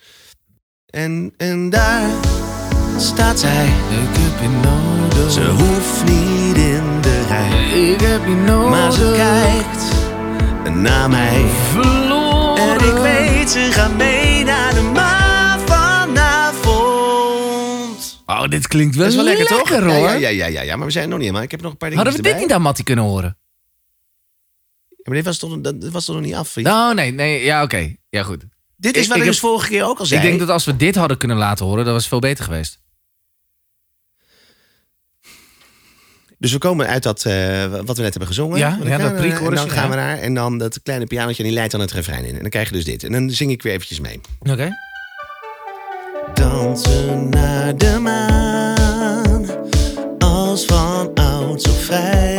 En, 0.88 1.34
en 1.38 1.70
daar 1.70 2.10
staat 2.98 3.40
zij. 3.40 3.66
Ik 3.66 4.16
heb 4.18 4.42
je 4.42 4.48
nodig. 4.50 5.32
Ze 5.32 5.50
hoeft 5.50 6.04
niet 6.04 6.56
in 6.58 7.02
de 7.02 7.26
rij. 7.28 7.90
Ik 7.92 8.00
heb 8.02 8.26
je 8.26 8.36
nodig. 8.36 8.70
Maar 8.70 8.92
ze 8.92 9.14
kijkt 9.16 9.96
naar 10.76 11.10
mij. 11.10 11.46
Verloren. 11.72 12.80
En 12.80 12.96
ik 12.96 13.02
weet, 13.02 13.50
ze 13.50 13.70
gaat 13.72 13.98
mee 13.98 14.44
naar 14.44 14.74
de 14.74 14.82
maan 14.82 15.60
vanavond. 15.60 16.24
Oh, 18.26 18.48
dit 18.48 18.68
klinkt 18.68 18.96
wel, 18.96 19.04
Dat 19.04 19.14
is 19.14 19.20
wel 19.24 19.26
lekker, 19.36 19.46
toch? 19.46 19.70
hoor. 19.70 19.88
Ja, 19.90 20.14
ja, 20.14 20.30
ja, 20.30 20.46
ja, 20.46 20.62
ja, 20.62 20.76
maar 20.76 20.86
we 20.86 20.92
zijn 20.92 21.04
er 21.04 21.10
nog 21.10 21.18
niet 21.18 21.28
helemaal. 21.28 21.46
Ik 21.46 21.52
heb 21.52 21.62
nog 21.62 21.72
een 21.72 21.78
paar 21.78 21.90
dingen 21.90 22.04
Hadden 22.06 22.24
we 22.24 22.30
dit 22.30 22.40
niet 22.42 22.52
aan 22.54 22.62
Mattie 22.62 22.84
kunnen 22.84 23.06
horen? 23.06 23.38
Ja, 24.90 25.04
maar 25.04 25.16
dit 25.16 25.26
was 25.26 25.38
toch, 25.38 25.62
dat, 25.62 25.76
was 25.92 26.06
toch 26.06 26.16
nog 26.16 26.26
niet 26.26 26.36
af? 26.36 26.50
vriend? 26.50 26.68
Nou, 26.68 26.94
nee, 26.94 27.12
nee. 27.12 27.44
Ja, 27.44 27.64
oké. 27.64 27.96
Ja, 28.10 28.24
goed. 28.24 28.44
Dit 28.78 28.96
is 28.96 29.02
ik- 29.04 29.08
wat 29.08 29.18
ik, 29.18 29.24
ik 29.24 29.30
dus 29.30 29.42
heb- 29.42 29.50
vorige 29.50 29.70
keer 29.70 29.84
ook 29.84 30.00
al 30.00 30.06
zei. 30.06 30.22
Ik 30.22 30.28
denk 30.28 30.40
dat 30.40 30.50
als 30.50 30.66
we 30.66 30.76
dit 30.76 30.96
hadden 30.96 31.18
kunnen 31.18 31.38
laten 31.38 31.66
horen, 31.66 31.86
dat 31.86 31.94
was 31.94 32.08
veel 32.08 32.20
beter 32.20 32.44
geweest. 32.44 32.80
Dus 36.40 36.52
we 36.52 36.58
komen 36.58 36.88
uit 36.88 37.04
dat, 37.04 37.26
eh, 37.26 37.66
wat 37.66 37.98
we 37.98 38.02
net 38.02 38.10
hebben 38.10 38.28
gezongen. 38.28 38.58
Ja, 38.58 38.70
dat 38.70 39.02
we- 39.12 39.12
pre-chorus, 39.18 39.60
En 39.60 39.68
dan 39.68 39.70
gaan 39.78 39.90
we 39.90 39.96
naar. 39.96 40.18
En 40.18 40.34
dan 40.34 40.58
dat 40.58 40.82
kleine 40.82 41.06
pianotje, 41.06 41.38
en 41.44 41.44
die 41.50 41.58
leidt 41.58 41.72
dan 41.72 41.82
het 41.82 41.92
refrein 41.92 42.26
in. 42.26 42.36
En 42.36 42.42
dan 42.42 42.50
krijg 42.50 42.68
je 42.70 42.76
dus 42.76 42.84
dit. 42.86 43.04
En 43.04 43.12
dan 43.12 43.30
zing 43.30 43.52
ik 43.52 43.62
weer 43.64 43.74
eventjes 43.74 44.00
mee. 44.00 44.22
Oké. 44.40 44.70
Dansen 46.34 47.30
naar 47.30 47.78
de 47.78 48.00
maan. 48.00 49.46
Als 50.20 50.66
van 50.66 51.14
ouds 51.14 51.68
op 51.68 51.76
vrijdagavond 51.78 52.37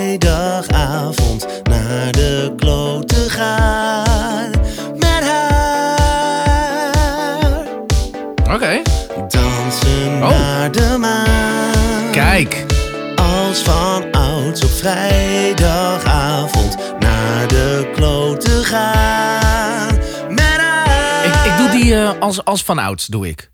vrijdagavond 14.79 16.77
naar 16.99 17.49
de 17.49 17.91
klote 17.95 18.51
gaan. 18.65 19.97
Met 20.35 20.41
haar. 20.57 21.25
Ik, 21.25 21.35
ik 21.53 21.57
doe 21.59 21.71
die 21.83 21.95
eh, 21.95 22.19
als, 22.21 22.45
als 22.45 22.65
van 22.65 22.79
ouds, 22.79 23.07
doe 23.07 23.29
ik. 23.29 23.51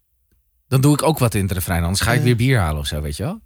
Dan 0.68 0.80
doe 0.80 0.92
ik 0.92 1.02
ook 1.02 1.18
wat 1.18 1.34
in 1.34 1.46
refrein. 1.52 1.82
Anders 1.82 2.00
ga 2.00 2.12
ik 2.12 2.22
weer 2.22 2.36
bier 2.36 2.58
halen 2.58 2.80
of 2.80 2.86
zo, 2.86 3.00
weet 3.00 3.16
je 3.16 3.22
wel? 3.22 3.42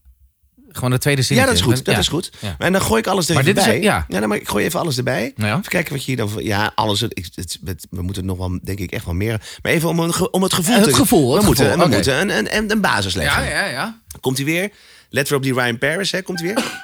Gewoon 0.69 0.91
de 0.91 0.99
tweede 0.99 1.23
zin. 1.23 1.37
Ja, 1.37 1.45
dat 1.45 1.55
is 1.55 1.61
goed. 1.61 1.85
Dat 1.85 1.99
is 1.99 2.09
goed. 2.09 2.31
Ja. 2.39 2.55
En 2.59 2.73
dan 2.73 2.83
gooi 2.83 3.01
ik 3.01 3.07
alles 3.07 3.29
er 3.29 3.35
Maar 3.35 3.43
even 3.43 3.55
dit 3.55 3.65
is- 3.65 3.71
bij. 3.71 3.81
ja. 3.83 4.05
dan, 4.09 4.29
maar 4.29 4.39
ik 4.39 4.49
gooi 4.49 4.65
even 4.65 4.81
alles 4.81 4.97
erbij. 4.97 5.33
Nou 5.37 5.49
ja. 5.51 5.59
Even 5.59 5.69
kijken 5.71 5.93
wat 5.93 6.01
je 6.01 6.07
hier 6.07 6.17
dan... 6.17 6.29
voor- 6.29 6.43
Ja, 6.43 6.73
alles. 6.75 7.01
Het, 7.01 7.31
het, 7.35 7.59
het- 7.65 7.87
we 7.91 8.03
moeten 8.03 8.25
nog 8.25 8.39
wel, 8.39 8.59
denk 8.63 8.79
ik, 8.79 8.91
echt 8.93 9.05
wel 9.05 9.15
meer... 9.15 9.41
Maar 9.63 9.73
even 9.73 9.89
om, 9.89 9.99
een 10.01 10.15
ge- 10.15 10.31
om 10.31 10.43
het 10.43 10.53
gevoel 10.53 10.75
Het 10.75 10.85
te... 10.85 10.95
gevoel, 10.95 11.31
het 11.33 11.41
we 11.41 11.47
moeten, 11.47 11.65
gevoel, 11.65 11.79
we 11.81 11.85
oké. 11.87 11.95
moeten 11.95 12.21
een, 12.21 12.39
een, 12.39 12.57
een, 12.57 12.71
een 12.71 12.81
basis 12.81 13.15
leggen. 13.15 13.43
Ja, 13.45 13.49
ja, 13.51 13.65
ja. 13.65 14.01
Komt 14.21 14.37
hij 14.37 14.47
weer? 14.47 14.71
Let 15.11 15.29
weer 15.29 15.39
op 15.39 15.45
die 15.45 15.55
Ryan 15.55 15.79
Paris, 15.79 16.11
hè? 16.13 16.23
Komt 16.23 16.41
hij 16.41 16.49
weer? 16.55 16.81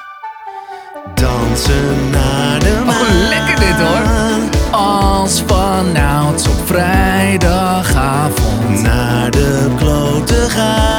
Dansen 1.13 2.11
naar 2.11 2.59
de 2.59 2.83
maan. 2.87 3.01
Oh, 3.01 3.07
lekker 3.29 3.57
dit, 3.57 3.81
hoor. 3.81 4.03
Als 4.71 5.43
vanouds 5.47 6.49
op 6.49 6.67
vrijdagavond. 6.67 8.83
Naar 8.83 9.31
de 9.31 9.75
klote 9.77 10.47
gaan. 10.49 10.94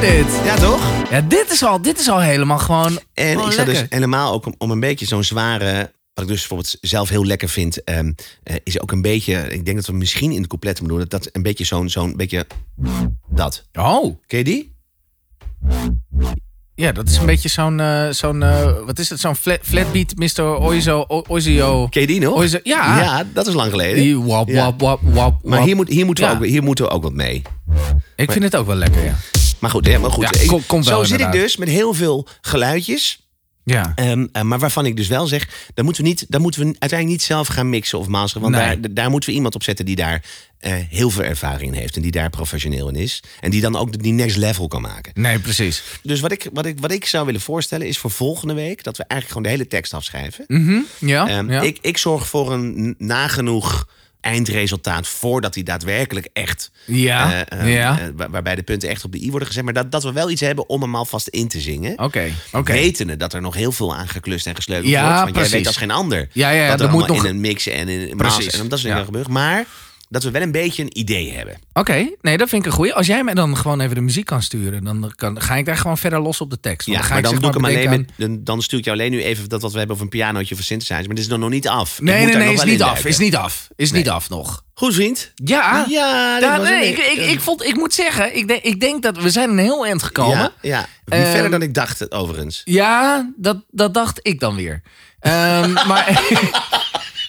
Hoor, 0.00 0.10
dit. 0.10 0.40
Ja, 0.44 0.56
toch? 0.56 0.80
Ja, 1.10 1.20
dit 1.20 1.50
is 1.50 1.62
al, 1.64 1.82
dit 1.82 1.98
is 2.00 2.08
al 2.08 2.20
helemaal 2.20 2.58
gewoon. 2.58 2.98
En 3.14 3.30
gewoon 3.32 3.46
ik 3.46 3.52
zou 3.52 3.66
dus 3.66 3.84
helemaal 3.88 4.32
ook 4.32 4.46
om, 4.46 4.54
om 4.58 4.70
een 4.70 4.80
beetje 4.80 5.06
zo'n 5.06 5.24
zware. 5.24 5.92
Wat 6.14 6.24
ik 6.24 6.30
dus 6.30 6.38
bijvoorbeeld 6.38 6.76
zelf 6.80 7.08
heel 7.08 7.24
lekker 7.26 7.48
vind, 7.48 7.84
ehm, 7.84 8.12
eh, 8.42 8.56
is 8.64 8.80
ook 8.80 8.92
een 8.92 9.02
beetje. 9.02 9.34
Ik 9.52 9.64
denk 9.64 9.76
dat 9.76 9.86
we 9.86 9.92
misschien 9.92 10.32
in 10.32 10.42
de 10.42 10.48
coupletten 10.48 10.84
moeten 10.84 11.00
doen. 11.00 11.08
Dat, 11.10 11.22
dat 11.24 11.34
een 11.36 11.42
beetje 11.42 11.64
zo'n 11.64 11.88
zo'n 11.88 12.16
beetje. 12.16 12.46
Dat. 13.28 13.66
Oh. 13.72 14.16
Ken 14.26 14.38
je 14.38 14.44
die? 14.44 14.74
Ja, 16.74 16.92
dat 16.92 17.08
is 17.08 17.16
een 17.16 17.26
beetje 17.26 17.48
zo'n. 17.48 17.80
eh, 17.80 18.08
zo'n 18.10 18.42
eh, 18.42 18.72
wat 18.86 18.98
is 18.98 19.10
het? 19.10 19.20
Zo'n 19.20 19.36
flat, 19.36 19.58
flatbeat, 19.62 20.14
Mr. 20.16 20.42
Oizo. 20.42 21.04
O- 21.08 21.24
Oizio. 21.28 21.86
Ken 21.88 22.00
je 22.00 22.06
die 22.06 22.20
nog? 22.20 22.34
Oizo- 22.34 22.60
ja. 22.62 23.00
ja, 23.00 23.24
dat 23.34 23.46
is 23.46 23.54
lang 23.54 23.70
geleden. 23.70 24.02
Die 24.02 24.20
wap, 24.20 24.50
wap, 24.52 24.80
wap, 24.80 25.00
wap. 25.02 25.44
Maar 25.44 25.62
hier, 25.62 25.76
moet, 25.76 25.88
hier, 25.88 26.06
moeten 26.06 26.24
we 26.24 26.30
Ja. 26.30 26.36
ook, 26.36 26.44
hier 26.44 26.62
moeten 26.62 26.84
we 26.84 26.90
ook 26.90 27.02
wat 27.02 27.12
mee. 27.12 27.42
Ik 28.16 28.30
vind 28.32 28.44
het 28.44 28.56
ook 28.56 28.66
wel 28.66 28.76
lekker, 28.76 29.04
ja. 29.04 29.14
Maar 29.60 29.70
goed, 29.70 29.86
hè, 29.86 29.98
maar 29.98 30.10
goed. 30.10 30.38
Ja, 30.42 30.58
kom- 30.66 30.82
zo 30.82 31.04
zit 31.04 31.20
ik 31.20 31.32
dus 31.32 31.56
met 31.56 31.68
heel 31.68 31.94
veel 31.94 32.26
geluidjes. 32.40 33.28
Ja. 33.64 33.92
Ehm, 33.94 34.26
eh, 34.32 34.42
maar 34.42 34.58
waarvan 34.58 34.86
ik 34.86 34.96
dus 34.96 35.08
wel 35.08 35.26
zeg, 35.26 35.48
daar 35.74 35.84
moeten 35.84 36.02
we, 36.02 36.08
niet, 36.08 36.24
daar 36.28 36.40
moeten 36.40 36.60
we 36.60 36.66
uiteindelijk 36.66 37.10
niet 37.10 37.22
zelf 37.22 37.46
gaan 37.46 37.68
mixen 37.68 37.98
of 37.98 38.06
masteren. 38.06 38.50
Want 38.50 38.64
Nee. 38.64 38.80
daar, 38.80 38.94
daar 38.94 39.10
moeten 39.10 39.28
we 39.30 39.34
iemand 39.34 39.54
op 39.54 39.62
zetten 39.62 39.84
die 39.84 39.96
daar 39.96 40.24
eh, 40.58 40.72
heel 40.88 41.10
veel 41.10 41.22
ervaring 41.22 41.72
in 41.72 41.78
heeft. 41.80 41.96
En 41.96 42.02
die 42.02 42.10
daar 42.10 42.30
professioneel 42.30 42.88
in 42.88 42.96
is. 42.96 43.22
En 43.40 43.50
die 43.50 43.60
dan 43.60 43.76
ook 43.76 44.02
die 44.02 44.12
next 44.12 44.36
level 44.36 44.68
kan 44.68 44.80
maken. 44.82 45.12
Nee, 45.14 45.38
precies. 45.38 45.82
Dus 46.02 46.20
wat 46.20 46.32
ik, 46.32 46.48
wat, 46.52 46.66
ik, 46.66 46.80
wat 46.80 46.92
ik 46.92 47.04
zou 47.06 47.26
willen 47.26 47.40
voorstellen 47.40 47.86
is 47.86 47.98
voor 47.98 48.10
volgende 48.10 48.54
week... 48.54 48.84
dat 48.84 48.96
we 48.96 49.04
eigenlijk 49.06 49.32
gewoon 49.32 49.42
de 49.42 49.58
hele 49.58 49.66
tekst 49.70 49.94
afschrijven. 49.94 50.44
Mhm, 50.46 50.78
Ja. 50.98 51.28
Ehm, 51.28 51.50
ja. 51.52 51.60
ik, 51.60 51.78
ik 51.80 51.98
zorg 51.98 52.26
voor 52.28 52.52
een 52.52 52.94
nagenoeg 52.98 53.86
eindresultaat 54.20 55.08
voordat 55.08 55.54
hij 55.54 55.62
daadwerkelijk 55.62 56.28
echt. 56.32 56.70
Ja, 56.86 57.44
eh, 57.46 57.60
eh, 57.60 57.74
ja. 57.74 57.98
eh, 58.00 58.06
waar- 58.16 58.30
waarbij 58.30 58.54
de 58.54 58.62
punten 58.62 58.88
echt 58.88 59.04
op 59.04 59.12
de 59.12 59.22
i 59.22 59.30
worden 59.30 59.48
gezet. 59.48 59.64
Maar 59.64 59.72
dat, 59.72 59.90
dat 59.92 60.02
we 60.02 60.12
wel 60.12 60.30
iets 60.30 60.40
hebben 60.40 60.68
om 60.68 60.82
hem 60.82 60.94
alvast 60.96 61.28
in 61.28 61.48
te 61.48 61.60
zingen. 61.60 61.98
Oké, 61.98 62.32
oké. 62.52 62.72
Wetende 62.72 63.16
dat 63.16 63.32
er 63.32 63.40
nog 63.40 63.54
heel 63.54 63.72
veel 63.72 63.94
aan 63.96 64.08
geklust 64.08 64.46
en 64.46 64.54
gesleuteld 64.54 64.90
Ja, 64.92 65.02
wordt. 65.04 65.18
Want 65.20 65.32
precies. 65.32 65.48
jij 65.50 65.58
weet 65.58 65.66
als 65.66 65.76
geen 65.76 65.90
ander. 65.90 66.28
Ja, 66.32 66.50
ja, 66.50 66.62
ja, 66.64 66.70
dat 66.76 66.80
er 66.80 66.90
moet 66.92 67.06
nog- 67.06 67.24
in 67.24 67.30
een 67.30 67.40
mix 67.40 67.66
en 67.66 67.88
in 67.88 68.10
een 68.10 68.16
Precies, 68.16 68.52
en 68.58 68.68
dat 68.68 68.78
soort 68.78 68.82
ja. 68.82 68.88
dingen 68.88 69.04
gebeurt. 69.04 69.28
Maar 69.28 69.64
dat 70.10 70.22
we 70.22 70.30
wel 70.30 70.42
een 70.42 70.52
beetje 70.52 70.82
een 70.82 70.98
idee 70.98 71.32
hebben. 71.32 71.58
Oké, 71.72 72.10
nee, 72.20 72.36
dat 72.36 72.48
vind 72.48 72.62
ik 72.64 72.70
een 72.70 72.76
goeie. 72.76 72.94
Als 72.94 73.06
jij 73.06 73.24
mij 73.24 73.34
dan 73.34 73.56
gewoon 73.56 73.80
even 73.80 73.94
de 73.94 74.00
muziek 74.00 74.24
kan 74.24 74.42
sturen, 74.42 74.84
dan 74.84 75.12
kan, 75.16 75.40
ga 75.40 75.56
ik 75.56 75.64
daar 75.64 75.76
gewoon 75.76 75.98
verder 75.98 76.20
los 76.20 76.40
op 76.40 76.50
de 76.50 76.60
tekst. 76.60 76.86
Want 76.86 76.98
Ja, 76.98 77.04
ga 77.04 77.08
maar 77.08 77.18
ik 77.18 77.40
dan 77.40 77.48
ik 77.48 77.54
hem 77.54 77.64
alleen 77.64 77.90
met, 77.90 78.10
dan, 78.16 78.44
dan 78.44 78.62
stuur 78.62 78.78
ik 78.78 78.84
jou 78.84 78.96
alleen 78.98 79.10
nu 79.10 79.22
even 79.22 79.48
dat 79.48 79.62
wat 79.62 79.72
we 79.72 79.78
hebben 79.78 79.96
over 79.96 80.08
een 80.08 80.18
pianootje 80.18 80.56
een 80.56 80.62
synthesizer. 80.62 81.06
Maar 81.06 81.14
dit 81.14 81.24
is 81.24 81.30
dan 81.30 81.40
nog 81.40 81.50
niet 81.50 81.68
af. 81.68 82.00
Nee, 82.00 82.24
nee, 82.24 82.34
nee, 82.34 82.52
is 82.52 82.64
niet 82.64 82.82
af. 82.82 83.04
Is 83.04 83.18
niet 83.18 83.36
af. 83.36 83.68
Is 83.76 83.92
niet 83.92 84.08
af 84.08 84.28
nog. 84.28 84.64
Goed 84.74 84.94
vriend. 84.94 85.32
Ja, 85.34 85.86
Ja, 85.88 86.56
nee, 86.56 86.88
ik, 86.88 86.98
ik, 86.98 87.30
ik, 87.30 87.40
vond, 87.40 87.64
ik 87.64 87.76
moet 87.76 87.94
zeggen, 87.94 88.36
ik 88.36 88.48
denk, 88.48 88.62
ik 88.62 88.80
denk 88.80 89.02
dat 89.02 89.16
we 89.18 89.30
zijn 89.30 89.50
een 89.50 89.58
heel 89.58 89.86
eind 89.86 90.02
gekomen. 90.02 90.38
Ja, 90.38 90.52
ja. 90.60 90.86
Ehm, 91.04 91.30
verder 91.30 91.50
dan 91.50 91.62
ik 91.62 91.74
dacht, 91.74 92.12
overigens. 92.12 92.60
Ja, 92.64 93.30
dat, 93.36 93.56
dat 93.70 93.94
dacht 93.94 94.18
ik 94.22 94.40
dan 94.40 94.56
weer. 94.56 94.82
Ehm, 95.20 95.72
maar 95.88 96.22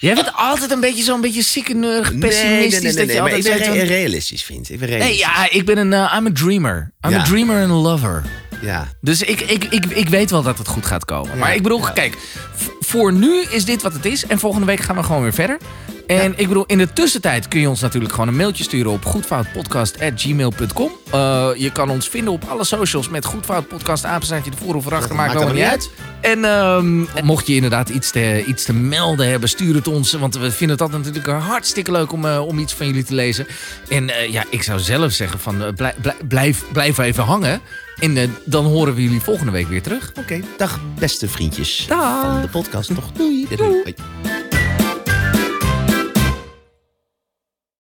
jij 0.01 0.15
bent 0.15 0.31
altijd 0.33 0.71
een 0.71 0.79
beetje 0.79 1.03
zo'n 1.03 1.21
beetje 1.21 1.41
ziekeneurig, 1.41 2.17
pessimistisch. 2.17 2.95
dat 2.95 3.07
je 3.07 3.21
maar 3.21 3.33
altijd 3.33 3.45
ik 3.45 3.71
ben 3.71 3.85
realistisch. 3.85 4.49
Ik 4.49 4.79
ben 4.79 4.89
Nee, 4.89 5.17
ja, 5.17 5.49
ik 5.49 5.65
ben 5.65 5.77
een, 5.77 5.93
eh, 5.93 6.15
I'm 6.17 6.27
a 6.27 6.31
dreamer. 6.33 6.91
I'm 7.07 7.13
a 7.13 7.23
dreamer 7.23 7.61
and 7.61 7.71
a 7.71 7.75
lover. 7.75 8.23
ja. 8.61 8.87
Dus 9.01 9.21
ik, 9.21 9.41
ik, 9.41 9.63
ik, 9.63 9.85
ik 9.85 10.09
weet 10.09 10.31
wel 10.31 10.41
dat 10.41 10.57
het 10.57 10.67
goed 10.67 10.85
gaat 10.85 11.05
komen. 11.05 11.37
Maar 11.37 11.55
ik 11.55 11.63
bedoel, 11.63 11.79
kijk, 11.93 12.17
voor 12.79 13.13
nu 13.13 13.41
is 13.49 13.65
dit 13.65 13.81
wat 13.81 13.93
het 13.93 14.05
is. 14.05 14.25
En 14.25 14.39
volgende 14.39 14.65
week 14.65 14.79
gaan 14.79 14.95
we 14.95 15.03
gewoon 15.03 15.21
weer 15.21 15.33
verder. 15.33 15.57
En 16.19 16.33
ik 16.35 16.47
bedoel, 16.47 16.65
in 16.65 16.77
de 16.77 16.93
tussentijd 16.93 17.47
kun 17.47 17.59
je 17.59 17.69
ons 17.69 17.81
natuurlijk 17.81 18.13
gewoon 18.13 18.27
een 18.27 18.35
mailtje 18.35 18.63
sturen 18.63 18.91
op 18.91 19.05
goedfoutpodcast.gmail.com. 19.05 20.91
Eh 21.11 21.49
je 21.55 21.71
kan 21.71 21.89
ons 21.89 22.09
vinden 22.09 22.33
op 22.33 22.43
alle 22.47 22.63
socials 22.63 23.09
met 23.09 23.25
goedfoutpodcast, 23.25 24.05
apenstaartje 24.05 24.51
ervoor 24.51 24.75
of 24.75 24.85
erachter, 24.85 25.15
maakt 25.15 25.35
allemaal 25.35 25.53
niet 25.53 25.63
uit. 25.63 25.89
En 26.21 26.45
ehm, 26.45 26.99
mocht 27.25 27.47
je 27.47 27.55
inderdaad 27.55 27.89
iets 27.89 28.11
te, 28.11 28.43
iets 28.47 28.63
te 28.63 28.73
melden 28.73 29.29
hebben, 29.29 29.49
stuur 29.49 29.75
het 29.75 29.87
ons. 29.87 30.11
Want 30.13 30.35
we 30.37 30.51
vinden 30.51 30.77
het 30.77 30.81
altijd 30.81 31.05
natuurlijk 31.05 31.43
hartstikke 31.43 31.91
leuk 31.91 32.11
om, 32.11 32.25
eh, 32.25 32.47
om 32.47 32.59
iets 32.59 32.73
van 32.73 32.85
jullie 32.87 33.03
te 33.03 33.15
lezen. 33.15 33.47
En 33.89 34.09
eh, 34.09 34.31
ja, 34.31 34.43
ik 34.49 34.63
zou 34.63 34.79
zelf 34.79 35.11
zeggen 35.11 35.39
van 35.39 35.63
blij- 35.75 35.95
blij- 36.01 36.15
blijf, 36.27 36.63
blijf 36.71 36.97
even 36.97 37.23
hangen. 37.23 37.61
En 37.99 38.35
dan 38.45 38.65
horen 38.65 38.93
we 38.95 39.03
jullie 39.03 39.21
volgende 39.21 39.51
week 39.51 39.67
weer 39.67 39.81
terug. 39.81 40.11
Oké, 40.19 40.39
dag 40.57 40.79
beste 40.99 41.27
vriendjes 41.27 41.85
Dag. 41.87 42.21
van 42.21 42.41
de 42.41 42.47
podcast. 42.47 42.95
Toch? 42.95 43.11
Doei. 43.11 43.47
Doei. 43.55 43.95